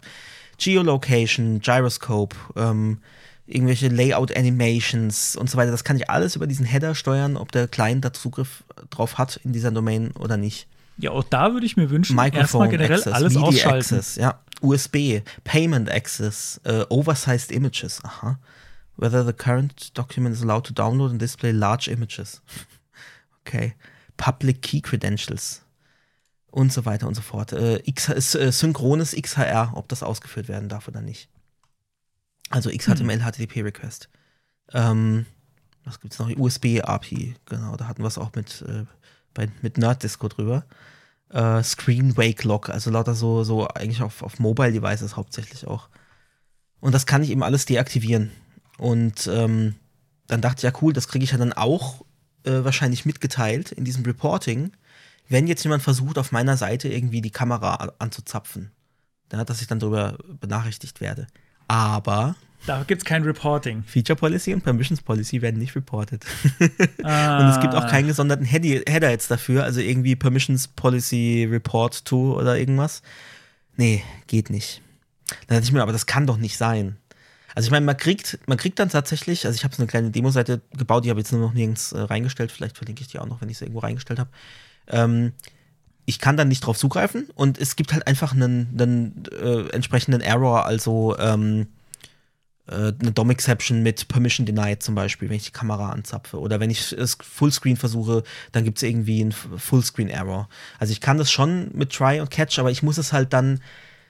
[0.59, 2.98] Geolocation, Gyroscope, ähm,
[3.47, 5.70] irgendwelche Layout Animations und so weiter.
[5.70, 9.39] Das kann ich alles über diesen Header steuern, ob der Client da Zugriff drauf hat
[9.44, 10.66] in dieser Domain oder nicht.
[10.98, 13.94] Ja, auch da würde ich mir wünschen, erstmal Microphone generell Access, alles MIDI ausschalten.
[13.97, 14.40] Access, ja.
[14.62, 18.39] USB, Payment Access, äh, Oversized Images, aha.
[18.97, 22.41] Whether the current document is allowed to download and display large images.
[23.47, 23.74] Okay.
[24.16, 25.62] Public Key Credentials.
[26.51, 27.53] Und so weiter und so fort.
[27.53, 31.28] Äh, X, äh, synchrones XHR, ob das ausgeführt werden darf oder nicht.
[32.51, 34.09] Also XHTML, HTTP Request.
[34.73, 35.27] Ähm,
[35.85, 36.28] was gibt's noch?
[36.37, 38.85] USB API, genau, da hatten wir es auch mit, äh,
[39.33, 40.65] bei, mit Nerddisco drüber
[41.31, 45.89] äh, Screen Wake Lock, also lauter so, so eigentlich auf, auf Mobile Devices hauptsächlich auch.
[46.81, 48.31] Und das kann ich eben alles deaktivieren.
[48.78, 49.74] Und ähm,
[50.27, 52.05] dann dachte ich, ja cool, das kriege ich ja dann auch
[52.44, 54.73] äh, wahrscheinlich mitgeteilt in diesem Reporting,
[55.28, 58.70] wenn jetzt jemand versucht, auf meiner Seite irgendwie die Kamera anzuzapfen.
[59.32, 61.27] Ja, dass ich dann darüber benachrichtigt werde.
[61.66, 63.85] Aber Da gibt es kein Reporting.
[63.85, 66.24] Feature Policy und Permissions Policy werden nicht reported.
[66.59, 72.37] Und es gibt auch keinen gesonderten Header jetzt dafür, also irgendwie Permissions Policy Report to
[72.37, 73.03] oder irgendwas.
[73.77, 74.83] Nee, geht nicht.
[75.47, 76.97] Dann dachte ich mir, aber das kann doch nicht sein.
[77.55, 80.11] Also ich meine, man kriegt, man kriegt dann tatsächlich, also ich habe so eine kleine
[80.11, 83.19] Demo-Seite gebaut, die habe ich jetzt nur noch nirgends äh, reingestellt, vielleicht verlinke ich die
[83.19, 84.31] auch noch, wenn ich sie irgendwo reingestellt habe.
[84.89, 85.33] Ähm,
[86.05, 90.20] ich kann dann nicht drauf zugreifen und es gibt halt einfach einen, einen äh, entsprechenden
[90.20, 91.69] Error, also ähm,
[92.68, 96.38] äh, eine DOM-Exception mit Permission Denied zum Beispiel, wenn ich die Kamera anzapfe.
[96.38, 98.22] Oder wenn ich es Fullscreen versuche,
[98.52, 100.48] dann gibt es irgendwie einen Fullscreen-Error.
[100.78, 103.60] Also ich kann das schon mit Try und Catch, aber ich muss es halt dann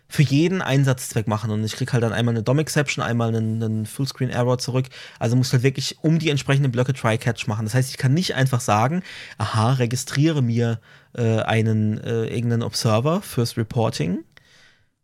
[0.08, 3.86] für jeden Einsatzzweck machen und ich krieg halt dann einmal eine DOM-Exception, einmal einen, einen
[3.86, 4.86] Fullscreen-Error zurück.
[5.18, 7.66] Also muss halt wirklich um die entsprechenden Blöcke Try-Catch machen.
[7.66, 9.02] Das heißt, ich kann nicht einfach sagen,
[9.36, 10.80] aha, registriere mir
[11.14, 14.18] äh, einen äh, irgendeinen Observer fürs Reporting.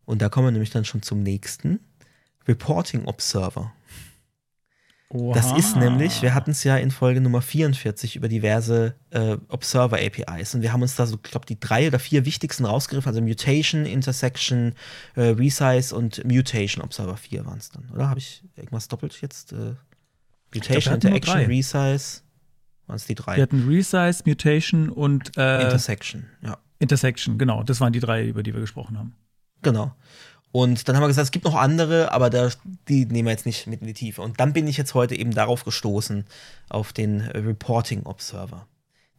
[0.04, 1.80] Und da kommen wir nämlich dann schon zum nächsten.
[2.46, 3.72] Reporting Observer.
[5.34, 9.98] Das ist nämlich, wir hatten es ja in Folge Nummer 44 über diverse äh, Observer
[9.98, 13.10] APIs und wir haben uns da so, ich glaube, die drei oder vier wichtigsten rausgegriffen,
[13.10, 14.74] also Mutation, Intersection,
[15.14, 18.08] äh, Resize und Mutation Observer 4 waren es dann, oder?
[18.08, 19.52] Habe ich irgendwas doppelt jetzt?
[19.52, 19.74] Äh,
[20.54, 21.40] Mutation, glaub, Interaction.
[21.40, 22.22] Resize,
[22.86, 23.36] waren es die drei?
[23.36, 26.56] Wir hatten Resize, Mutation und äh, Intersection, ja.
[26.78, 27.62] Intersection, genau.
[27.64, 29.14] Das waren die drei, über die wir gesprochen haben.
[29.60, 29.94] Genau.
[30.52, 32.50] Und dann haben wir gesagt, es gibt noch andere, aber da,
[32.86, 34.20] die nehmen wir jetzt nicht mit in die Tiefe.
[34.20, 36.26] Und dann bin ich jetzt heute eben darauf gestoßen,
[36.68, 38.66] auf den Reporting Observer,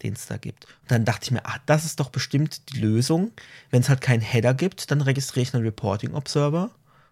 [0.03, 0.65] den es da gibt.
[0.83, 3.31] Und dann dachte ich mir, ah, das ist doch bestimmt die Lösung.
[3.71, 6.69] Wenn es halt keinen Header gibt, dann registriere ich einen Reporting Observer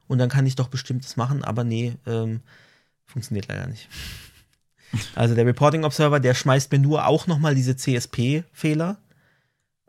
[0.08, 2.42] und dann kann ich doch bestimmt das machen, aber nee, ähm,
[3.06, 3.90] funktioniert leider nicht.
[5.16, 8.98] Also der Reporting Observer, der schmeißt mir nur auch nochmal diese CSP-Fehler.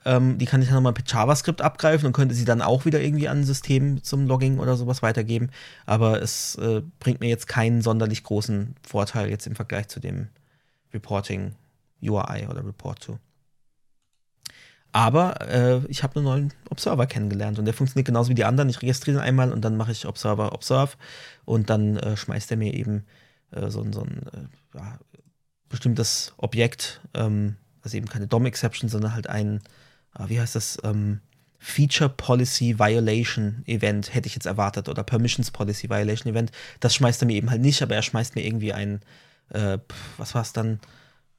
[0.04, 3.00] Ähm, die kann ich dann nochmal per JavaScript abgreifen und könnte sie dann auch wieder
[3.00, 5.50] irgendwie an ein System zum Logging oder sowas weitergeben.
[5.86, 10.28] Aber es äh, bringt mir jetzt keinen sonderlich großen Vorteil jetzt im Vergleich zu dem
[10.92, 11.54] Reporting
[12.02, 13.18] URI oder Report to.
[14.94, 18.68] Aber äh, ich habe einen neuen Observer kennengelernt und der funktioniert genauso wie die anderen.
[18.68, 20.96] Ich registriere ihn einmal und dann mache ich Observer Observe
[21.46, 23.04] und dann äh, schmeißt er mir eben
[23.52, 24.98] äh, so, ein- so ein äh, ja,
[25.70, 29.60] bestimmtes Objekt, ähm, also eben keine DOM-Exception, sondern halt ein,
[30.26, 31.20] wie heißt das, ähm,
[31.58, 36.50] Feature Policy Violation Event hätte ich jetzt erwartet oder Permissions Policy Violation Event.
[36.80, 39.00] Das schmeißt er mir eben halt nicht, aber er schmeißt mir irgendwie ein,
[39.50, 39.78] äh,
[40.16, 40.80] was war es dann?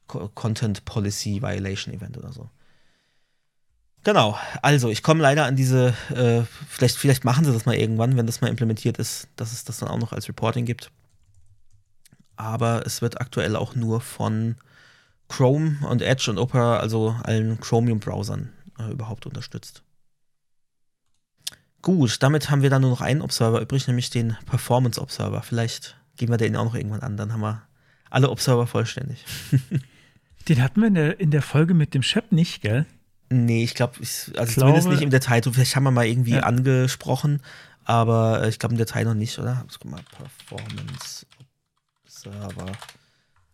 [0.06, 2.48] Co Content Policy Violation Event oder so.
[4.02, 8.16] Genau, also ich komme leider an diese, äh, vielleicht, vielleicht machen sie das mal irgendwann,
[8.16, 10.90] wenn das mal implementiert ist, dass es das dann auch noch als Reporting gibt.
[12.36, 14.56] Aber es wird aktuell auch nur von
[15.28, 19.82] Chrome und Edge und Opera, also allen Chromium-Browsern, äh, überhaupt unterstützt.
[21.82, 25.42] Gut, damit haben wir dann nur noch einen Observer übrig, nämlich den Performance Observer.
[25.42, 27.62] Vielleicht geben wir den auch noch irgendwann an, dann haben wir
[28.10, 29.24] alle Observer vollständig.
[30.48, 32.84] Den hatten wir in der, in der Folge mit dem Shep nicht, gell?
[33.30, 35.40] Nee, ich glaube, also glaube- zumindest nicht im Detail.
[35.42, 36.40] Vielleicht haben wir mal irgendwie Ja.
[36.40, 37.40] angesprochen,
[37.84, 39.64] aber äh, ich glaube im Detail noch nicht, oder?
[39.72, 40.02] Guck mal,
[40.46, 41.24] Performance
[42.04, 42.72] Observer.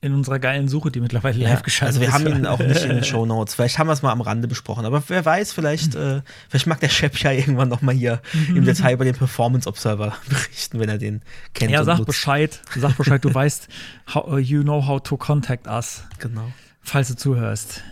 [0.02, 2.14] In unserer geilen Suche, die mittlerweile Ja, live geschaltet also wir ist.
[2.14, 3.54] haben ihn auch nicht in den Show Notes.
[3.54, 6.80] Vielleicht haben wir es mal am Rande besprochen, aber wer weiß, vielleicht, äh, vielleicht mag
[6.80, 10.88] der Chef ja irgendwann noch mal hier im Detail über den Performance Observer berichten, wenn
[10.88, 11.20] er den
[11.52, 11.70] kennt.
[11.70, 12.06] Ja, sag nutzt.
[12.06, 12.60] Bescheid.
[12.76, 13.68] Sag Bescheid, du weißt,
[14.14, 16.50] how, uh, you know how to contact us, Genau.
[16.80, 17.82] falls du zuhörst.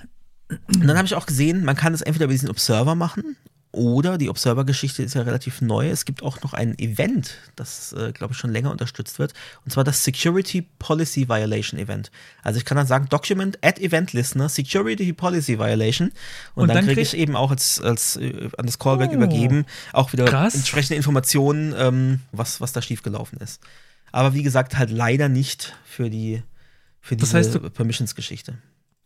[0.48, 3.36] Und dann habe ich auch gesehen, man kann es entweder über diesen Observer machen
[3.70, 5.90] oder die Observer-Geschichte ist ja relativ neu.
[5.90, 9.35] Es gibt auch noch ein Event, das, äh, glaube ich, schon länger unterstützt wird.
[9.65, 12.11] Und zwar das Security Policy Violation Event.
[12.43, 16.09] Also ich kann dann sagen, Document at Event Listener Security Policy Violation.
[16.55, 19.11] Und, Und dann, dann kriege krieg- ich eben auch als, als äh, an das Callback
[19.11, 19.16] Oh.
[19.16, 20.55] übergeben auch wieder Krass.
[20.55, 23.61] entsprechende Informationen, ähm, was, was da schiefgelaufen ist.
[24.12, 26.43] Aber wie gesagt, halt leider nicht für die
[27.01, 28.59] für Das diese Permissions-Geschichte.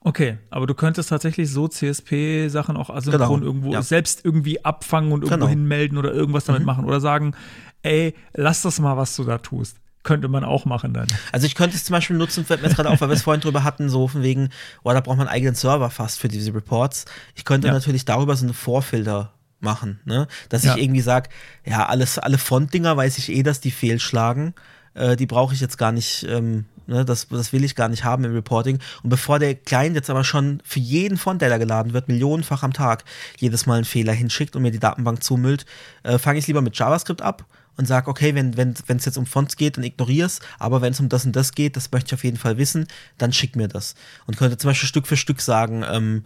[0.04, 3.82] Okay, aber du könntest tatsächlich so CSP-Sachen auch asynchron Genau, irgendwo ja.
[3.82, 5.48] selbst irgendwie abfangen und irgendwo Genau.
[5.48, 7.34] hinmelden oder irgendwas damit machen oder sagen,
[7.82, 9.76] ey, lass das mal, was du da tust.
[10.02, 11.06] Könnte man auch machen dann.
[11.30, 13.22] Also ich könnte es zum Beispiel nutzen, fällt mir jetzt gerade auf, weil wir es
[13.22, 14.48] vorhin drüber hatten, so von wegen,
[14.82, 17.04] oh, da braucht man einen eigenen Server fast für diese Reports.
[17.36, 17.72] Ich könnte Ja.
[17.72, 20.26] natürlich darüber so eine Vorfilter machen, ne?
[20.48, 20.74] Dass Ja.
[20.74, 21.30] ich irgendwie sage,
[21.64, 24.54] ja, alles, alle Frontdinger weiß ich eh, dass die fehlschlagen.
[24.94, 28.04] Äh, die brauche ich jetzt gar nicht, ähm, ne, das, das will ich gar nicht
[28.04, 28.78] haben im Reporting.
[29.02, 32.62] Und bevor der Client jetzt aber schon für jeden Font, der da geladen wird, millionenfach
[32.62, 33.04] am Tag
[33.38, 35.66] jedes Mal einen Fehler hinschickt und mir die Datenbank zumüllt,
[36.02, 37.46] äh, fange ich lieber mit JavaScript ab
[37.76, 40.92] und sage, okay, wenn wenn wenn, es jetzt um Fonts geht, dann ignorier's, aber wenn
[40.92, 42.86] es um das und das geht, das möchte ich auf jeden Fall wissen,
[43.18, 43.94] dann schick mir das.
[44.26, 46.24] Und könnte zum Beispiel Stück für Stück sagen, ähm,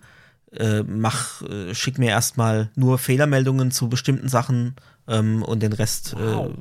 [0.52, 4.74] äh, mach, äh, schick mir erstmal nur Fehlermeldungen zu bestimmten Sachen
[5.08, 6.14] ähm, und den Rest.
[6.18, 6.50] Wow.
[6.50, 6.54] Äh,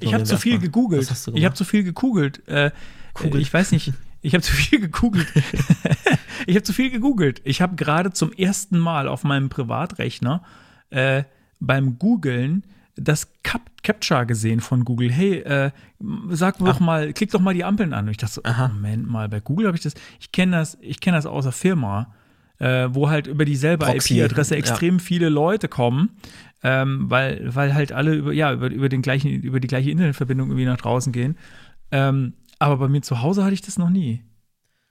[0.00, 1.10] Ich habe zu viel gegoogelt.
[1.34, 2.46] Ich habe zu viel gegoogelt.
[2.48, 2.70] Äh.
[3.34, 3.92] Ich weiß nicht.
[4.22, 5.26] Ich habe zu viel gegoogelt.
[6.46, 7.40] ich habe zu viel gegoogelt.
[7.44, 10.42] Ich habe gerade zum ersten Mal auf meinem Privatrechner
[10.90, 11.24] äh,
[11.60, 12.64] beim Googlen
[12.96, 15.12] das Cap Captcha gesehen von Google.
[15.12, 15.70] Hey, äh,
[16.30, 18.06] sag doch mal, klick doch mal die Ampeln an.
[18.06, 18.42] Und ich dachte so.
[18.68, 19.94] Moment mal, bei Google habe ich das.
[20.18, 22.12] Ich kenne das, ich kenne das aus der Firma,
[22.58, 24.58] äh, wo halt über dieselbe IP-Adresse ja.
[24.58, 26.10] extrem viele Leute kommen.
[26.62, 30.48] ähm, weil, weil halt alle über, ja, über, über, den gleichen, über die gleiche Internetverbindung
[30.48, 31.36] irgendwie nach draußen gehen.
[31.92, 34.24] Ähm, aber bei mir zu Hause hatte ich das noch nie.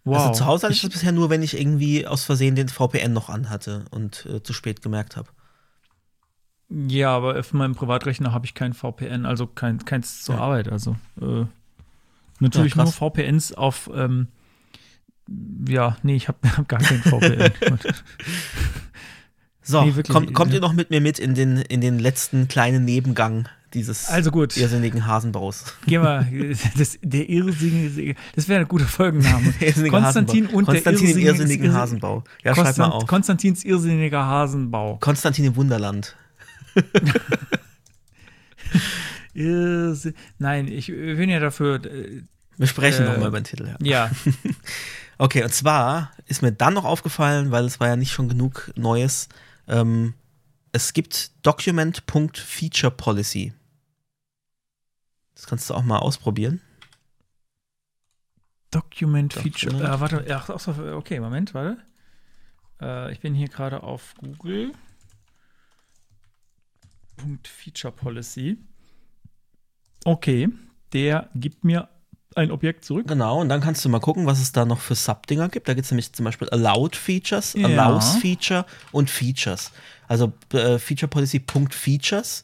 [0.04, 0.28] Wow.
[0.28, 3.12] Also zu Hause hatte ich das bisher nur, wenn ich irgendwie aus Versehen den VPN
[3.12, 5.28] noch anhatte und äh, zu spät gemerkt habe.
[6.70, 10.42] Ja, aber auf meinem Privatrechner habe ich kein VPN, also kein, keins zur Ja.
[10.42, 10.68] Arbeit.
[10.72, 11.46] Also äh,
[12.40, 12.92] natürlich Ja, nur.
[12.92, 14.28] VPNs auf, ähm,
[15.68, 17.52] ja, nee, ich habe hab gar kein VPN.
[19.68, 20.58] So, Nee, wirklich, kommt, kommt ja.
[20.58, 24.56] ihr noch mit mir mit in den, in den letzten kleinen Nebengang dieses Also gut.
[24.58, 25.64] irrsinnigen Hasenbaus?
[25.88, 26.28] Geh mal,
[26.78, 29.54] das, der irrsinnige, das wäre ein guter Folgenname.
[29.90, 30.58] Konstantin Hasenbau.
[30.60, 32.24] und Konstantin der im irrsinnigen irrsinnige- Hasenbau.
[32.44, 33.08] Ja, schreib mal Konstant, auf.
[33.08, 34.98] Konstantins irrsinniger Hasenbau.
[34.98, 36.16] Konstantin im Wunderland.
[39.34, 42.22] Nein, ich bin ja dafür, äh,
[42.58, 43.68] Wir sprechen Äh, nochmal über den Titel.
[43.68, 43.78] Ja.
[43.82, 44.12] ja,
[45.18, 48.72] Okay, und zwar ist mir dann noch aufgefallen, weil es war ja nicht schon genug
[48.76, 49.30] Neues,
[49.68, 50.16] ähm,
[50.72, 53.54] es gibt Document.featurePolicy.
[55.34, 56.62] Das kannst du auch mal ausprobieren.
[58.72, 59.72] Document Feature.
[59.72, 59.96] Document.
[59.96, 61.78] Äh, warte, ach, ach okay, Moment, warte.
[62.82, 64.74] Äh, ich bin hier gerade auf Google.
[67.16, 68.58] Punkt Feature Policy.
[70.04, 70.50] Okay,
[70.92, 71.88] der gibt mir
[72.36, 73.08] ein Objekt zurück.
[73.08, 75.68] Genau, und dann kannst du mal gucken, was es da noch für Subdinger gibt.
[75.68, 77.68] Da gibt es nämlich zum Beispiel Allowed Features, Ja.
[77.68, 79.72] Allows Feature und Features.
[80.08, 82.44] Also äh, Feature Policy Punkt Features,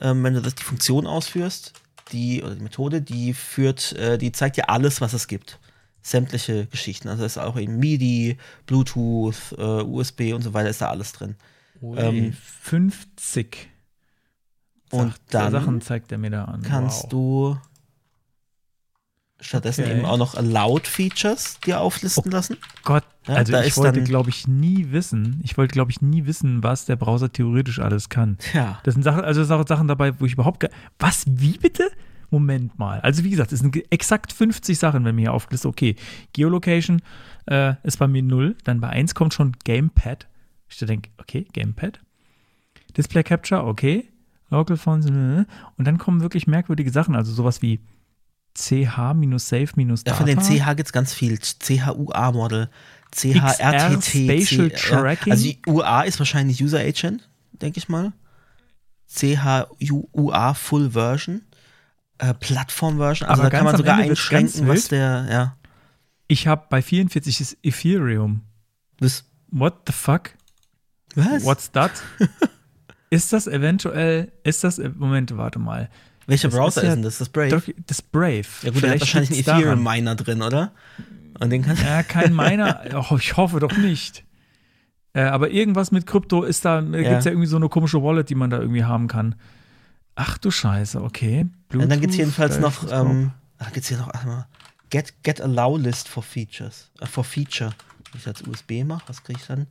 [0.00, 1.72] ähm, wenn du das die Funktion ausführst,
[2.12, 5.58] die oder die Methode, die führt, äh, die zeigt dir alles, was es gibt.
[6.02, 7.08] Sämtliche Geschichten.
[7.08, 11.36] Also ist auch eben MIDI, Bluetooth, äh, USB und so weiter, ist da alles drin.
[11.82, 12.32] Ähm,
[12.62, 13.68] 50.
[14.90, 16.62] und dann Sachen zeigt er mir da an.
[16.62, 17.08] kannst wow.
[17.08, 17.58] du
[19.40, 19.96] stattdessen Okay.
[19.96, 22.56] eben auch noch Allowed Features dir auflisten lassen.
[22.84, 26.62] Gott, Ja, also ich wollte, glaube ich, nie wissen, ich wollte, glaube ich, nie wissen,
[26.62, 28.38] was der Browser theoretisch alles kann.
[28.52, 28.80] Ja.
[28.82, 31.58] Das sind Sachen, also das sind auch Sachen dabei, wo ich überhaupt gar, was, wie
[31.58, 31.88] bitte?
[32.30, 33.00] Moment mal.
[33.00, 35.96] Also wie gesagt, es sind exakt 50 Sachen, wenn mir hier aufgelistet, okay,
[36.32, 37.00] Geolocation
[37.46, 40.26] äh, ist bei mir 0, dann bei 1 kommt schon Gamepad.
[40.68, 42.00] Ich denke, okay, Gamepad.
[42.96, 44.08] Display Capture, okay.
[44.50, 45.44] Local Phones, äh,
[45.76, 47.80] und dann kommen wirklich merkwürdige Sachen, also sowas wie
[48.58, 50.02] ch-save-data.
[50.06, 51.38] Ja, von den CH gibt es ganz viel.
[51.38, 52.68] CHUA-Model,
[53.14, 54.04] CHRTT.
[54.04, 55.32] Spatial C- Tracking.
[55.32, 58.12] Also die UA ist wahrscheinlich User Agent, denke ich mal.
[59.08, 61.42] CHUA Full Version.
[62.18, 63.28] Äh, Plattform Version.
[63.28, 65.56] Also Aber da kann man sogar einschränken, was der, ja.
[66.26, 68.42] Ich habe bei 44 ist Ethereum.
[69.00, 69.24] Was?
[69.50, 70.30] What the fuck?
[71.14, 71.44] was?
[71.44, 71.90] What's that?
[73.10, 75.88] ist das eventuell, ist das, Moment, warte mal.
[76.28, 77.18] Welcher das Browser ist ja ist denn das?
[77.18, 77.48] Das Brave?
[77.48, 78.46] Doch, das Brave.
[78.62, 79.60] ja gut, der hat wahrscheinlich einen daran.
[79.62, 80.72] Ethereum-Miner drin, oder?
[81.40, 82.80] Und den kann Ja, kein Miner.
[83.10, 84.24] Oh, ich hoffe doch nicht.
[85.14, 87.02] Äh, aber irgendwas mit Krypto ist da, da Ja.
[87.08, 89.34] gibt es ja irgendwie so eine komische Wallet, die man da irgendwie haben kann.
[90.14, 91.46] Ach du Scheiße, okay.
[91.72, 94.10] Und dann gibt es Bluetooth, jedenfalls da noch, ist ähm, da gibt es hier noch,
[94.12, 94.46] ach mal,
[94.90, 97.70] Get, get Allow List for Features, äh, for Feature.
[98.12, 99.66] Wenn ich das als USB mache, was kriege ich dann?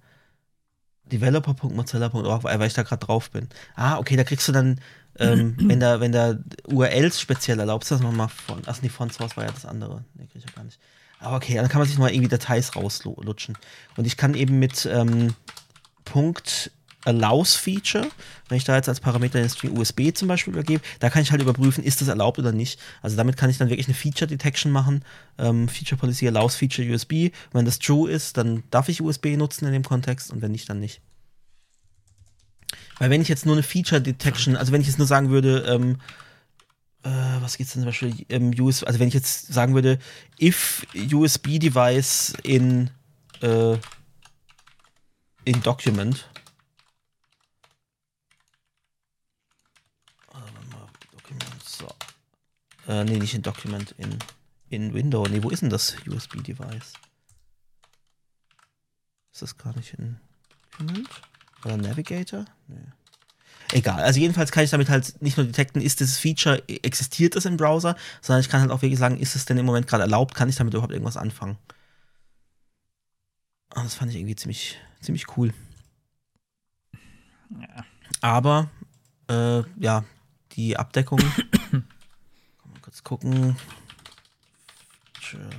[1.11, 3.47] Developer.mozilla.org, weil ich da gerade drauf bin.
[3.75, 4.79] Ah, okay, da kriegst du dann,
[5.19, 9.37] ähm, wenn da, wenn da URLs speziell erlaubst, das nochmal von, ach nee, von source
[9.37, 10.03] war ja das andere.
[10.15, 10.79] Nee, krieg ich ja gar nicht.
[11.19, 13.57] Aber okay, dann kann man sich mal irgendwie Dateis rauslutschen.
[13.95, 15.33] Und ich kann eben mit ähm,
[16.05, 16.71] Punkt
[17.05, 18.09] Allows Feature,
[18.49, 21.31] wenn ich da jetzt als Parameter den String USB zum Beispiel übergebe, da kann ich
[21.31, 22.79] halt überprüfen, ist das erlaubt oder nicht.
[23.01, 25.05] Also damit kann ich dann wirklich eine Feature Detection machen.
[25.37, 27.31] Ähm, Feature Policy allows Feature USB.
[27.53, 30.69] Wenn das true ist, dann darf ich USB nutzen in dem Kontext und wenn nicht,
[30.69, 31.01] dann nicht.
[32.99, 35.65] Weil wenn ich jetzt nur eine Feature Detection, also wenn ich jetzt nur sagen würde,
[35.67, 35.99] ähm,
[37.03, 37.09] äh,
[37.41, 39.99] was geht's denn zum Beispiel, ähm, US, also wenn ich jetzt sagen würde,
[40.41, 42.89] if USB Device in
[43.41, 43.77] äh,
[45.45, 46.29] in Document.
[51.63, 51.87] So.
[52.87, 54.17] Äh, nee, nicht in Document, in,
[54.69, 55.25] in Window.
[55.27, 56.93] Nee, wo ist denn das USB-Device?
[59.31, 60.19] Ist das gar nicht in
[60.71, 61.09] Document?
[61.65, 62.45] Oder Navigator?
[62.67, 62.77] Nee.
[63.73, 67.45] Egal, also jedenfalls kann ich damit halt nicht nur detekten, ist dieses Feature, existiert es
[67.45, 70.03] im Browser, sondern ich kann halt auch wirklich sagen, ist es denn im Moment gerade
[70.03, 71.57] erlaubt, kann ich damit überhaupt irgendwas anfangen.
[73.75, 75.53] Und das fand ich irgendwie ziemlich, ziemlich cool.
[78.21, 78.69] Aber,
[79.29, 80.05] äh, ja,
[80.53, 81.19] die Abdeckung.
[81.71, 81.83] Kann
[82.71, 83.57] mal kurz gucken.
[85.13, 85.49] Feature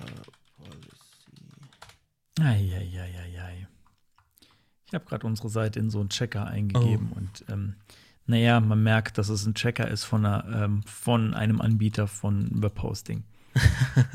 [0.56, 0.88] Policy.
[2.40, 3.67] Eieieiei.
[4.88, 7.74] Ich habe gerade unsere Seite in so einen Checker eingegeben und ähm,
[8.26, 12.48] naja, man merkt, dass es ein Checker ist von, einer, ähm, von einem Anbieter von
[12.62, 13.24] Webhosting.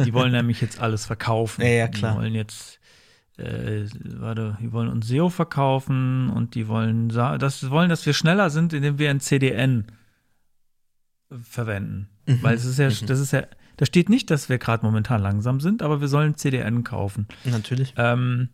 [0.03, 1.61] Die wollen nämlich jetzt alles verkaufen.
[1.61, 2.13] Ja, ja, klar.
[2.13, 2.79] Die wollen jetzt
[3.37, 8.49] äh, warte, die wollen uns SEO verkaufen und die wollen, das wollen, dass wir schneller
[8.49, 9.85] sind, indem wir ein CDN
[11.29, 12.09] verwenden.
[12.25, 13.43] Weil es ist ja, das ist ja,
[13.77, 17.27] da steht nicht, dass wir gerade momentan langsam sind, aber wir sollen CDN kaufen.
[17.43, 17.93] Natürlich.
[17.97, 18.49] Ähm,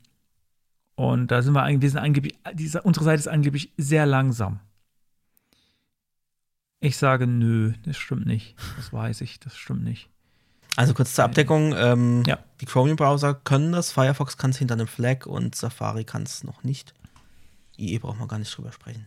[0.99, 4.59] und da sind wir eigentlich, wir sind angeblich, diese, unsere Seite ist angeblich sehr langsam.
[6.81, 8.57] Ich sage, nö, das stimmt nicht.
[8.76, 10.09] Das weiß ich, das stimmt nicht.
[10.76, 11.73] Also kurz zur Abdeckung.
[11.77, 12.39] Ähm, Ja.
[12.59, 16.63] Die Chromium-Browser können das, Firefox kann es hinter einem Flag und Safari kann es noch
[16.65, 16.93] nicht.
[17.77, 19.05] IE braucht man gar nicht drüber sprechen.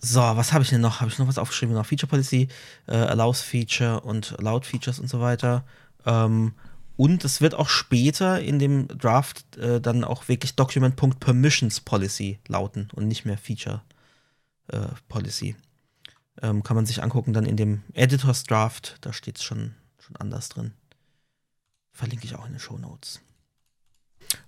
[0.00, 1.00] So, was habe ich denn noch?
[1.00, 1.76] Habe ich noch was aufgeschrieben?
[1.76, 2.48] Noch Feature Policy,
[2.88, 5.64] äh, Allows Feature und Allowed Features und so weiter.
[6.04, 6.54] Ähm,
[7.02, 12.90] und es wird auch später in dem Draft äh, dann auch wirklich Document.permissions Policy lauten
[12.94, 13.82] und nicht mehr Feature
[14.68, 15.56] äh, Policy.
[16.40, 20.14] Ähm, kann man sich angucken, dann in dem Editors Draft, da steht es schon, schon
[20.14, 20.74] anders drin.
[21.90, 23.20] Verlinke ich auch in den Show Notes.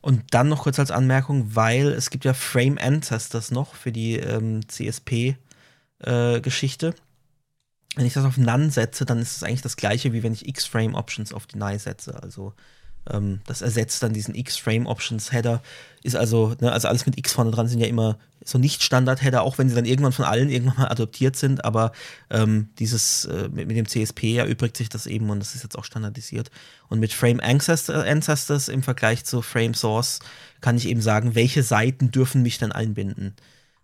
[0.00, 4.14] Und dann noch kurz als Anmerkung, weil es gibt ja Frame Ancestors noch für die
[4.14, 6.94] ähm, CSP-Geschichte.
[7.96, 10.48] Wenn ich das auf None setze, dann ist es eigentlich das gleiche, wie wenn ich
[10.48, 12.22] X-Frame Options auf Deny setze.
[12.22, 12.54] Also
[13.10, 15.62] ähm, das ersetzt dann diesen X-Frame Options Header.
[16.02, 19.42] Ist also, ne, also alles mit X vorne dran sind ja immer so nicht Standard-Header,
[19.42, 21.92] auch wenn sie dann irgendwann von allen irgendwann mal adoptiert sind, aber
[22.30, 25.78] ähm, dieses äh, mit, mit dem CSP erübrigt sich das eben und das ist jetzt
[25.78, 26.50] auch standardisiert.
[26.88, 30.20] Und mit Frame Ancestor, Ancestors im Vergleich zu Frame Source
[30.60, 33.34] kann ich eben sagen, welche Seiten dürfen mich dann einbinden.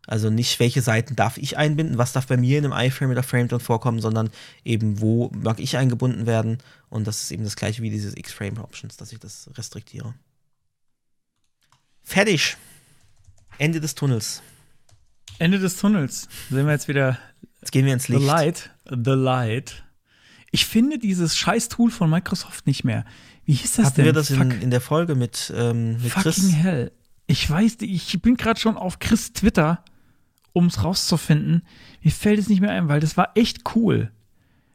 [0.06, 3.22] Also nicht, welche Seiten darf ich einbinden, was darf bei mir in einem iFrame oder
[3.22, 4.30] Frame drin vorkommen, sondern
[4.64, 6.58] eben, wo mag ich eingebunden werden.
[6.88, 10.14] Und das ist eben das gleiche wie dieses X-Frame Options, dass ich das restriktiere.
[12.02, 12.56] Fertig.
[13.58, 14.42] Ende des Tunnels.
[15.38, 16.28] Ende des Tunnels.
[16.50, 17.18] Sehen wir jetzt wieder
[17.60, 18.26] Jetzt gehen wir ins The Licht.
[18.26, 18.70] Light.
[18.86, 19.84] The Light.
[20.50, 23.04] Ich finde dieses scheiß Tool von Microsoft nicht mehr.
[23.44, 24.04] Wie hieß das Hatten denn?
[24.06, 26.52] wir das in, in der Folge mit, ähm, mit fucking Chris?
[26.52, 26.92] hell.
[27.30, 29.84] Ich weiß, ich bin gerade schon auf Chris Twitter,
[30.52, 31.62] um es rauszufinden.
[32.02, 34.10] Mir fällt es nicht mehr ein, weil das war echt cool.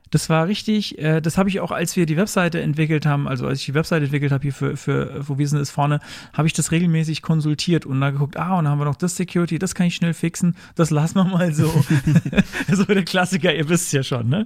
[0.09, 3.45] Das war richtig, äh, das habe ich auch, als wir die Webseite entwickelt haben, also
[3.45, 5.99] als ich die Webseite entwickelt habe hier für, für Wo wir sind ist vorne,
[6.31, 9.17] habe ich das regelmäßig konsultiert und da geguckt, ah, und dann haben wir noch das
[9.17, 11.67] Security, das kann ich schnell fixen, das lassen wir mal so.
[12.71, 14.45] so der Klassiker, ihr wisst ja schon, ne?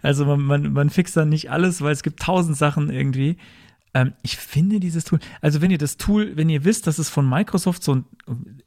[0.00, 3.36] Also man, man, man fixt dann nicht alles, weil es gibt tausend Sachen irgendwie.
[3.94, 7.08] Ähm, ich finde dieses Tool, also wenn ihr das Tool, wenn ihr wisst, dass es
[7.08, 8.04] von Microsoft so ein,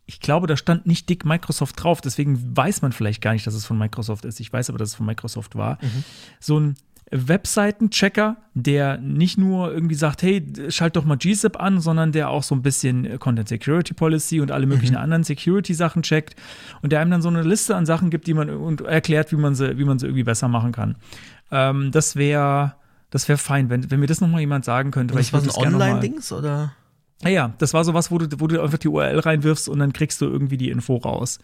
[0.05, 3.53] ich glaube, da stand nicht dick Microsoft drauf, deswegen weiß man vielleicht gar nicht, dass
[3.53, 4.39] es von Microsoft ist.
[4.39, 5.77] Ich weiß aber, dass es von Microsoft war.
[6.39, 6.75] So ein
[7.11, 12.41] Webseitenchecker, der nicht nur irgendwie sagt, hey, schalt doch mal GZIP an, sondern der auch
[12.41, 16.35] so ein bisschen Content Security Policy und alle möglichen anderen Security-Sachen checkt
[16.81, 19.37] und der einem dann so eine Liste an Sachen gibt, die man und erklärt, wie
[19.37, 20.95] man sie, wie man sie irgendwie besser machen kann.
[21.51, 22.75] Ähm, das wäre
[23.11, 25.13] das wäre fein, wenn, wenn mir das nochmal jemand sagen könnte.
[25.13, 26.73] Das war so ein Online-Dings oder?
[27.23, 29.93] ja, ja, das war sowas, wo du, wo du einfach die URL reinwirfst und dann
[29.93, 31.39] kriegst du irgendwie die Info raus.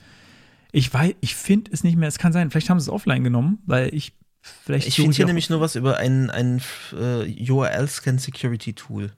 [0.71, 3.23] Ich weiß, ich finde es nicht mehr, es kann sein, vielleicht haben sie es offline
[3.23, 6.61] genommen, weil ich vielleicht Ich finde hier nämlich nur was über ein, ein
[6.93, 9.11] äh, URL-Scan Security Tool.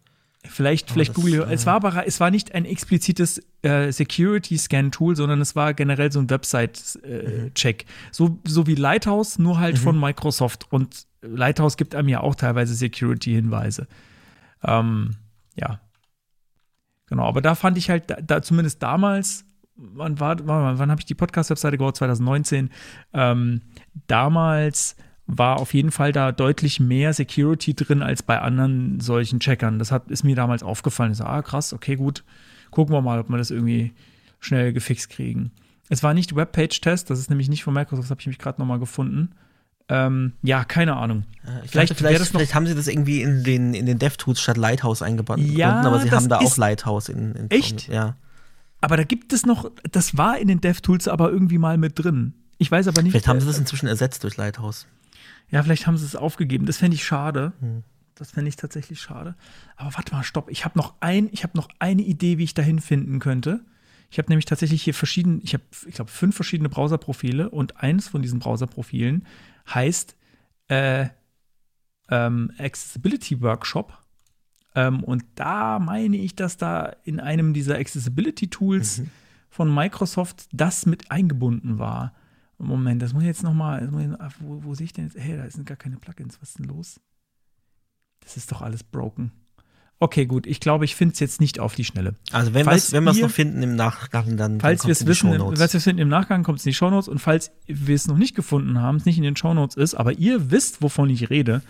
[0.44, 5.16] vielleicht, vielleicht das, Google, äh, es war aber, es war nicht ein explizites äh, Security-Scan-Tool,
[5.16, 7.86] sondern es war generell so ein Website-Check.
[8.12, 10.68] So, so wie Lighthouse, nur halt von Microsoft.
[10.72, 13.88] Und Lighthouse gibt einem ja auch teilweise Security-Hinweise.
[14.64, 15.16] Ähm,
[15.56, 15.80] ja.
[17.08, 21.02] Genau, aber da fand ich halt, da, da zumindest damals, wann war, wann, wann habe
[21.02, 21.98] ich die Podcast-Webseite gebaut?
[21.98, 22.70] 2019.
[23.14, 23.62] Ähm,
[24.08, 29.78] damals war auf jeden Fall da deutlich mehr Security drin als bei anderen solchen Checkern.
[29.80, 31.12] Das hat, ist mir damals aufgefallen.
[31.12, 32.24] Ich so, ah, krass, okay, gut.
[32.72, 33.94] Gucken wir mal, ob wir das irgendwie
[34.40, 35.52] schnell gefixt kriegen.
[35.90, 38.62] Es war nicht Webpage-Test, das ist nämlich nicht von Microsoft, das habe ich mich gerade
[38.62, 39.32] nochmal gefunden.
[39.90, 41.24] Ähm, ja, keine Ahnung.
[41.45, 44.40] Äh, Ich Vielleicht wär vielleicht, vielleicht haben sie das irgendwie in den, in den DevTools
[44.40, 45.40] statt Lighthouse eingebaut.
[45.40, 47.88] Ja, aber sie haben da auch Lighthouse in, in Echt?
[47.88, 48.16] Ja.
[48.82, 52.34] Aber da gibt es noch, das war in den DevTools aber irgendwie mal mit drin.
[52.60, 53.11] Ich weiß aber nicht.
[53.11, 54.86] Vielleicht haben sie äh, das inzwischen ersetzt durch Lighthouse.
[55.49, 56.66] Ja, vielleicht haben sie es aufgegeben.
[56.66, 57.53] Das fände ich schade.
[58.16, 59.34] Das fände ich tatsächlich schade.
[59.76, 60.49] Aber warte mal, stopp.
[60.52, 63.61] Ich habe noch ein, ich habe noch eine Idee, wie ich dahin finden könnte.
[64.11, 68.07] Ich habe nämlich tatsächlich hier verschiedene, ich habe, ich glaube, fünf verschiedene Browserprofile und eins
[68.07, 69.26] von diesen Browserprofilen
[69.73, 70.15] heißt
[70.68, 71.10] äh,
[72.10, 73.98] ähm, Accessibility Workshop.
[74.76, 79.03] Ähm, und da meine ich, dass da in einem dieser Accessibility Tools
[79.49, 82.14] von Microsoft das mit eingebunden war.
[82.57, 83.90] Moment, das muss ich jetzt nochmal,
[84.40, 85.18] wo, wo sehe ich denn jetzt?
[85.18, 86.99] Hey, da sind gar keine Plugins, was ist denn los?
[88.19, 89.31] Das ist doch alles broken.
[90.02, 92.16] Okay, gut, ich glaube, ich finde es jetzt nicht auf die Schnelle.
[92.32, 95.60] Also wenn Falls wir es noch finden im Nachgang, dann Falls wir es wissen, Shownotes.
[95.60, 98.08] falls wir es finden im Nachgang, kommt es in die Shownotes und falls wir es
[98.08, 101.30] noch nicht gefunden haben, es nicht in den Shownotes ist, aber ihr wisst, wovon ich
[101.30, 101.62] rede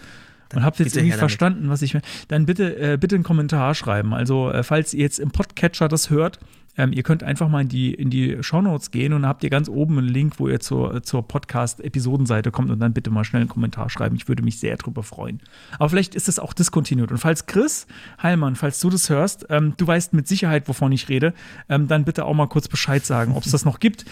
[0.56, 1.20] und habt jetzt irgendwie damit.
[1.20, 1.98] verstanden, was ich
[2.28, 4.14] dann bitte äh, bitte einen Kommentar schreiben.
[4.14, 6.40] Also äh, falls ihr jetzt im Podcatcher das hört,
[6.78, 9.70] ähm, ihr könnt einfach mal in die in die Shownotes gehen und habt ihr ganz
[9.70, 13.42] oben einen Link, wo ihr zur zur Podcast Episodenseite kommt und dann bitte mal schnell
[13.42, 14.16] einen Kommentar schreiben.
[14.16, 15.42] Ich würde mich sehr drüber freuen.
[15.78, 17.12] Aber vielleicht ist es auch diskontinuiert.
[17.12, 17.86] Und falls Chris
[18.22, 21.34] Heilmann, falls du das hörst, ähm, du weißt mit Sicherheit, wovon ich rede,
[21.68, 24.06] ähm, dann bitte auch mal kurz Bescheid sagen, ob es das noch gibt.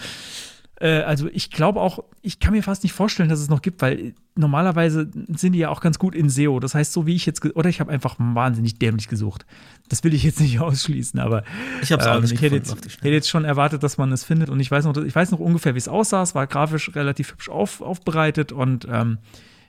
[0.80, 3.82] Äh, also ich glaube auch, ich kann mir fast nicht vorstellen, dass es noch gibt,
[3.82, 6.60] weil normalerweise sind die ja auch ganz gut in SEO.
[6.60, 9.46] Das heißt, so wie ich jetzt, oder ich habe einfach wahnsinnig dämlich gesucht.
[9.88, 11.42] Das will ich jetzt nicht ausschließen, aber
[11.82, 14.50] Ich hab's auch nicht ich hätte jetzt, hätte jetzt schon erwartet, dass man es findet.
[14.50, 16.22] Und ich weiß noch, ich weiß noch ungefähr, wie es aussah.
[16.22, 19.18] Es war grafisch relativ hübsch auf, aufbereitet und ähm,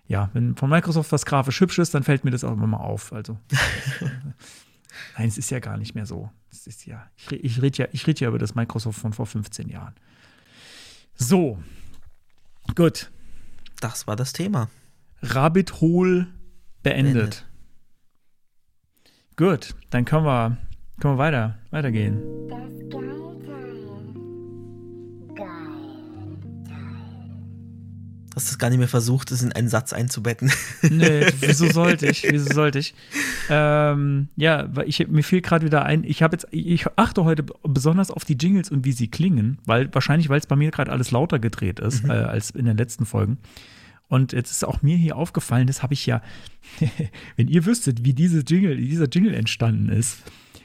[0.07, 2.77] ja, wenn von Microsoft was grafisch hübsch ist, dann fällt mir das auch immer mal
[2.77, 3.13] auf.
[3.13, 3.37] Also
[5.17, 6.31] Nein, es ist ja gar nicht mehr so.
[6.51, 9.27] Es ist ja, ich, ich rede ja, ich rede ja über das Microsoft von vor
[9.27, 9.93] 15 Jahren.
[11.21, 11.59] So,
[12.75, 13.11] gut.
[13.81, 14.69] Das war das Thema.
[15.21, 16.27] Rabbit Hole
[16.81, 17.13] beendet.
[17.13, 17.45] Beendet.
[19.35, 20.57] Gut, dann können wir,
[21.01, 22.21] können wir weiter, weitergehen.
[28.35, 30.51] Hast du es gar nicht mehr versucht, es in einen Satz einzubetten.
[30.89, 32.23] Nee, wieso sollte ich?
[32.29, 32.93] Wieso sollte ich?
[33.49, 37.43] Ähm, ja, weil ich, mir fiel gerade wieder ein, ich habe jetzt, ich achte heute
[37.63, 40.91] besonders auf die Jingles und wie sie klingen, weil wahrscheinlich, weil es bei mir gerade
[40.91, 43.37] alles lauter gedreht ist äh, als in den letzten Folgen.
[44.07, 46.21] Und jetzt ist auch mir hier aufgefallen, das habe ich ja,
[47.35, 50.23] wenn ihr wüsstet, wie diese Jingle, wie dieser Jingle entstanden ist.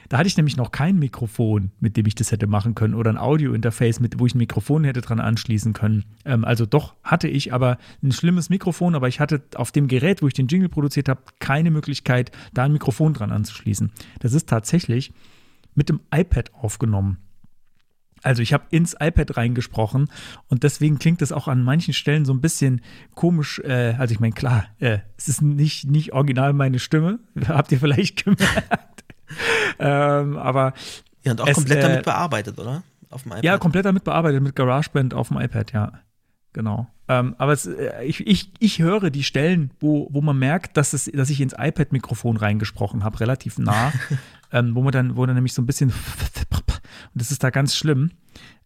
[0.09, 3.09] Da hatte ich nämlich noch kein Mikrofon, mit dem ich das hätte machen können, oder
[3.09, 6.05] ein Audio-Interface, mit wo ich ein Mikrofon hätte dran anschließen können.
[6.25, 10.21] Ähm, also doch hatte ich aber ein schlimmes Mikrofon, aber ich hatte auf dem Gerät,
[10.21, 13.91] wo ich den Jingle produziert habe, keine Möglichkeit, da ein Mikrofon dran anzuschließen.
[14.19, 15.13] Das ist tatsächlich
[15.73, 17.17] mit dem iPad aufgenommen.
[18.25, 20.09] Also ich habe ins iPad reingesprochen
[20.47, 22.81] und deswegen klingt es auch an manchen Stellen so ein bisschen
[23.13, 23.59] komisch.
[23.59, 27.79] Äh, also ich meine, klar, äh, es ist nicht, nicht original meine Stimme, habt ihr
[27.79, 29.04] vielleicht gemerkt.
[29.79, 30.73] ähm, aber
[31.23, 32.83] Ja, und auch Es, komplett äh, damit bearbeitet, oder?
[33.09, 33.43] Auf dem iPad.
[33.43, 35.91] ja, komplett damit bearbeitet, mit GarageBand auf dem iPad, ja.
[36.53, 36.87] Genau.
[37.07, 40.93] Ähm, aber es, äh, ich, ich, ich höre die Stellen, wo, wo man merkt, dass,
[40.93, 43.91] es, dass ich ins iPad-Mikrofon reingesprochen habe, relativ nah.
[44.51, 45.89] ähm, wo man dann, wo dann nämlich so ein bisschen
[47.15, 48.11] und das ist da ganz schlimm.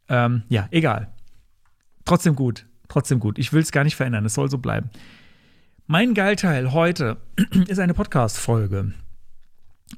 [0.07, 1.09] Ähm, ja, egal.
[2.05, 2.65] Trotzdem gut.
[2.87, 3.37] Trotzdem gut.
[3.37, 4.25] Ich will es gar nicht verändern.
[4.25, 4.89] Es soll so bleiben.
[5.85, 7.17] Mein Geilteil heute
[7.67, 8.93] ist eine Podcast-Folge.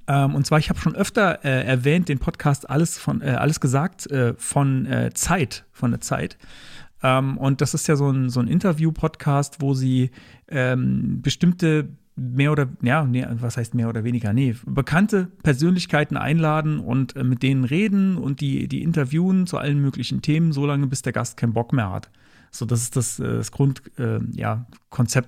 [0.07, 3.59] Ähm, und zwar, ich habe schon öfter äh, erwähnt, den Podcast Alles von äh, Alles
[3.59, 6.38] gesagt äh, von äh, Zeit, von der Zeit.
[7.03, 10.11] Ähm, und das ist ja so ein, so ein Interview-Podcast, wo sie
[10.47, 14.34] ähm, bestimmte mehr oder, ja, nee, was heißt mehr oder weniger?
[14.34, 19.80] Nee, bekannte Persönlichkeiten einladen und äh, mit denen reden und die, die interviewen zu allen
[19.80, 22.09] möglichen Themen, solange bis der Gast keinen Bock mehr hat.
[22.51, 24.65] So, das ist das, äh, das Grundkonzept äh, ja,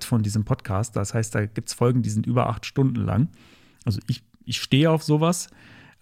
[0.01, 0.95] von diesem Podcast.
[0.95, 3.29] Das heißt, da gibt es Folgen, die sind über acht Stunden lang.
[3.85, 5.49] Also ich, ich stehe auf sowas.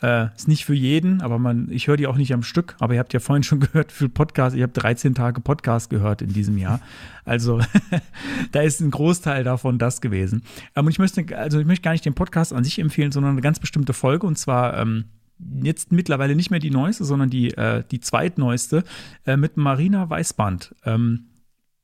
[0.01, 2.75] Äh, ist nicht für jeden, aber man, ich höre die auch nicht am Stück.
[2.79, 6.23] Aber ihr habt ja vorhin schon gehört, für Podcast, ich habe 13 Tage Podcast gehört
[6.23, 6.79] in diesem Jahr.
[7.23, 7.61] Also
[8.51, 10.41] da ist ein Großteil davon das gewesen.
[10.75, 13.33] Ähm, und ich möchte, also ich möchte gar nicht den Podcast an sich empfehlen, sondern
[13.33, 14.25] eine ganz bestimmte Folge.
[14.25, 15.05] Und zwar ähm,
[15.61, 18.83] jetzt mittlerweile nicht mehr die neueste, sondern die, äh, die zweitneueste
[19.25, 20.75] äh, mit Marina Weißband.
[20.85, 21.27] Ähm,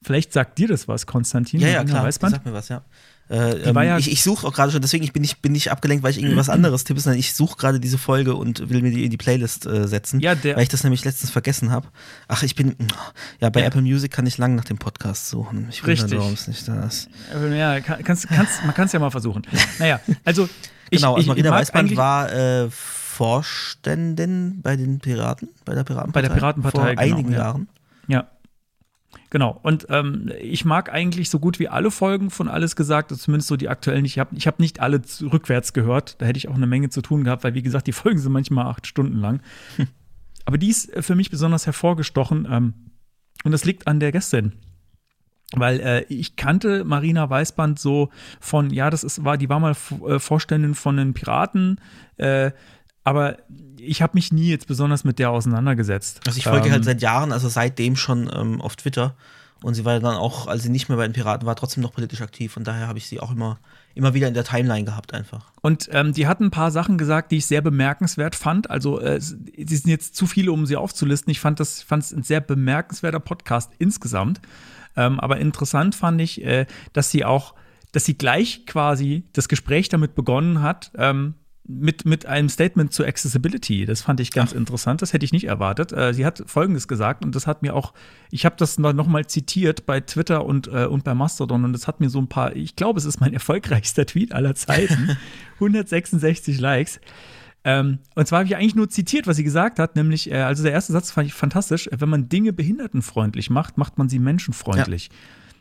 [0.01, 1.59] vielleicht sagt dir das was, Konstantin.
[1.59, 2.05] Ja, ja, Marina klar.
[2.05, 2.35] Weißband?
[2.35, 2.83] Sag mir was, ja.
[3.29, 5.69] Äh, ähm, ja- ich ich suche auch gerade schon, deswegen ich bin ich bin nicht
[5.71, 8.81] abgelenkt, weil ich irgendwie was anderes tippe, sondern ich suche gerade diese Folge und will
[8.81, 11.69] mir die in die Playlist äh, setzen, Ja, der- weil ich das nämlich letztens vergessen
[11.71, 11.87] habe.
[12.29, 12.75] Ach, ich bin
[13.41, 13.65] ja bei Ja.
[13.67, 15.67] Apple Music kann ich lang nach dem Podcast suchen.
[15.69, 16.17] Ich Richtig.
[16.17, 17.09] warum es nicht da ist.
[17.53, 19.41] Ja, kann, kannst, kannst, man kann es ja mal versuchen.
[19.79, 20.47] Naja, also
[20.89, 26.11] ich, Genau, also ich Marina Weißband war äh, Vorständin bei den Piraten, bei der Piratenpartei.
[26.13, 27.37] Bei der Piratenpartei, vor genau, einigen ja.
[27.39, 27.67] Jahren.
[28.07, 28.27] Ja.
[29.29, 29.59] Genau.
[29.61, 33.57] Und ähm, ich mag eigentlich so gut wie alle Folgen von Alles gesagt, zumindest so
[33.57, 34.05] die aktuellen.
[34.05, 36.21] Ich habe ich hab nicht alle rückwärts gehört.
[36.21, 38.31] Da hätte ich auch eine Menge zu tun gehabt, weil, wie gesagt, die Folgen sind
[38.31, 39.41] manchmal acht Stunden lang.
[40.45, 42.47] Aber die ist äh, für mich besonders hervorgestochen.
[42.49, 42.73] Ähm,
[43.43, 44.53] und das liegt an der Gästin.
[45.53, 48.09] Weil äh, ich kannte Marina Weißband so
[48.39, 49.75] von, ja, das ist, war, die war mal
[50.05, 51.79] äh, Vorständin von den Piraten,
[52.17, 52.51] äh,
[53.05, 53.37] aber
[53.87, 56.21] ich habe mich nie jetzt besonders mit der auseinandergesetzt.
[56.27, 59.15] Also ich folge Ähm, halt seit Jahren, also seitdem schon ähm, auf Twitter.
[59.63, 61.81] Und sie war ja dann auch, als sie nicht mehr bei den Piraten war, trotzdem
[61.81, 62.57] noch politisch aktiv.
[62.57, 63.59] Und daher habe ich sie auch immer,
[63.95, 65.51] immer wieder in der Timeline gehabt einfach.
[65.61, 68.69] Und ähm, die hat ein paar Sachen gesagt, die ich sehr bemerkenswert fand.
[68.69, 69.41] Also äh, sie
[69.75, 71.31] sind jetzt zu viele, um sie aufzulisten.
[71.31, 74.41] Ich fand das, fand es ein sehr bemerkenswerter Podcast insgesamt.
[74.95, 77.55] Ähm, aber interessant fand ich, äh, dass sie auch,
[77.93, 81.33] dass sie gleich quasi das Gespräch damit begonnen hat, ähm,
[81.67, 83.85] mit, mit einem Statement zur Accessibility.
[83.85, 85.01] Das fand ich ganz interessant.
[85.01, 85.91] Das hätte ich nicht erwartet.
[85.91, 87.93] Äh, sie hat Folgendes gesagt und das hat mir auch,
[88.31, 91.87] ich habe das noch mal zitiert bei Twitter und, äh, und bei Mastodon und das
[91.87, 95.17] hat mir so ein paar, ich glaube, es ist mein erfolgreichster Tweet aller Zeiten.
[95.55, 96.99] 166 Likes.
[97.63, 100.63] Ähm, und zwar habe ich eigentlich nur zitiert, was sie gesagt hat, nämlich, äh, also
[100.63, 105.09] der erste Satz fand ich fantastisch, wenn man Dinge behindertenfreundlich macht, macht man sie menschenfreundlich.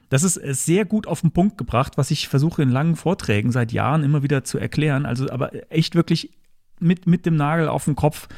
[0.08, 3.52] Das ist äh, sehr gut auf den Punkt gebracht, was ich versuche in langen Vorträgen
[3.52, 5.06] seit Jahren immer wieder zu erklären.
[5.06, 6.30] Also aber echt wirklich
[6.80, 8.28] mit, mit dem Nagel auf den Kopf.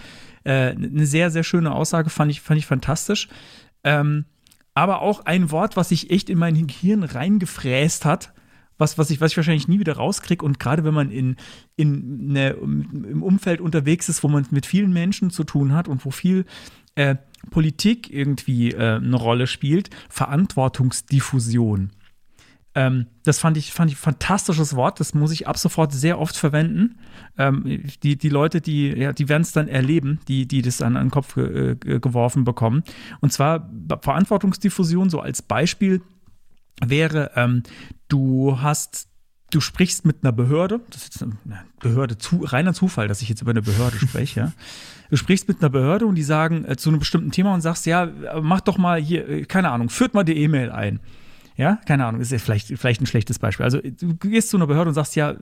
[0.45, 3.29] Äh, eine sehr, sehr schöne Aussage, fand ich, fand ich fantastisch.
[3.85, 4.25] Ähm,
[4.75, 8.33] aber auch ein Wort, was sich echt in mein Gehirn reingefräst hat,
[8.79, 10.45] was, was, ich, was ich wahrscheinlich nie wieder rauskriege.
[10.45, 11.37] Und gerade wenn man in,
[11.75, 16.05] in eine, im Umfeld unterwegs ist, wo man mit vielen Menschen zu tun hat und
[16.05, 16.45] wo viel
[16.99, 17.17] äh,
[17.51, 21.93] Politik irgendwie äh, eine Rolle spielt, Verantwortungsdiffusion.
[22.75, 25.01] Ähm, das fand ich, fand ich ein fantastisches Wort.
[25.01, 26.99] Das muss ich ab sofort sehr oft verwenden.
[27.39, 30.97] Ähm, die, die Leute, die, ja, die werden es dann erleben, die, die das dann
[30.97, 32.83] an den Kopf äh, geworfen bekommen.
[33.21, 33.71] Und zwar
[34.03, 36.03] Verantwortungsdiffusion, so als Beispiel
[36.85, 37.63] wäre, ähm,
[38.09, 39.08] du hast,
[39.51, 43.29] du sprichst mit einer Behörde, das ist jetzt eine Behörde, zu, reiner Zufall, dass ich
[43.29, 44.53] jetzt über eine Behörde spreche.
[45.11, 47.87] Du sprichst mit einer Behörde und die sagen äh, zu einem bestimmten Thema und sagst,
[47.87, 48.11] ja,
[48.43, 51.01] mach doch mal hier, äh, keine Ahnung, führt mal die E-Mail ein.
[51.57, 53.65] Ja, keine Ahnung, ist ja vielleicht, vielleicht ein schlechtes Beispiel.
[53.65, 55.35] Also du gehst zu einer Behörde und sagst, ja,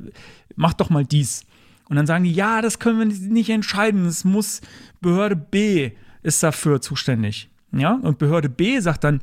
[0.55, 1.45] mach doch mal dies.
[1.89, 4.07] Und dann sagen die, ja, das können wir nicht entscheiden.
[4.07, 4.61] Es muss
[5.01, 5.93] Behörde B
[6.23, 7.51] ist dafür zuständig.
[7.73, 9.21] Ja, und Behörde B sagt dann,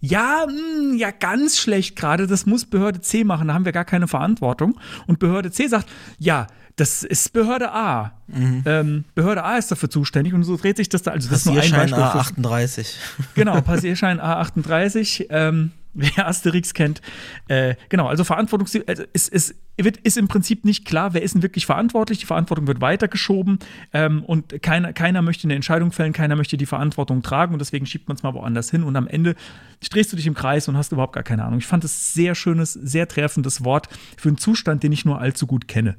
[0.00, 3.84] ja, mh, ja, ganz schlecht gerade, das muss Behörde C machen, da haben wir gar
[3.84, 4.78] keine Verantwortung.
[5.06, 5.88] Und Behörde C sagt,
[6.18, 6.46] ja,
[6.76, 8.12] das ist Behörde A.
[8.28, 8.62] Mhm.
[8.64, 11.10] Ähm, Behörde A ist dafür zuständig und so dreht sich das da.
[11.10, 11.98] Also das ist nur ein Beispiel.
[11.98, 12.94] A38.
[13.34, 15.26] Genau, Passierschein A38.
[15.30, 17.02] Ähm, wer Asterix kennt.
[17.48, 21.34] Äh, genau, also Verantwortung also ist, ist, wird, ist im Prinzip nicht klar, wer ist
[21.34, 22.18] denn wirklich verantwortlich.
[22.18, 23.58] Die Verantwortung wird weitergeschoben
[23.92, 27.86] ähm, und keiner, keiner möchte eine Entscheidung fällen, keiner möchte die Verantwortung tragen und deswegen
[27.86, 29.34] schiebt man es mal woanders hin und am Ende
[29.90, 31.58] drehst du dich im Kreis und hast überhaupt gar keine Ahnung.
[31.58, 35.46] Ich fand es sehr schönes, sehr treffendes Wort für einen Zustand, den ich nur allzu
[35.46, 35.96] gut kenne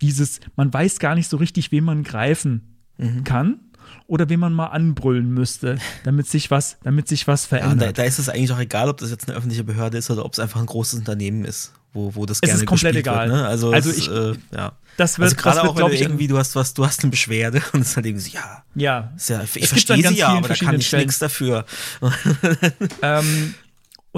[0.00, 3.24] dieses, man weiß gar nicht so richtig, wen man greifen mhm.
[3.24, 3.60] kann
[4.06, 7.80] oder wen man mal anbrüllen müsste, damit sich was, damit sich was verändert.
[7.80, 10.10] Ja, da, da, ist es eigentlich auch egal, ob das jetzt eine öffentliche Behörde ist
[10.10, 12.96] oder ob es einfach ein großes Unternehmen ist, wo, wo das es gerne ist komplett
[12.96, 13.28] egal.
[13.28, 13.46] Wird, ne?
[13.46, 14.72] Also, also ich, äh, ja.
[14.96, 17.62] Das wird, also gerade auch, wenn du irgendwie, du hast was, du hast eine Beschwerde
[17.72, 20.54] und es ist halt irgendwie so, ja, ja, ja ich verstehe sie ja, aber da
[20.54, 21.64] kann ich nichts dafür.
[23.02, 23.54] ähm,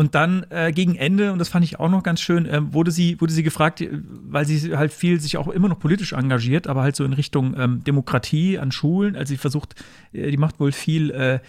[0.00, 2.90] und dann äh, gegen Ende, und das fand ich auch noch ganz schön, äh, wurde,
[2.90, 6.68] sie, wurde sie gefragt, äh, weil sie halt viel sich auch immer noch politisch engagiert,
[6.68, 9.14] aber halt so in Richtung ähm, Demokratie an Schulen.
[9.14, 9.74] Also sie versucht,
[10.14, 11.40] äh, die macht wohl viel, äh,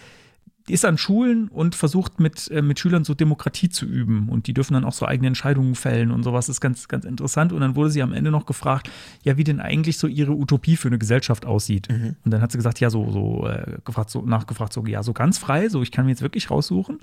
[0.67, 4.27] die ist an Schulen und versucht mit, äh, mit Schülern so Demokratie zu üben.
[4.27, 6.47] Und die dürfen dann auch so eigene Entscheidungen fällen und sowas.
[6.47, 7.53] Das ist ganz, ganz interessant.
[7.53, 8.91] Und dann wurde sie am Ende noch gefragt,
[9.23, 11.87] ja, wie denn eigentlich so ihre Utopie für eine Gesellschaft aussieht.
[11.89, 12.17] Mhm.
[12.25, 13.49] Und dann hat sie gesagt, ja, so, so,
[13.85, 16.99] gefragt, so nachgefragt, so, ja, so ganz frei, so, ich kann mir jetzt wirklich raussuchen.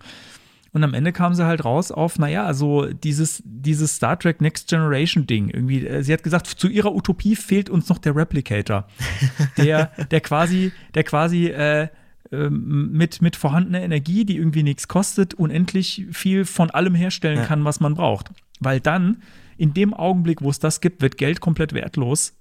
[0.73, 4.69] Und am Ende kam sie halt raus auf, naja, also dieses, dieses Star Trek Next
[4.69, 5.49] Generation Ding.
[5.49, 8.87] Irgendwie, äh, sie hat gesagt, zu ihrer Utopie fehlt uns noch der Replicator.
[9.57, 11.89] Der, der quasi, der quasi äh,
[12.31, 17.45] ähm, mit, mit vorhandener Energie, die irgendwie nichts kostet, unendlich viel von allem herstellen ja.
[17.45, 18.31] kann, was man braucht.
[18.61, 19.23] Weil dann,
[19.57, 22.37] in dem Augenblick, wo es das gibt, wird Geld komplett wertlos,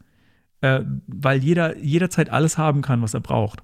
[0.61, 3.61] äh, weil jeder jederzeit alles haben kann, was er braucht.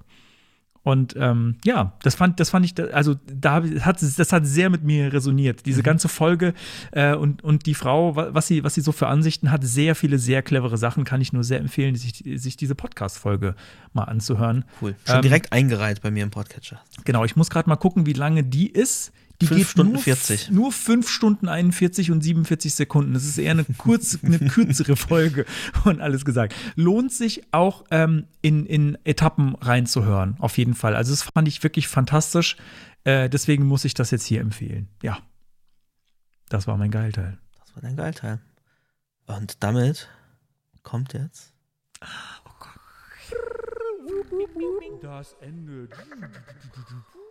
[0.84, 4.84] Und ähm, ja, das fand, das fand ich, also da hat das hat sehr mit
[4.84, 5.64] mir resoniert.
[5.64, 5.84] Diese mhm.
[5.84, 6.52] ganze Folge
[6.92, 10.18] äh, und, und die Frau, was sie, was sie so für Ansichten hat, sehr viele,
[10.18, 13.54] sehr clevere Sachen, kann ich nur sehr empfehlen, sich, sich diese Podcast-Folge
[13.94, 14.66] mal anzuhören.
[14.82, 14.94] Cool.
[15.06, 16.82] Schon ähm, direkt eingereiht bei mir im Podcatcher.
[17.06, 19.10] Genau, ich muss gerade mal gucken, wie lange die ist.
[19.40, 20.50] Die 5 Stunden nur, 40.
[20.50, 23.14] Nur 5 Stunden 41 und 47 Sekunden.
[23.14, 25.44] Das ist eher eine, kurz, eine kürzere Folge
[25.84, 26.54] und alles gesagt.
[26.76, 30.94] Lohnt sich auch ähm, in, in Etappen reinzuhören, auf jeden Fall.
[30.94, 32.56] Also, das fand ich wirklich fantastisch.
[33.02, 34.88] Äh, deswegen muss ich das jetzt hier empfehlen.
[35.02, 35.18] Ja.
[36.48, 37.38] Das war mein Geilteil.
[37.58, 38.40] Das war dein Geilteil.
[39.26, 40.08] Und damit
[40.82, 41.52] kommt jetzt.
[42.00, 42.68] Oh Gott.
[45.02, 45.88] Das Ende.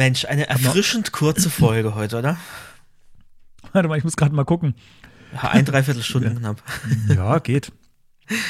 [0.00, 2.38] Mensch, eine erfrischend kurze Folge heute, oder?
[3.74, 4.74] Warte mal, ich muss gerade mal gucken.
[5.34, 6.62] Ja, ein Dreiviertelstunden knapp.
[7.06, 7.70] Ja, geht.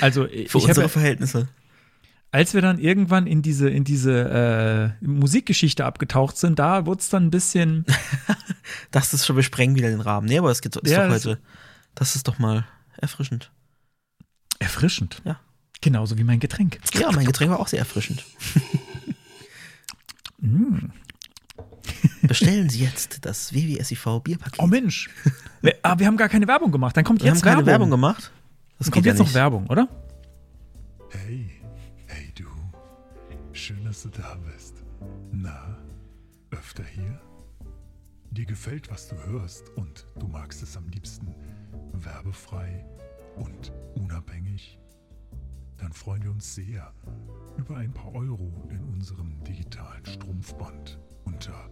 [0.01, 1.49] Also für unsere habe, Verhältnisse.
[2.31, 7.09] Als wir dann irgendwann in diese in diese äh, Musikgeschichte abgetaucht sind, da wurde es
[7.09, 7.85] dann ein bisschen.
[8.93, 10.29] das ist schon, wir sprengen wieder den Rahmen.
[10.29, 11.41] Nee, aber es geht ist ja, doch heute.
[11.97, 12.65] Das ist doch mal
[12.97, 13.51] erfrischend.
[14.61, 15.21] Erfrischend?
[15.25, 15.41] Ja.
[15.81, 16.79] Genauso wie mein Getränk.
[16.95, 18.25] Ja, mein Getränk war auch sehr erfrischend.
[20.39, 20.91] mm.
[22.31, 24.61] Bestellen Sie jetzt das WWSIV Bierpaket.
[24.61, 25.11] Oh Mensch.
[25.63, 26.97] Wir, ah, wir haben gar keine Werbung gemacht.
[26.97, 27.91] Dann kommt wir jetzt haben keine Werbung.
[27.91, 28.31] Werbung gemacht.
[28.79, 29.89] Das kommt jetzt ja noch Werbung, oder?
[31.11, 31.51] Hey,
[32.07, 32.45] hey du.
[33.53, 34.77] Schön, dass du da bist.
[35.33, 35.77] Na,
[36.53, 37.21] öfter hier?
[38.31, 41.35] Dir gefällt, was du hörst und du magst es am liebsten
[41.95, 42.85] werbefrei
[43.39, 44.79] und unabhängig?
[45.79, 46.95] Dann freuen wir uns sehr
[47.57, 51.69] über ein paar Euro in unserem digitalen Strumpfband unter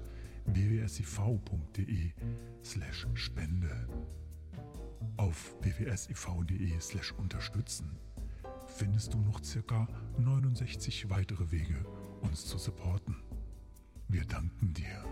[0.54, 2.12] www.siv.de
[2.62, 3.88] slash spende.
[5.16, 7.98] Auf www.siv.de slash unterstützen
[8.66, 9.88] findest du noch circa
[10.18, 11.84] 69 weitere Wege,
[12.20, 13.16] uns zu supporten.
[14.08, 15.04] Wir danken dir.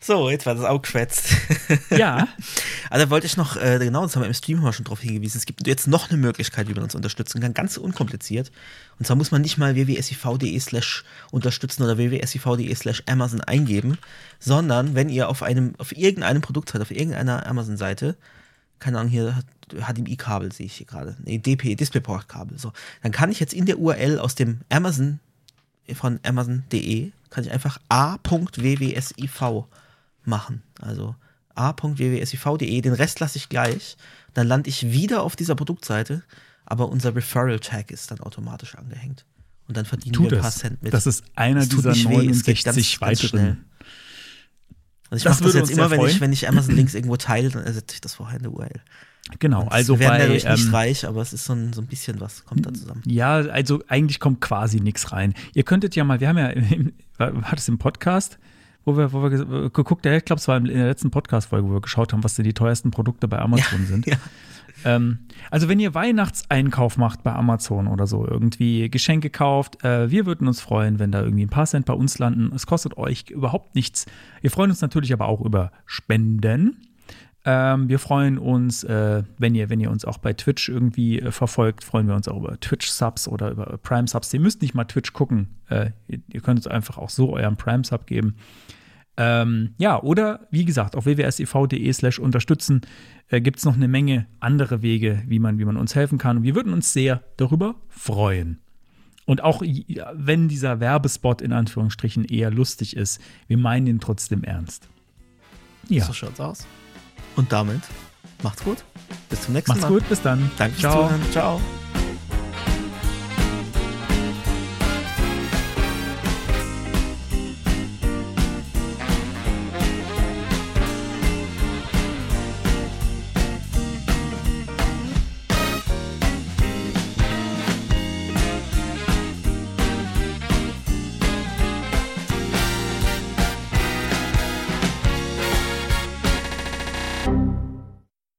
[0.00, 1.32] So, jetzt war das auch geschwätzt.
[1.90, 2.28] Ja.
[2.90, 5.36] Also wollte ich noch, äh, genau, das haben wir im Stream auch schon drauf hingewiesen,
[5.36, 8.50] es gibt jetzt noch eine Möglichkeit, wie man uns unterstützen kann, ganz unkompliziert.
[8.98, 13.98] Und zwar muss man nicht mal www.siv.de slash unterstützen oder www.siv.de slash Amazon eingeben,
[14.38, 18.16] sondern wenn ihr auf einem, auf irgendeinem Produkt seid, auf irgendeiner Amazon-Seite,
[18.78, 19.38] keine Ahnung, hier
[19.68, 22.72] HDMI-Kabel sehe ich hier gerade, nee, DP, DisplayPort-Kabel, so,
[23.02, 25.20] dann kann ich jetzt in der URL aus dem Amazon,
[25.92, 29.30] von Amazon.de, kann ich einfach a.wwsiv
[30.28, 30.62] machen.
[30.80, 31.16] Also
[31.54, 33.96] a.wwsiv.de, den Rest lasse ich gleich.
[34.34, 36.22] Dann lande ich wieder auf dieser Produktseite,
[36.64, 39.24] aber unser Referral-Tag ist dann automatisch angehängt.
[39.66, 40.58] Und dann verdienen Tu wir ein paar das.
[40.58, 40.94] Cent mit.
[40.94, 43.42] Das ist einer tut dieser nicht weh, es geht 69 ganz- ganz schnell.
[43.42, 43.64] weiteren.
[45.10, 47.48] Also ich Das mache das würde jetzt immer, wenn ich, wenn ich Amazon-Links irgendwo teile,
[47.50, 48.80] dann ersetze ich das vorher in der URL.
[49.38, 50.18] Genau, Und also wir werden bei.
[50.26, 52.72] dadurch nicht ähm, reich, aber es ist so ein, so ein bisschen was, kommt da
[52.72, 53.02] zusammen.
[53.06, 55.34] Ja, also eigentlich kommt quasi nichts rein.
[55.54, 58.38] Ihr könntet ja mal, wir haben ja, im, war das im Podcast,
[58.88, 61.68] wo wir, wo wir ge- geguckt, ja, ich glaube, es war in der letzten Podcast-Folge,
[61.68, 64.06] wo wir geschaut haben, was denn die teuersten Produkte bei Amazon sind.
[64.06, 64.16] Ja.
[64.84, 65.18] Ähm,
[65.50, 70.46] also wenn ihr Weihnachtseinkauf macht bei Amazon oder so, irgendwie Geschenke kauft, äh, wir würden
[70.48, 72.52] uns freuen, wenn da irgendwie ein paar Cent bei uns landen.
[72.54, 74.06] Es kostet euch überhaupt nichts.
[74.40, 76.76] Wir freuen uns natürlich aber auch über Spenden.
[77.44, 81.30] Ähm, wir freuen uns, äh, wenn, ihr, wenn ihr uns auch bei Twitch irgendwie äh,
[81.32, 84.34] verfolgt, freuen wir uns auch über Twitch-Subs oder über Prime-Subs.
[84.34, 85.56] Ihr müsst nicht mal Twitch gucken.
[85.68, 88.36] Äh, ihr, ihr könnt uns einfach auch so euren Prime-Sub geben.
[89.20, 92.82] Ähm, ja, oder wie gesagt, auf www.siv.de slash unterstützen
[93.28, 96.38] äh, gibt es noch eine Menge andere Wege, wie man, wie man uns helfen kann.
[96.38, 98.60] Und wir würden uns sehr darüber freuen.
[99.26, 99.60] Und auch
[100.14, 104.88] wenn dieser Werbespot in Anführungsstrichen eher lustig ist, wir meinen ihn trotzdem ernst.
[105.88, 106.66] Ja, So schaut's aus.
[107.34, 107.80] Und damit
[108.42, 108.84] macht's gut.
[109.28, 109.88] Bis zum nächsten macht's Mal.
[109.88, 110.50] gut, bis dann.
[110.56, 111.08] Danke Ciao.
[111.08, 111.22] Zuhören.
[111.32, 111.60] Ciao.